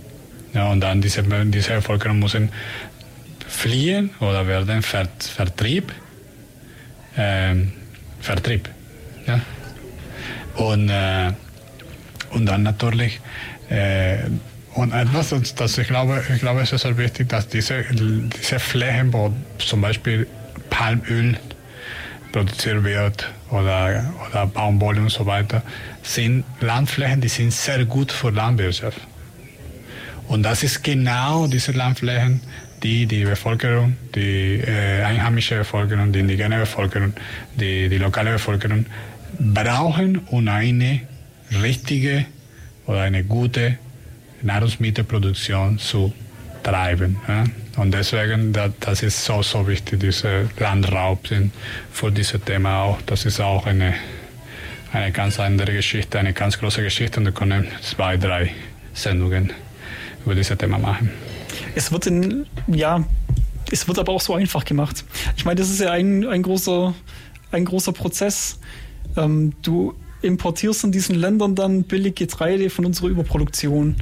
Ja, 0.54 0.68
und 0.68 0.82
dann 0.82 1.02
diese, 1.02 1.24
diese 1.24 1.76
Bevölkerung 1.76 2.20
müssen 2.20 2.50
fliehen 3.48 4.10
oder 4.20 4.48
werden 4.48 4.82
vert, 4.82 5.24
Vertrieb, 5.24 5.94
ähm, 7.18 7.72
Vertrieb. 8.20 8.70
Ja? 9.26 9.40
Und, 10.56 10.90
äh, 10.90 11.32
und 12.32 12.46
dann 12.46 12.64
natürlich 12.64 13.20
äh, 13.70 14.18
und 14.78 14.94
etwas, 14.94 15.34
das 15.56 15.78
ich 15.80 15.88
glaube, 15.88 16.24
ich 16.32 16.40
glaube, 16.40 16.62
es 16.62 16.72
ist 16.72 16.82
sehr 16.82 16.96
wichtig, 16.98 17.30
dass 17.30 17.48
diese, 17.48 17.84
diese 17.92 18.60
Flächen, 18.60 19.12
wo 19.12 19.34
zum 19.58 19.82
Beispiel 19.82 20.28
Palmöl 20.70 21.36
produziert 22.32 22.84
wird 22.84 23.28
oder, 23.50 24.14
oder 24.30 24.46
Baumwolle 24.46 25.02
und 25.02 25.10
so 25.10 25.26
weiter, 25.26 25.64
sind 26.04 26.44
Landflächen, 26.62 27.22
die 27.22 27.28
sind 27.28 27.52
sehr 27.54 27.86
gut 27.86 28.12
für 28.12 28.30
Landwirtschaft. 28.30 29.02
Und 30.28 30.44
das 30.44 30.62
ist 30.62 30.84
genau 30.84 31.48
diese 31.48 31.72
Landflächen, 31.72 32.42
die 32.84 33.08
die 33.08 33.24
Bevölkerung, 33.24 33.98
die 34.14 34.62
äh, 34.62 35.02
einheimische 35.04 35.56
Bevölkerung, 35.56 36.12
die 36.12 36.20
indigene 36.20 36.60
Bevölkerung, 36.60 37.14
die, 37.56 37.90
die 37.90 37.98
lokale 37.98 38.34
Bevölkerung 38.34 38.86
brauchen, 39.40 40.20
um 40.28 40.48
eine 40.48 41.02
richtige 41.64 42.26
oder 42.86 43.02
eine 43.02 43.24
gute 43.24 43.80
Nahrungsmittelproduktion 44.48 45.78
zu 45.78 46.14
treiben. 46.64 47.18
Ja? 47.28 47.44
Und 47.78 47.94
deswegen, 47.94 48.54
das 48.80 49.04
ist 49.04 49.24
so, 49.24 49.44
so 49.44 49.68
wichtig, 49.68 50.00
dieser 50.00 50.46
Landraub 50.60 51.20
für 51.92 52.12
dieses 52.12 52.42
Thema 52.42 52.84
auch. 52.84 53.02
Das 53.06 53.26
ist 53.26 53.40
auch 53.40 53.68
eine, 53.68 53.94
eine 54.92 55.12
ganz 55.12 55.40
andere 55.40 55.74
Geschichte, 55.74 56.18
eine 56.18 56.34
ganz 56.34 56.58
große 56.58 56.82
Geschichte 56.82 57.20
und 57.20 57.26
wir 57.28 57.34
können 57.34 57.68
zwei, 57.82 58.18
drei 58.18 58.52
Sendungen 58.94 59.54
über 60.26 60.34
dieses 60.34 60.58
Thema 60.58 60.80
machen. 60.80 61.12
Es 61.76 61.92
wird 61.92 62.08
in, 62.08 62.48
ja, 62.68 63.04
es 63.72 63.88
wird 63.88 64.00
aber 64.00 64.14
auch 64.14 64.22
so 64.22 64.34
einfach 64.34 64.66
gemacht. 64.66 65.04
Ich 65.36 65.46
meine, 65.46 65.60
das 65.60 65.70
ist 65.70 65.82
ja 65.82 65.92
ein, 65.92 66.26
ein, 66.26 66.42
großer, 66.42 66.96
ein 67.52 67.66
großer 67.66 67.92
Prozess. 67.92 68.60
Ähm, 69.16 69.54
du 69.62 69.94
importierst 70.22 70.84
in 70.84 70.92
diesen 70.92 71.16
Ländern 71.16 71.54
dann 71.56 71.84
billig 71.84 72.16
Getreide 72.16 72.70
von 72.70 72.86
unserer 72.86 73.08
Überproduktion. 73.08 73.96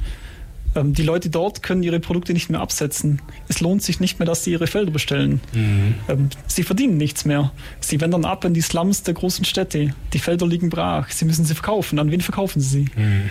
Ähm, 0.76 0.92
die 0.92 1.02
Leute 1.02 1.30
dort 1.30 1.62
können 1.62 1.82
ihre 1.82 1.98
Produkte 1.98 2.32
nicht 2.32 2.50
mehr 2.50 2.60
absetzen. 2.60 3.20
Es 3.48 3.60
lohnt 3.60 3.82
sich 3.82 3.98
nicht 3.98 4.18
mehr, 4.18 4.26
dass 4.26 4.44
sie 4.44 4.52
ihre 4.52 4.66
Felder 4.66 4.92
bestellen. 4.92 5.40
Mhm. 5.52 5.94
Ähm, 6.08 6.28
sie 6.46 6.62
verdienen 6.62 6.98
nichts 6.98 7.24
mehr. 7.24 7.52
Sie 7.80 8.00
wandern 8.00 8.24
ab 8.24 8.44
in 8.44 8.54
die 8.54 8.60
Slums 8.60 9.02
der 9.02 9.14
großen 9.14 9.44
Städte. 9.44 9.94
Die 10.12 10.18
Felder 10.18 10.46
liegen 10.46 10.70
brach. 10.70 11.10
Sie 11.10 11.24
müssen 11.24 11.44
sie 11.44 11.54
verkaufen. 11.54 11.98
An 11.98 12.10
wen 12.10 12.20
verkaufen 12.20 12.60
sie 12.60 12.68
sie? 12.68 13.00
Mhm. 13.00 13.30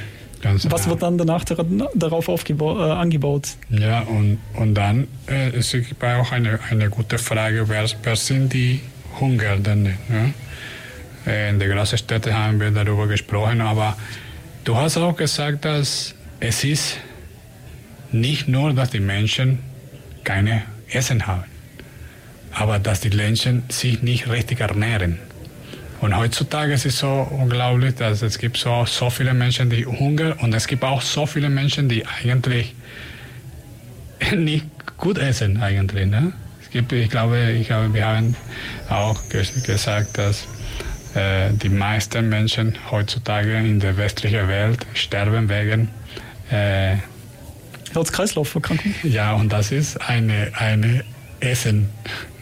Was 0.69 0.87
wird 0.87 1.01
dann 1.01 1.17
danach 1.17 1.43
darauf 1.43 2.27
äh, 2.27 2.63
angebaut? 2.63 3.49
Ja, 3.69 4.01
und, 4.01 4.37
und 4.53 4.75
dann 4.75 5.07
äh, 5.27 5.57
ist 5.57 5.73
es 5.73 5.83
auch 6.01 6.31
eine, 6.31 6.59
eine 6.69 6.89
gute 6.89 7.17
Frage, 7.17 7.67
wer, 7.67 7.89
wer 8.03 8.15
sind 8.15 8.53
die 8.53 8.81
Hungernden? 9.19 9.85
Ja? 9.85 11.31
Äh, 11.31 11.49
in 11.49 11.59
der 11.59 11.69
großen 11.69 11.97
Städte 11.97 12.37
haben 12.37 12.59
wir 12.59 12.69
darüber 12.69 13.07
gesprochen, 13.07 13.61
aber 13.61 13.97
du 14.65 14.75
hast 14.75 14.97
auch 14.97 15.15
gesagt, 15.15 15.65
dass 15.65 16.13
es 16.39 16.63
ist 16.63 16.97
nicht 18.12 18.47
nur, 18.47 18.74
dass 18.74 18.89
die 18.89 18.99
Menschen 18.99 19.60
keine 20.24 20.64
Essen 20.89 21.28
haben, 21.28 21.43
aber 22.51 22.80
dass 22.80 23.01
die 23.01 23.10
Menschen 23.10 23.64
sich 23.70 24.01
nicht 24.01 24.30
richtig 24.30 24.60
ernähren. 24.60 25.20
Und 26.01 26.16
heutzutage 26.16 26.74
ist 26.74 26.86
es 26.86 26.99
so 26.99 27.28
unglaublich, 27.32 27.95
dass 27.95 28.22
es 28.22 28.38
gibt 28.38 28.58
so, 28.58 28.86
so 28.86 29.10
viele 29.10 29.34
Menschen, 29.34 29.70
die 29.70 29.86
Hunger 29.86 30.36
und 30.41 30.53
es 30.53 30.68
gibt 30.68 30.84
auch 30.84 31.01
so 31.01 31.26
viele 31.26 31.49
Menschen, 31.49 31.89
die 31.89 32.06
eigentlich 32.06 32.76
nicht 34.36 34.66
gut 34.97 35.18
essen 35.18 35.62
eigentlich. 35.62 36.08
Ne? 36.08 36.34
Es 36.62 36.70
gibt, 36.70 36.91
ich 36.91 37.10
glaube, 37.10 37.51
ich 37.51 37.68
glaube, 37.68 37.93
wir 37.93 38.06
haben 38.06 38.36
auch 38.89 39.20
gesagt, 39.30 40.18
dass 40.18 40.47
äh, 41.16 41.51
die 41.53 41.70
meisten 41.70 42.28
Menschen 42.28 42.76
heutzutage 42.91 43.58
in 43.58 43.80
der 43.80 43.97
westlichen 43.97 44.47
Welt 44.47 44.86
sterben 44.93 45.49
wegen 45.49 45.89
äh, 46.51 46.97
Herz-Kreislauf-Erkrankung. 47.95 48.93
Ja, 49.03 49.33
und 49.33 49.51
das 49.51 49.71
ist 49.71 50.01
eine, 50.01 50.51
eine 50.53 51.03
Essen, 51.39 51.89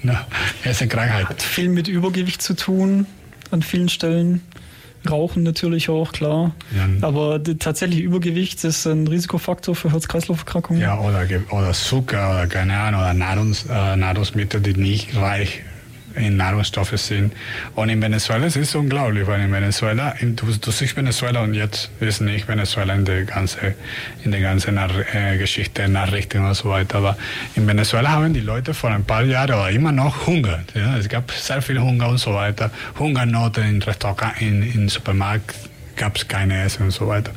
ne? 0.01 0.19
Essenkrankheit. 0.63 1.29
Hat 1.29 1.41
viel 1.41 1.69
mit 1.69 1.87
Übergewicht 1.87 2.41
zu 2.41 2.55
tun 2.55 3.05
an 3.51 3.61
vielen 3.61 3.89
Stellen. 3.89 4.41
Rauchen 5.09 5.43
natürlich 5.43 5.89
auch, 5.89 6.13
klar. 6.13 6.55
Ja. 6.75 7.07
Aber 7.07 7.41
tatsächlich 7.43 7.99
Übergewicht 7.99 8.63
ist 8.63 8.85
ein 8.85 9.05
Risikofaktor 9.05 9.75
für 9.75 9.91
Herz-Kreislauf-Erkrankungen. 9.91 10.81
Ja, 10.81 10.97
oder, 10.99 11.27
oder 11.49 11.73
Zucker 11.73 12.29
oder 12.31 12.47
keine 12.47 12.77
Ahnung, 12.77 13.01
oder 13.01 13.13
Nahrungs, 13.13 13.65
äh, 13.69 13.95
Nahrungsmittel, 13.97 14.61
die 14.61 14.73
nicht 14.73 15.15
reich 15.15 15.61
in 16.15 16.37
Nahrungsstoffe 16.37 16.97
sind. 16.97 17.33
Und 17.75 17.89
in 17.89 18.01
Venezuela 18.01 18.45
es 18.45 18.55
ist 18.55 18.69
es 18.69 18.75
unglaublich, 18.75 19.27
weil 19.27 19.41
in 19.41 19.51
Venezuela, 19.51 20.15
du, 20.21 20.45
du 20.45 20.71
siehst 20.71 20.95
Venezuela 20.95 21.41
und 21.41 21.53
jetzt 21.53 21.89
ist 21.99 22.21
nicht 22.21 22.47
Venezuela 22.47 22.93
in 22.93 23.05
der 23.05 23.23
ganzen, 23.23 23.73
in 24.23 24.31
der 24.31 24.41
ganzen 24.41 24.77
äh, 24.77 25.37
Geschichte, 25.37 25.87
Nachrichten 25.87 26.45
und 26.45 26.53
so 26.53 26.69
weiter. 26.69 26.97
Aber 26.97 27.17
in 27.55 27.67
Venezuela 27.67 28.11
haben 28.11 28.33
die 28.33 28.41
Leute 28.41 28.73
vor 28.73 28.89
ein 28.91 29.03
paar 29.03 29.23
Jahren 29.23 29.53
oder 29.53 29.69
immer 29.69 29.91
noch 29.91 30.27
Hunger. 30.27 30.63
Ja? 30.73 30.97
Es 30.97 31.09
gab 31.09 31.31
sehr 31.31 31.61
viel 31.61 31.79
Hunger 31.79 32.09
und 32.09 32.17
so 32.17 32.33
weiter. 32.33 32.71
Hungernoten 32.99 33.63
in 33.63 33.81
Restaurants, 33.81 34.41
in, 34.41 34.63
in 34.63 34.89
Supermarkt 34.89 35.55
gab 35.95 36.15
es 36.15 36.27
keine 36.27 36.63
Essen 36.63 36.83
und 36.83 36.91
so 36.91 37.07
weiter. 37.07 37.31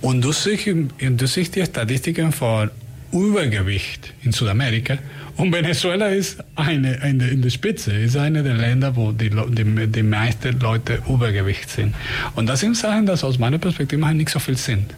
Und 0.00 0.22
du 0.22 0.32
siehst, 0.32 0.66
du 0.66 1.26
siehst 1.26 1.56
die 1.56 1.64
Statistiken 1.64 2.32
von 2.32 2.70
Übergewicht 3.12 4.12
in 4.22 4.32
Südamerika 4.32 4.98
und 5.38 5.52
Venezuela 5.52 6.08
ist 6.08 6.42
eine, 6.56 7.00
eine 7.00 7.28
in 7.28 7.42
der 7.42 7.50
Spitze, 7.50 7.92
ist 7.92 8.16
eine 8.16 8.42
der 8.42 8.54
Länder, 8.54 8.96
wo 8.96 9.12
die, 9.12 9.30
die, 9.30 9.86
die 9.86 10.02
meisten 10.02 10.58
Leute 10.58 11.00
Übergewicht 11.08 11.70
sind. 11.70 11.94
Und 12.34 12.48
das 12.48 12.58
sind 12.58 12.76
Sachen, 12.76 13.06
die 13.06 13.12
aus 13.12 13.38
meiner 13.38 13.58
Perspektive 13.58 14.04
nicht 14.14 14.30
so 14.30 14.40
viel 14.40 14.56
sind. 14.56 14.92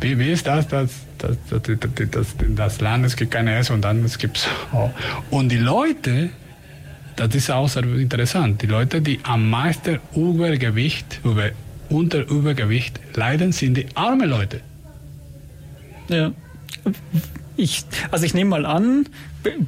Wie, 0.00 0.16
wie 0.20 0.30
ist 0.30 0.46
das, 0.46 0.68
dass, 0.68 0.92
dass, 1.18 1.36
dass, 1.48 1.62
dass 2.10 2.36
das 2.54 2.80
Land, 2.80 3.06
es 3.06 3.16
gibt 3.16 3.32
keine 3.32 3.56
Essen 3.56 3.74
und 3.74 3.82
dann 3.82 4.04
es 4.04 4.18
gibt 4.18 4.48
oh. 4.72 4.88
Und 5.30 5.48
die 5.48 5.58
Leute, 5.58 6.30
das 7.16 7.34
ist 7.34 7.50
auch 7.50 7.68
sehr 7.68 7.82
interessant, 7.82 8.62
die 8.62 8.66
Leute, 8.66 9.02
die 9.02 9.18
am 9.24 9.50
meisten 9.50 9.98
Übergewicht, 10.14 11.20
über, 11.24 11.50
unter 11.88 12.20
Übergewicht 12.20 13.00
leiden, 13.14 13.50
sind 13.50 13.78
die 13.78 13.86
armen 13.96 14.30
Leute. 14.30 14.60
Ja 16.08 16.30
ich, 17.58 17.84
also 18.10 18.24
ich 18.24 18.34
nehme 18.34 18.50
mal 18.50 18.64
an, 18.64 19.06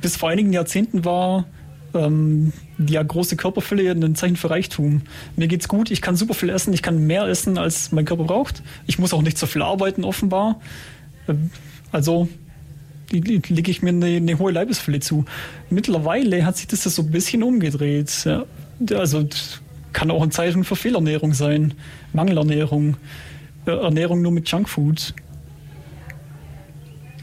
bis 0.00 0.16
vor 0.16 0.30
einigen 0.30 0.52
Jahrzehnten 0.52 1.04
war 1.04 1.44
ähm, 1.92 2.52
ja 2.78 3.02
große 3.02 3.36
Körperfülle 3.36 3.90
ein 3.90 4.14
Zeichen 4.14 4.36
für 4.36 4.48
Reichtum. 4.48 5.02
Mir 5.36 5.48
geht's 5.48 5.68
gut, 5.68 5.90
ich 5.90 6.00
kann 6.00 6.16
super 6.16 6.34
viel 6.34 6.50
essen, 6.50 6.72
ich 6.72 6.82
kann 6.82 7.06
mehr 7.06 7.24
essen, 7.24 7.58
als 7.58 7.90
mein 7.92 8.04
Körper 8.04 8.24
braucht. 8.24 8.62
Ich 8.86 8.98
muss 8.98 9.12
auch 9.12 9.22
nicht 9.22 9.36
so 9.36 9.46
viel 9.46 9.62
arbeiten, 9.62 10.04
offenbar. 10.04 10.60
Ähm, 11.28 11.50
also 11.92 12.28
lege 13.10 13.70
ich 13.70 13.82
mir 13.82 13.90
eine, 13.90 14.06
eine, 14.06 14.38
hohe 14.38 14.52
Leibesfülle 14.52 15.00
zu. 15.00 15.24
Mittlerweile 15.68 16.44
hat 16.44 16.56
sich 16.56 16.68
das 16.68 16.84
so 16.84 17.02
ein 17.02 17.10
bisschen 17.10 17.42
umgedreht. 17.42 18.24
Ja. 18.24 18.44
Also 18.94 19.26
kann 19.92 20.12
auch 20.12 20.22
ein 20.22 20.30
Zeichen 20.30 20.62
für 20.62 20.76
Fehlernährung 20.76 21.34
sein, 21.34 21.74
Mangelernährung, 22.12 22.96
äh, 23.66 23.72
Ernährung 23.72 24.22
nur 24.22 24.30
mit 24.30 24.48
Junkfood. 24.48 25.12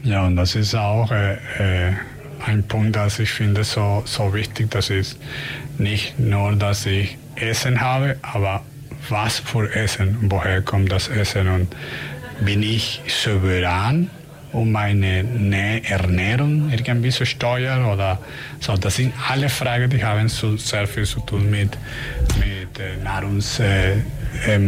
Ja, 0.04 0.26
und 0.26 0.36
das 0.36 0.54
ist 0.54 0.74
auch 0.74 1.10
äh, 1.10 1.34
äh, 1.88 1.92
ein 2.46 2.62
Punkt, 2.66 2.96
das 2.96 3.18
ich 3.18 3.30
finde 3.30 3.64
so, 3.64 4.02
so 4.04 4.32
wichtig. 4.32 4.70
Das 4.70 4.90
ist 4.90 5.18
nicht 5.78 6.18
nur, 6.18 6.52
dass 6.52 6.86
ich 6.86 7.18
Essen 7.36 7.80
habe, 7.80 8.16
aber 8.22 8.62
was 9.08 9.38
für 9.38 9.72
Essen, 9.74 10.16
woher 10.22 10.62
kommt 10.62 10.92
das 10.92 11.08
Essen 11.08 11.48
und 11.48 11.74
bin 12.40 12.62
ich 12.62 13.02
souverän, 13.06 14.10
um 14.52 14.72
meine 14.72 15.82
Ernährung 15.84 16.70
irgendwie 16.70 17.10
zu 17.10 17.26
steuern 17.26 17.84
oder 17.84 18.18
so. 18.60 18.76
Das 18.76 18.96
sind 18.96 19.12
alle 19.28 19.48
Fragen, 19.48 19.90
die 19.90 20.02
haben 20.02 20.28
so 20.28 20.56
sehr 20.56 20.86
viel 20.86 21.04
zu 21.04 21.20
tun 21.20 21.50
mit, 21.50 21.76
mit 22.38 22.78
äh, 22.78 23.02
Nahrungs 23.02 23.60
äh, 23.60 23.98
äh. 24.46 24.58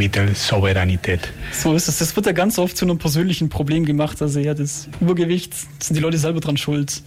So 1.52 1.74
ist 1.74 1.88
es. 1.88 1.98
Das 1.98 2.16
wird 2.16 2.26
ja 2.26 2.32
ganz 2.32 2.58
oft 2.58 2.76
zu 2.76 2.84
einem 2.84 2.98
persönlichen 2.98 3.48
Problem 3.48 3.84
gemacht. 3.84 4.20
Also 4.22 4.40
ja, 4.40 4.54
das 4.54 4.88
Übergewicht 5.00 5.54
sind 5.82 5.96
die 5.96 6.00
Leute 6.00 6.18
selber 6.18 6.40
dran 6.40 6.56
schuld. 6.56 7.02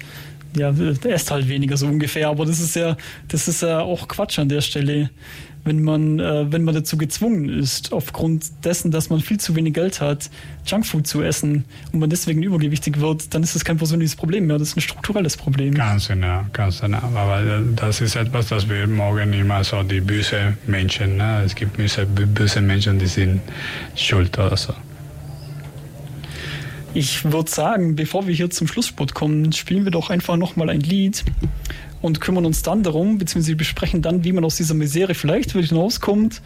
Ja, 0.56 0.72
der 0.72 1.16
isst 1.16 1.32
halt 1.32 1.48
weniger 1.50 1.78
so 1.78 1.88
ungefähr, 1.88 2.30
aber 2.30 2.46
das 2.46 2.60
ist 2.60 2.76
ja, 2.76 2.96
das 3.28 3.48
ist 3.48 3.64
ja 3.64 3.80
auch 3.80 4.08
Quatsch 4.08 4.38
an 4.38 4.50
der 4.50 4.62
Stelle. 4.62 5.10
Wenn 5.66 5.82
man, 5.82 6.20
äh, 6.20 6.52
wenn 6.52 6.64
man 6.64 6.76
dazu 6.76 6.98
gezwungen 6.98 7.48
ist, 7.48 7.94
aufgrund 7.94 8.66
dessen, 8.66 8.92
dass 8.92 9.10
man 9.10 9.22
viel 9.22 9.40
zu 9.40 9.56
wenig 9.56 9.74
Geld 9.74 10.02
hat, 10.02 10.30
Junkfood 10.66 11.08
zu 11.08 11.22
essen 11.22 11.66
und 11.92 12.00
man 12.00 12.10
deswegen 12.10 12.44
übergewichtig 12.44 13.00
wird, 13.00 13.34
dann 13.34 13.44
ist 13.44 13.56
das 13.56 13.64
kein 13.64 13.78
persönliches 13.78 14.16
Problem 14.16 14.48
mehr, 14.48 14.58
das 14.58 14.70
ist 14.70 14.78
ein 14.78 14.82
strukturelles 14.82 15.38
Problem. 15.38 15.74
Ganz 15.74 16.08
genau, 16.08 16.42
ganz 16.52 16.82
genau. 16.82 16.98
Aber 17.16 17.42
äh, 17.42 17.62
das 17.76 18.02
ist 18.02 18.16
etwas, 18.16 18.48
das 18.48 18.68
wir 18.68 18.88
morgen 18.88 19.32
immer 19.34 19.64
so 19.64 19.84
die 19.84 20.02
bösen 20.02 20.58
Menschen, 20.68 21.18
ne? 21.18 21.44
es 21.46 21.56
gibt 21.56 21.78
böse, 21.78 22.06
böse 22.06 22.62
Menschen, 22.62 23.00
die 23.00 23.08
sind 23.08 23.42
schuld 23.96 24.38
oder 24.38 24.58
so. 24.58 24.74
Ich 26.96 27.32
würde 27.32 27.50
sagen, 27.50 27.96
bevor 27.96 28.28
wir 28.28 28.36
hier 28.36 28.52
zum 28.52 28.68
Schlusssport 28.68 29.16
kommen, 29.16 29.52
spielen 29.52 29.84
wir 29.84 29.92
doch 29.92 30.12
einfach 30.12 30.38
nochmal 30.38 30.70
ein 30.70 30.82
Lied 30.82 31.24
und 32.04 32.20
kümmern 32.20 32.46
uns 32.46 32.62
dann 32.64 32.84
darum, 32.84 33.18
beziehungsweise 33.18 33.56
besprechen 33.56 34.02
dann, 34.02 34.26
wie 34.26 34.34
man 34.34 34.44
aus 34.44 34.58
dieser 34.58 34.74
Misere 34.74 35.16
vielleicht 35.16 35.56
wieder 35.56 35.66
hinauskommt 35.66 36.42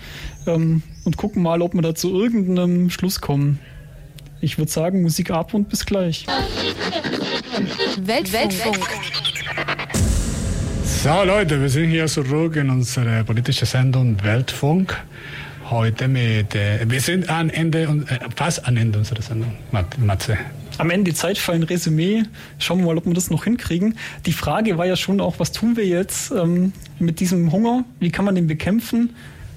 ähm, 0.45 0.83
und 1.03 1.17
gucken 1.17 1.41
mal, 1.41 1.63
ob 1.63 1.73
wir 1.73 1.81
da 1.81 1.95
zu 1.95 2.13
irgendeinem 2.13 2.91
Schluss 2.91 3.21
kommen. 3.21 3.59
Ich 4.39 4.59
würde 4.59 4.71
sagen, 4.71 5.01
Musik 5.01 5.31
ab 5.31 5.55
und 5.55 5.67
bis 5.67 5.87
gleich. 5.87 6.27
Weltfunk. 7.97 8.33
Weltfunk. 8.33 8.87
So 10.85 11.23
Leute, 11.25 11.59
wir 11.59 11.69
sind 11.69 11.89
hier 11.89 12.05
zurück 12.05 12.55
in 12.55 12.69
unserer 12.69 13.23
politischen 13.23 13.65
Sendung 13.65 14.23
Weltfunk. 14.23 14.95
Heute 15.71 16.07
mit, 16.07 16.53
äh, 16.53 16.85
wir 16.87 17.01
sind 17.01 17.29
am 17.29 17.49
Ende, 17.49 17.81
äh, 17.81 18.19
fast 18.35 18.63
am 18.67 18.77
Ende 18.77 18.99
unserer 18.99 19.23
Sendung, 19.23 19.53
Matze 19.97 20.37
am 20.77 20.89
Ende 20.89 21.13
Zeit 21.13 21.37
für 21.37 21.53
ein 21.53 21.63
Resümee. 21.63 22.23
Schauen 22.59 22.79
wir 22.79 22.85
mal, 22.85 22.97
ob 22.97 23.05
wir 23.05 23.13
das 23.13 23.29
noch 23.29 23.43
hinkriegen. 23.43 23.95
Die 24.25 24.33
Frage 24.33 24.77
war 24.77 24.85
ja 24.85 24.95
schon 24.95 25.21
auch, 25.21 25.39
was 25.39 25.51
tun 25.51 25.75
wir 25.75 25.85
jetzt 25.85 26.31
ähm, 26.31 26.73
mit 26.99 27.19
diesem 27.19 27.51
Hunger? 27.51 27.85
Wie 27.99 28.11
kann 28.11 28.25
man 28.25 28.35
den 28.35 28.47
bekämpfen? 28.47 29.11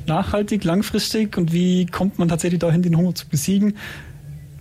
Nachhaltig, 0.07 0.65
langfristig 0.65 1.37
und 1.37 1.53
wie 1.53 1.87
kommt 1.87 2.19
man 2.19 2.29
tatsächlich 2.29 2.61
dahin, 2.61 2.83
den 2.83 2.97
Hunger 2.97 3.15
zu 3.15 3.29
besiegen? 3.29 3.77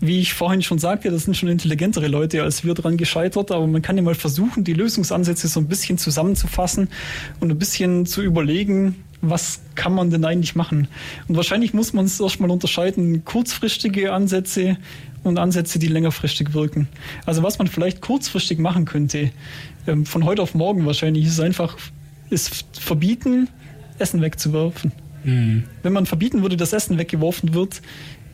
Wie 0.02 0.20
ich 0.20 0.34
vorhin 0.34 0.62
schon 0.62 0.80
sagte, 0.80 1.12
das 1.12 1.26
sind 1.26 1.36
schon 1.36 1.50
intelligentere 1.50 2.08
Leute 2.08 2.44
als 2.44 2.64
wir 2.64 2.74
daran 2.74 2.96
gescheitert, 2.96 3.52
aber 3.52 3.68
man 3.68 3.82
kann 3.82 3.98
ja 3.98 4.04
mal 4.04 4.16
versuchen, 4.16 4.64
die 4.64 4.74
Lösungsansätze 4.74 5.50
so 5.50 5.60
ein 5.60 5.68
bisschen 5.68 5.98
zusammenzufassen 5.98 6.88
und 7.42 7.52
ein 7.52 7.58
bisschen 7.58 8.06
zu 8.06 8.22
überlegen, 8.22 8.96
was 9.22 9.62
kann 9.76 9.94
man 9.94 10.10
denn 10.10 10.24
eigentlich 10.24 10.56
machen? 10.56 10.88
Und 11.28 11.36
wahrscheinlich 11.36 11.74
muss 11.74 11.92
man 11.92 12.06
es 12.06 12.20
erstmal 12.20 12.50
unterscheiden, 12.50 13.26
kurzfristige 13.26 14.14
Ansätze 14.14 14.78
und 15.24 15.38
Ansätze, 15.38 15.80
die 15.80 15.88
längerfristig 15.88 16.54
wirken. 16.54 16.88
Also 17.26 17.44
was 17.44 17.58
man 17.60 17.68
vielleicht 17.68 18.02
kurzfristig 18.02 18.60
machen 18.60 18.86
könnte, 18.86 19.32
ähm, 19.88 20.06
von 20.06 20.26
heute 20.26 20.42
auf 20.42 20.56
morgen 20.56 20.86
wahrscheinlich, 20.86 21.26
ist 21.26 21.40
einfach, 21.40 21.78
ist 22.30 22.66
verbieten, 22.80 23.48
Essen 23.98 24.22
wegzuwerfen. 24.22 24.92
Mhm. 25.24 25.64
Wenn 25.84 25.94
man 25.94 26.06
verbieten 26.06 26.42
würde, 26.42 26.58
dass 26.58 26.74
Essen 26.74 26.98
weggeworfen 26.98 27.54
wird, 27.54 27.82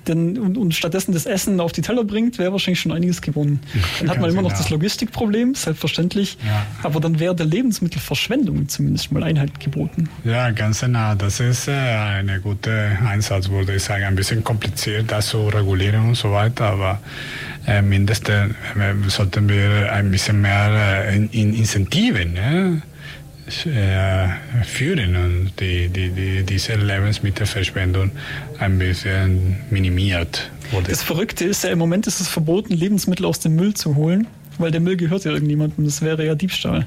denn, 0.07 0.37
und, 0.37 0.57
und, 0.57 0.73
stattdessen 0.73 1.13
das 1.13 1.25
Essen 1.25 1.59
auf 1.59 1.71
die 1.71 1.81
Teller 1.81 2.03
bringt, 2.03 2.37
wäre 2.37 2.51
wahrscheinlich 2.51 2.79
schon 2.79 2.91
einiges 2.91 3.21
gewonnen. 3.21 3.59
Dann 3.99 4.09
hat 4.09 4.19
man 4.19 4.29
immer 4.29 4.41
noch 4.41 4.49
genau. 4.49 4.61
das 4.61 4.69
Logistikproblem, 4.69 5.55
selbstverständlich, 5.55 6.37
ja. 6.45 6.65
aber 6.83 6.99
dann 6.99 7.19
wäre 7.19 7.35
der 7.35 7.45
Lebensmittelverschwendung 7.45 8.67
zumindest 8.67 9.11
mal 9.11 9.23
Einhalt 9.23 9.59
geboten. 9.59 10.09
Ja, 10.23 10.51
ganz 10.51 10.81
genau. 10.81 11.15
Das 11.15 11.39
ist 11.39 11.67
äh, 11.67 11.71
ein 11.71 12.39
guter 12.43 12.97
Einsatz, 13.05 13.49
würde 13.49 13.75
ich 13.75 13.83
sagen. 13.83 14.03
Ein 14.03 14.15
bisschen 14.15 14.43
kompliziert, 14.43 15.11
das 15.11 15.27
zu 15.27 15.47
regulieren 15.47 16.09
und 16.09 16.15
so 16.15 16.31
weiter, 16.31 16.65
aber 16.65 16.99
äh, 17.67 17.81
mindestens 17.81 18.53
äh, 18.75 19.09
sollten 19.09 19.49
wir 19.49 19.91
ein 19.91 20.11
bisschen 20.11 20.41
mehr 20.41 21.05
äh, 21.07 21.15
in, 21.15 21.29
in 21.29 21.53
Incentiven. 21.53 22.33
Ne? 22.33 22.81
Äh, 23.47 24.63
führen 24.63 25.15
und 25.15 25.51
die, 25.59 25.87
die, 25.89 26.09
die, 26.09 26.43
diese 26.43 26.75
Lebensmittelverschwendung 26.75 28.11
ein 28.59 28.79
bisschen 28.79 29.57
minimiert 29.69 30.49
wurde. 30.71 30.89
Das 30.89 31.03
Verrückte 31.03 31.45
ist 31.45 31.63
ja, 31.63 31.69
im 31.69 31.79
Moment 31.79 32.07
ist 32.07 32.19
es 32.19 32.27
verboten, 32.27 32.73
Lebensmittel 32.73 33.25
aus 33.25 33.39
dem 33.39 33.55
Müll 33.55 33.73
zu 33.75 33.95
holen, 33.95 34.27
weil 34.57 34.71
der 34.71 34.81
Müll 34.81 34.97
gehört 34.97 35.25
ja 35.25 35.31
irgendjemandem, 35.31 35.85
das 35.85 36.01
wäre 36.01 36.25
ja 36.25 36.33
Diebstahl. 36.33 36.85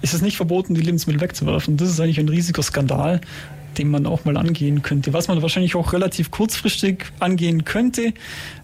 Es 0.00 0.14
ist 0.14 0.22
nicht 0.22 0.36
verboten, 0.36 0.74
die 0.74 0.80
Lebensmittel 0.80 1.20
wegzuwerfen. 1.20 1.76
Das 1.76 1.90
ist 1.90 2.00
eigentlich 2.00 2.20
ein 2.20 2.28
riesiger 2.28 2.62
Skandal, 2.62 3.20
den 3.76 3.90
man 3.90 4.06
auch 4.06 4.24
mal 4.24 4.36
angehen 4.36 4.82
könnte. 4.82 5.12
Was 5.12 5.28
man 5.28 5.40
wahrscheinlich 5.42 5.74
auch 5.76 5.92
relativ 5.92 6.30
kurzfristig 6.30 7.06
angehen 7.20 7.64
könnte, 7.64 8.14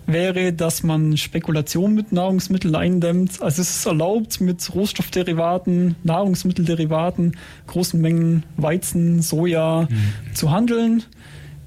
wäre, 0.06 0.52
dass 0.52 0.82
man 0.82 1.16
Spekulation 1.16 1.94
mit 1.94 2.12
Nahrungsmitteln 2.12 2.74
eindämmt. 2.74 3.42
Also 3.42 3.62
es 3.62 3.76
ist 3.76 3.86
erlaubt, 3.86 4.40
mit 4.40 4.74
Rohstoffderivaten, 4.74 5.96
Nahrungsmittelderivaten, 6.02 7.36
großen 7.66 8.00
Mengen 8.00 8.44
Weizen, 8.56 9.22
Soja 9.22 9.88
mhm. 9.90 10.34
zu 10.34 10.50
handeln 10.50 11.04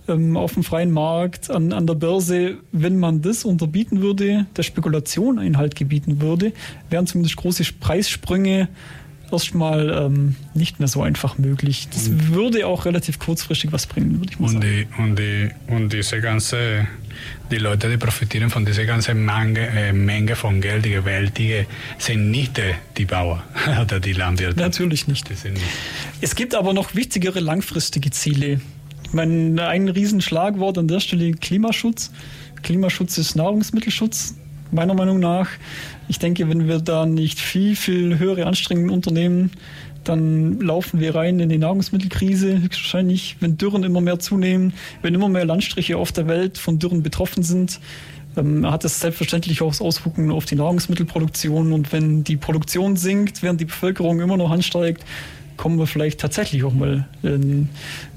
ähm, 0.08 0.38
auf 0.38 0.54
dem 0.54 0.64
freien 0.64 0.92
Markt, 0.92 1.50
an, 1.50 1.74
an 1.74 1.88
der 1.88 1.96
Börse. 1.96 2.58
Wenn 2.72 2.98
man 2.98 3.22
das 3.22 3.46
unterbieten 3.46 4.02
würde, 4.02 4.46
der 4.56 4.64
Spekulation 4.64 5.40
Einhalt 5.40 5.76
gebieten 5.76 6.22
würde, 6.22 6.54
wären 6.90 7.08
zumindest 7.08 7.36
große 7.38 7.64
Preissprünge 7.80 8.70
erstmal 9.32 9.90
ähm, 9.90 10.36
nicht 10.54 10.80
mehr 10.80 10.88
so 10.88 11.02
einfach 11.02 11.38
möglich. 11.38 11.88
Das 11.92 12.08
und 12.08 12.34
würde 12.34 12.68
auch 12.68 12.86
relativ 12.86 13.20
kurzfristig 13.20 13.72
was 13.72 13.86
bringen, 13.86 14.20
würde 14.20 14.32
ich 14.32 14.40
mal 14.40 14.48
und 14.48 14.54
sagen. 14.54 14.66
Die, 14.66 15.02
und, 15.02 15.20
die, 15.20 15.50
und 15.68 15.94
diese 15.94 16.22
ganze, 16.22 16.88
die 17.52 17.58
Leute, 17.58 17.90
die 17.90 17.98
profitieren 17.98 18.50
von 18.50 18.66
dieser 18.66 18.86
ganzen 18.86 19.24
Menge, 19.26 19.68
äh, 19.68 19.94
Menge 19.94 20.36
von 20.36 20.62
Geld, 20.62 20.86
die 20.86 20.92
gewaltige, 20.92 21.66
sind 21.98 22.32
nicht 22.32 22.58
die, 22.58 22.74
die 22.98 23.06
Bauer 23.06 23.44
oder 23.82 24.00
die 24.00 24.14
Landwirte. 24.14 24.60
Natürlich 24.60 25.08
nicht. 25.08 25.30
nicht. 25.30 25.46
Es 26.22 26.36
gibt 26.36 26.56
aber 26.56 26.74
noch 26.74 26.96
wichtigere 26.96 27.40
langfristige 27.40 28.12
Ziele. 28.12 28.62
Ich 29.04 29.14
meine, 29.14 29.68
ein 29.68 29.88
Riesenschlagwort 29.88 30.78
an 30.78 30.88
der 30.88 31.00
Stelle 31.00 31.32
Klimaschutz. 31.32 32.12
Klimaschutz 32.62 33.18
ist 33.18 33.36
Nahrungsmittelschutz, 33.36 34.36
meiner 34.72 34.94
Meinung 34.94 35.20
nach. 35.20 35.50
Ich 36.08 36.20
denke, 36.20 36.50
wenn 36.50 36.68
wir 36.68 36.80
da 36.80 37.06
nicht 37.06 37.40
viel, 37.40 37.76
viel 37.76 38.20
höhere 38.20 38.46
Anstrengungen 38.46 38.90
unternehmen, 38.90 39.52
dann 40.04 40.60
laufen 40.62 41.00
wir 41.00 41.16
rein 41.16 41.40
in 41.40 41.50
die 41.50 41.58
Nahrungsmittelkrise, 41.58 42.62
höchstwahrscheinlich, 42.62 43.38
wenn 43.40 43.58
Dürren 43.58 43.84
immer 43.84 44.02
mehr 44.02 44.20
zunehmen, 44.20 44.74
wenn 45.02 45.14
immer 45.14 45.28
mehr 45.30 45.46
Landstriche 45.46 45.98
auf 45.98 46.12
der 46.12 46.28
Welt 46.28 46.58
von 46.58 46.80
Dürren 46.80 47.04
betroffen 47.04 47.44
sind, 47.44 47.80
ähm, 48.38 48.70
hat 48.70 48.84
das 48.84 49.00
selbstverständlich 49.00 49.62
auch 49.62 49.80
Auswirkungen 49.82 50.32
auf 50.32 50.46
die 50.46 50.56
Nahrungsmittelproduktion. 50.56 51.74
Und 51.74 51.92
wenn 51.92 52.24
die 52.24 52.38
Produktion 52.38 52.96
sinkt, 52.96 53.44
während 53.44 53.60
die 53.60 53.66
Bevölkerung 53.66 54.22
immer 54.22 54.38
noch 54.38 54.52
ansteigt, 54.52 55.04
kommen 55.58 55.80
wir 55.80 55.88
vielleicht 55.88 56.20
tatsächlich 56.20 56.64
auch 56.64 56.74
mal 56.74 57.08
in, 57.24 57.70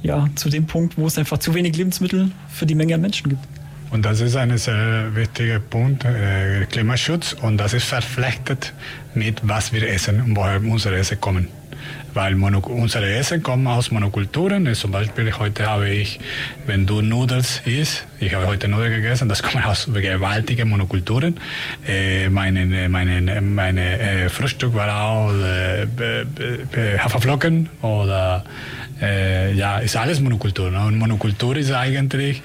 ja, 0.03 0.29
zu 0.35 0.51
dem 0.51 0.67
Punkt, 0.67 0.99
wo 0.99 1.07
es 1.07 1.19
einfach 1.19 1.39
zu 1.39 1.55
wenig 1.55 1.77
Lebensmittel 1.77 2.31
für 2.49 2.67
die 2.67 2.75
Menge 2.75 2.95
an 2.95 3.01
Menschen 3.01 3.31
gibt. 3.31 3.60
Und 3.91 4.05
das 4.05 4.21
ist 4.21 4.37
ein 4.37 4.57
sehr 4.57 5.15
wichtiger 5.15 5.59
Punkt, 5.59 6.05
äh, 6.05 6.65
Klimaschutz. 6.71 7.33
Und 7.33 7.57
das 7.57 7.73
ist 7.75 7.85
verflechtet 7.85 8.73
mit, 9.15 9.41
was 9.43 9.73
wir 9.73 9.89
essen 9.89 10.21
und 10.21 10.37
woher 10.37 10.61
unsere 10.61 10.97
Essen 10.97 11.21
kommen. 11.21 11.49
Weil 12.15 12.35
Mono, 12.35 12.59
unsere 12.61 13.13
Essen 13.13 13.43
kommen 13.43 13.67
aus 13.67 13.91
Monokulturen. 13.91 14.73
Zum 14.75 14.93
Beispiel 14.93 15.33
heute 15.39 15.67
habe 15.67 15.89
ich, 15.89 16.21
wenn 16.67 16.87
du 16.87 17.03
Nudels 17.03 17.63
isst, 17.65 18.05
ich 18.21 18.35
habe 18.35 18.47
heute 18.47 18.69
Nudeln 18.69 18.93
gegessen, 18.93 19.29
das 19.29 19.43
kommt 19.45 19.65
aus 19.67 19.89
gewaltigen 19.93 20.69
Monokulturen. 20.69 21.39
Äh, 21.87 22.29
meine 22.29 22.89
meine, 22.89 23.41
meine 23.41 23.99
äh, 23.99 24.29
Frühstück 24.29 24.75
war 24.75 25.03
auch 25.03 25.33
äh, 25.33 26.99
Haferflocken 26.99 27.69
oder 27.83 28.45
äh, 29.01 29.53
ja, 29.55 29.79
ist 29.79 29.97
alles 29.97 30.21
Monokultur. 30.21 30.71
Ne? 30.71 30.85
Und 30.85 30.99
Monokultur 30.99 31.57
ist 31.57 31.73
eigentlich 31.73 32.43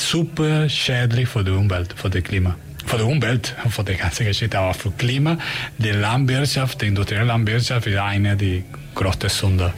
super 0.00 0.68
schädlich 0.68 1.28
für 1.28 1.44
die 1.44 1.50
Umwelt, 1.50 1.94
für 1.96 2.10
das 2.10 2.22
Klima. 2.22 2.56
Für 2.86 2.98
die 2.98 3.02
Umwelt, 3.04 3.54
für 3.68 3.84
die 3.84 3.96
ganze 3.96 4.24
Geschichte, 4.24 4.58
aber 4.58 4.74
für 4.74 4.90
das 4.90 4.98
Klima. 4.98 5.38
Die 5.76 5.90
Landwirtschaft, 5.90 6.80
die 6.80 6.86
industrielle 6.86 7.26
Landwirtschaft 7.26 7.86
ist 7.86 7.98
eine 7.98 8.36
der 8.36 8.62
größten 8.94 9.28
Sünder. 9.28 9.74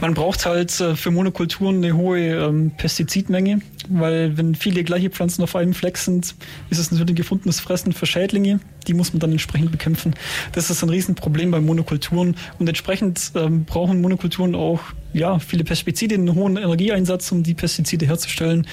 Man 0.00 0.14
braucht 0.14 0.46
halt 0.46 0.78
äh, 0.80 0.96
für 0.96 1.10
Monokulturen 1.10 1.76
eine 1.76 1.96
hohe 1.96 2.20
ähm, 2.20 2.72
Pestizidmenge, 2.76 3.60
weil 3.88 4.36
wenn 4.36 4.54
viele 4.54 4.84
gleiche 4.84 5.10
Pflanzen 5.10 5.42
auf 5.42 5.56
einem 5.56 5.74
Fleck 5.74 5.96
sind, 5.98 6.34
ist 6.70 6.78
es 6.78 6.90
natürlich 6.90 7.16
gefundenes 7.16 7.60
Fressen 7.60 7.92
für 7.92 8.06
Schädlinge. 8.06 8.60
Die 8.86 8.94
muss 8.94 9.12
man 9.12 9.20
dann 9.20 9.32
entsprechend 9.32 9.72
bekämpfen. 9.72 10.14
Das 10.52 10.70
ist 10.70 10.82
ein 10.82 10.88
Riesenproblem 10.88 11.50
bei 11.50 11.60
Monokulturen 11.60 12.36
und 12.58 12.68
entsprechend 12.68 13.32
ähm, 13.34 13.64
brauchen 13.64 14.00
Monokulturen 14.00 14.54
auch 14.54 14.80
ja, 15.12 15.38
viele 15.38 15.64
Pestizide, 15.64 16.14
einen 16.14 16.34
hohen 16.34 16.56
Energieeinsatz, 16.56 17.32
um 17.32 17.42
die 17.42 17.54
Pestizide 17.54 18.06
herzustellen. 18.06 18.66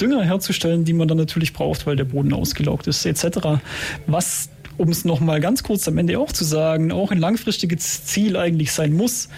Dünger 0.00 0.24
herzustellen, 0.24 0.84
die 0.84 0.92
man 0.92 1.08
dann 1.08 1.18
natürlich 1.18 1.52
braucht, 1.52 1.86
weil 1.86 1.96
der 1.96 2.04
Boden 2.04 2.32
ausgelaugt 2.32 2.86
ist, 2.86 3.04
etc. 3.04 3.60
Was, 4.06 4.48
um 4.76 4.90
es 4.90 5.04
nochmal 5.04 5.40
ganz 5.40 5.64
kurz 5.64 5.88
am 5.88 5.98
Ende 5.98 6.18
auch 6.20 6.30
zu 6.30 6.44
sagen, 6.44 6.92
auch 6.92 7.10
ein 7.10 7.18
langfristiges 7.18 8.04
Ziel 8.04 8.36
eigentlich 8.36 8.70
sein 8.72 8.92
muss, 8.92 9.28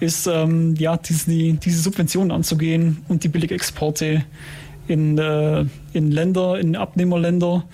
ist, 0.00 0.26
ähm, 0.26 0.74
ja, 0.76 0.96
diese, 0.96 1.54
diese 1.54 1.80
Subventionen 1.80 2.30
anzugehen 2.30 2.98
und 3.08 3.24
die 3.24 3.28
Billigexporte 3.28 4.24
in, 4.86 5.18
äh, 5.18 5.64
in 5.92 6.10
Länder, 6.10 6.58
in 6.58 6.76
Abnehmerländer. 6.76 7.64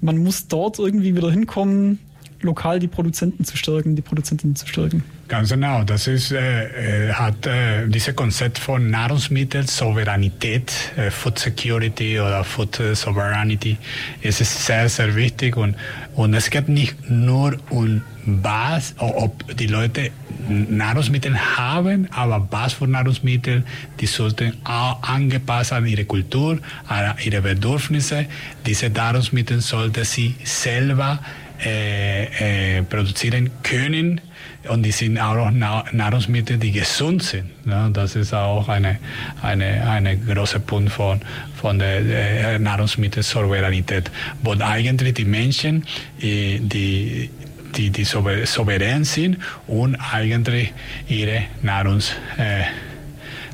Man 0.00 0.18
muss 0.18 0.48
dort 0.48 0.78
irgendwie 0.78 1.14
wieder 1.14 1.30
hinkommen, 1.30 1.98
lokal 2.42 2.78
die 2.78 2.88
Produzenten 2.88 3.44
zu 3.44 3.56
stärken, 3.56 3.96
die 3.96 4.02
Produzentinnen 4.02 4.56
zu 4.56 4.66
stärken. 4.66 5.04
Ganz 5.28 5.50
genau, 5.50 5.84
das 5.84 6.06
ist, 6.06 6.32
äh, 6.32 7.08
äh 7.08 7.12
hat 7.12 7.46
äh, 7.46 7.86
dieses 7.86 8.16
Konzept 8.16 8.58
von 8.58 8.90
Nahrungsmittelsouveränität, 8.90 10.72
äh, 10.96 11.10
Food 11.10 11.38
Security 11.38 12.18
oder 12.18 12.42
Food 12.42 12.80
Sovereignty, 12.94 13.76
es 14.22 14.40
ist 14.40 14.66
sehr, 14.66 14.88
sehr 14.88 15.14
wichtig 15.14 15.56
und, 15.56 15.76
und 16.14 16.34
es 16.34 16.50
geht 16.50 16.68
nicht 16.68 17.08
nur 17.08 17.56
um 17.68 18.02
was, 18.42 18.94
ob 18.98 19.56
die 19.56 19.66
Leute 19.66 20.10
Nahrungsmittel 20.48 21.36
haben, 21.38 22.08
aber 22.12 22.46
was 22.50 22.74
für 22.74 22.86
Nahrungsmittel, 22.86 23.64
die 24.00 24.06
sollten 24.06 24.54
auch 24.64 25.02
angepasst 25.02 25.72
an 25.72 25.86
ihre 25.86 26.04
Kultur, 26.04 26.58
an 26.88 27.14
ihre 27.24 27.42
Bedürfnisse. 27.42 28.26
Diese 28.66 28.90
Nahrungsmittel 28.90 29.60
sollten 29.60 30.04
sie 30.04 30.34
selber 30.44 31.20
äh, 31.64 32.78
äh, 32.78 32.82
produzieren 32.82 33.50
können 33.62 34.20
und 34.68 34.82
die 34.82 34.92
sind 34.92 35.18
auch 35.18 35.50
Nahrungsmittel, 35.50 36.58
die 36.58 36.72
gesund 36.72 37.22
sind. 37.22 37.50
Ja, 37.66 37.88
das 37.88 38.16
ist 38.16 38.34
auch 38.34 38.68
eine, 38.68 38.98
eine, 39.42 39.88
eine 39.88 40.16
große 40.16 40.60
Punkt 40.60 40.92
von, 40.92 41.20
von 41.56 41.78
der 41.78 42.00
äh, 42.00 42.58
Nahrungsmittelsouveränität, 42.58 44.10
wo 44.42 44.52
eigentlich 44.52 45.14
die 45.14 45.24
Menschen, 45.24 45.84
äh, 46.20 46.58
die 46.60 47.30
die, 47.76 47.90
die 47.90 48.04
souverän 48.04 49.04
sind 49.04 49.38
und 49.66 49.96
eigentlich 49.96 50.72
ihre 51.08 51.42
Nahrungs, 51.62 52.12
äh, 52.38 52.64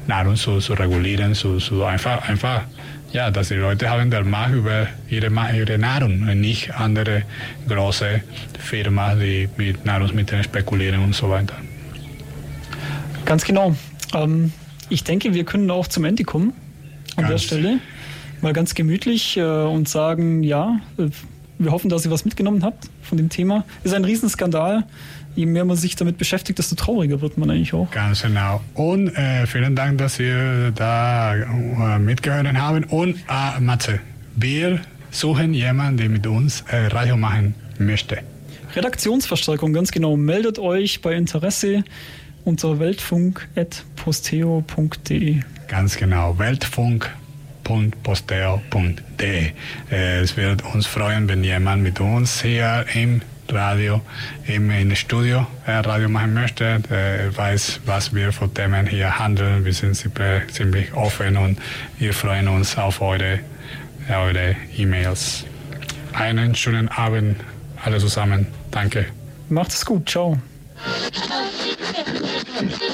Nahrung 0.06 0.36
zu, 0.36 0.58
zu 0.58 0.74
regulieren, 0.74 1.34
zu, 1.34 1.58
zu 1.58 1.84
einfach, 1.84 2.28
einfach 2.28 2.62
ja, 3.12 3.30
dass 3.30 3.48
die 3.48 3.54
Leute 3.54 3.88
haben 3.88 4.10
der 4.10 4.24
Macht 4.24 4.52
über 4.52 4.88
ihre, 5.08 5.30
ihre 5.56 5.78
Nahrung 5.78 6.22
und 6.28 6.40
nicht 6.40 6.74
andere 6.74 7.22
große 7.68 8.20
Firmen, 8.58 9.18
die 9.18 9.48
mit 9.56 9.84
Nahrungsmitteln 9.84 10.44
spekulieren 10.44 11.02
und 11.02 11.14
so 11.14 11.30
weiter. 11.30 11.54
Ganz 13.24 13.44
genau. 13.44 13.74
Ähm, 14.14 14.52
ich 14.88 15.02
denke, 15.02 15.34
wir 15.34 15.44
können 15.44 15.70
auch 15.70 15.86
zum 15.86 16.04
Ende 16.04 16.24
kommen 16.24 16.52
an 17.16 17.24
ganz. 17.24 17.28
der 17.30 17.38
Stelle. 17.38 17.78
Mal 18.42 18.52
ganz 18.52 18.74
gemütlich 18.74 19.36
äh, 19.36 19.42
und 19.42 19.88
sagen, 19.88 20.42
ja, 20.42 20.78
äh, 20.98 21.08
wir 21.59 21.70
hoffen, 21.70 21.88
dass 21.88 22.04
ihr 22.04 22.11
was 22.11 22.24
mitgenommen 22.24 22.64
habt 22.64 22.88
von 23.02 23.18
dem 23.18 23.28
Thema. 23.28 23.64
Ist 23.84 23.94
ein 23.94 24.04
Riesenskandal. 24.04 24.84
Je 25.34 25.46
mehr 25.46 25.64
man 25.64 25.76
sich 25.76 25.96
damit 25.96 26.18
beschäftigt, 26.18 26.59
desto 26.59 26.76
trauriger 26.76 27.20
wird 27.20 27.36
man 27.36 27.50
eigentlich 27.50 27.74
auch. 27.74 27.90
Ganz 27.90 28.22
genau. 28.22 28.62
Und 28.74 29.09
äh, 29.09 29.44
vielen 29.46 29.74
Dank, 29.76 29.98
dass 29.98 30.18
ihr 30.18 30.70
da 30.70 31.34
äh, 31.34 31.98
mitgehört 31.98 32.46
habt. 32.54 32.90
Und 32.90 33.16
äh, 33.28 33.61
Matze, 33.61 34.00
wir 34.34 34.80
suchen 35.11 35.52
jemanden, 35.52 35.98
der 35.98 36.09
mit 36.09 36.26
uns 36.26 36.64
äh, 36.68 36.86
Radio 36.86 37.18
machen 37.18 37.54
möchte. 37.78 38.20
Redaktionsverstärkung, 38.74 39.74
ganz 39.74 39.90
genau. 39.90 40.16
Meldet 40.16 40.59
euch 40.59 41.02
bei 41.02 41.14
Interesse 41.14 41.84
unter 42.44 42.78
weltfunk.posteo.de. 42.78 45.40
Ganz 45.68 45.96
genau, 45.96 46.38
weltfunk.de 46.38 47.26
www.posteo.de. 47.68 49.52
Äh, 49.90 50.20
es 50.20 50.36
wird 50.36 50.62
uns 50.74 50.86
freuen, 50.86 51.28
wenn 51.28 51.44
jemand 51.44 51.82
mit 51.82 52.00
uns 52.00 52.42
hier 52.42 52.84
im 52.94 53.22
Radio, 53.48 54.00
im, 54.46 54.70
im 54.70 54.94
Studio 54.94 55.46
äh, 55.66 55.72
Radio 55.72 56.08
machen 56.08 56.34
möchte. 56.34 56.80
Er 56.90 57.36
weiß, 57.36 57.80
was 57.86 58.14
wir 58.14 58.32
für 58.32 58.52
Themen 58.52 58.86
hier 58.86 59.18
handeln. 59.18 59.64
Wir 59.64 59.72
sind 59.72 59.94
ziemlich 59.94 60.92
offen 60.94 61.36
und 61.36 61.58
wir 61.98 62.12
freuen 62.12 62.48
uns 62.48 62.76
auf 62.76 63.00
eure 63.00 63.40
eure 64.08 64.54
E-Mails. 64.76 65.44
Einen 66.12 66.54
schönen 66.54 66.88
Abend 66.88 67.40
alle 67.84 67.98
zusammen. 67.98 68.46
Danke. 68.70 69.06
Macht 69.48 69.70
es 69.70 69.84
gut. 69.84 70.08
Ciao. 70.08 70.38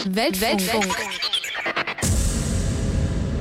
Weltfunk. 0.06 0.40
Weltfunk. 0.40 0.96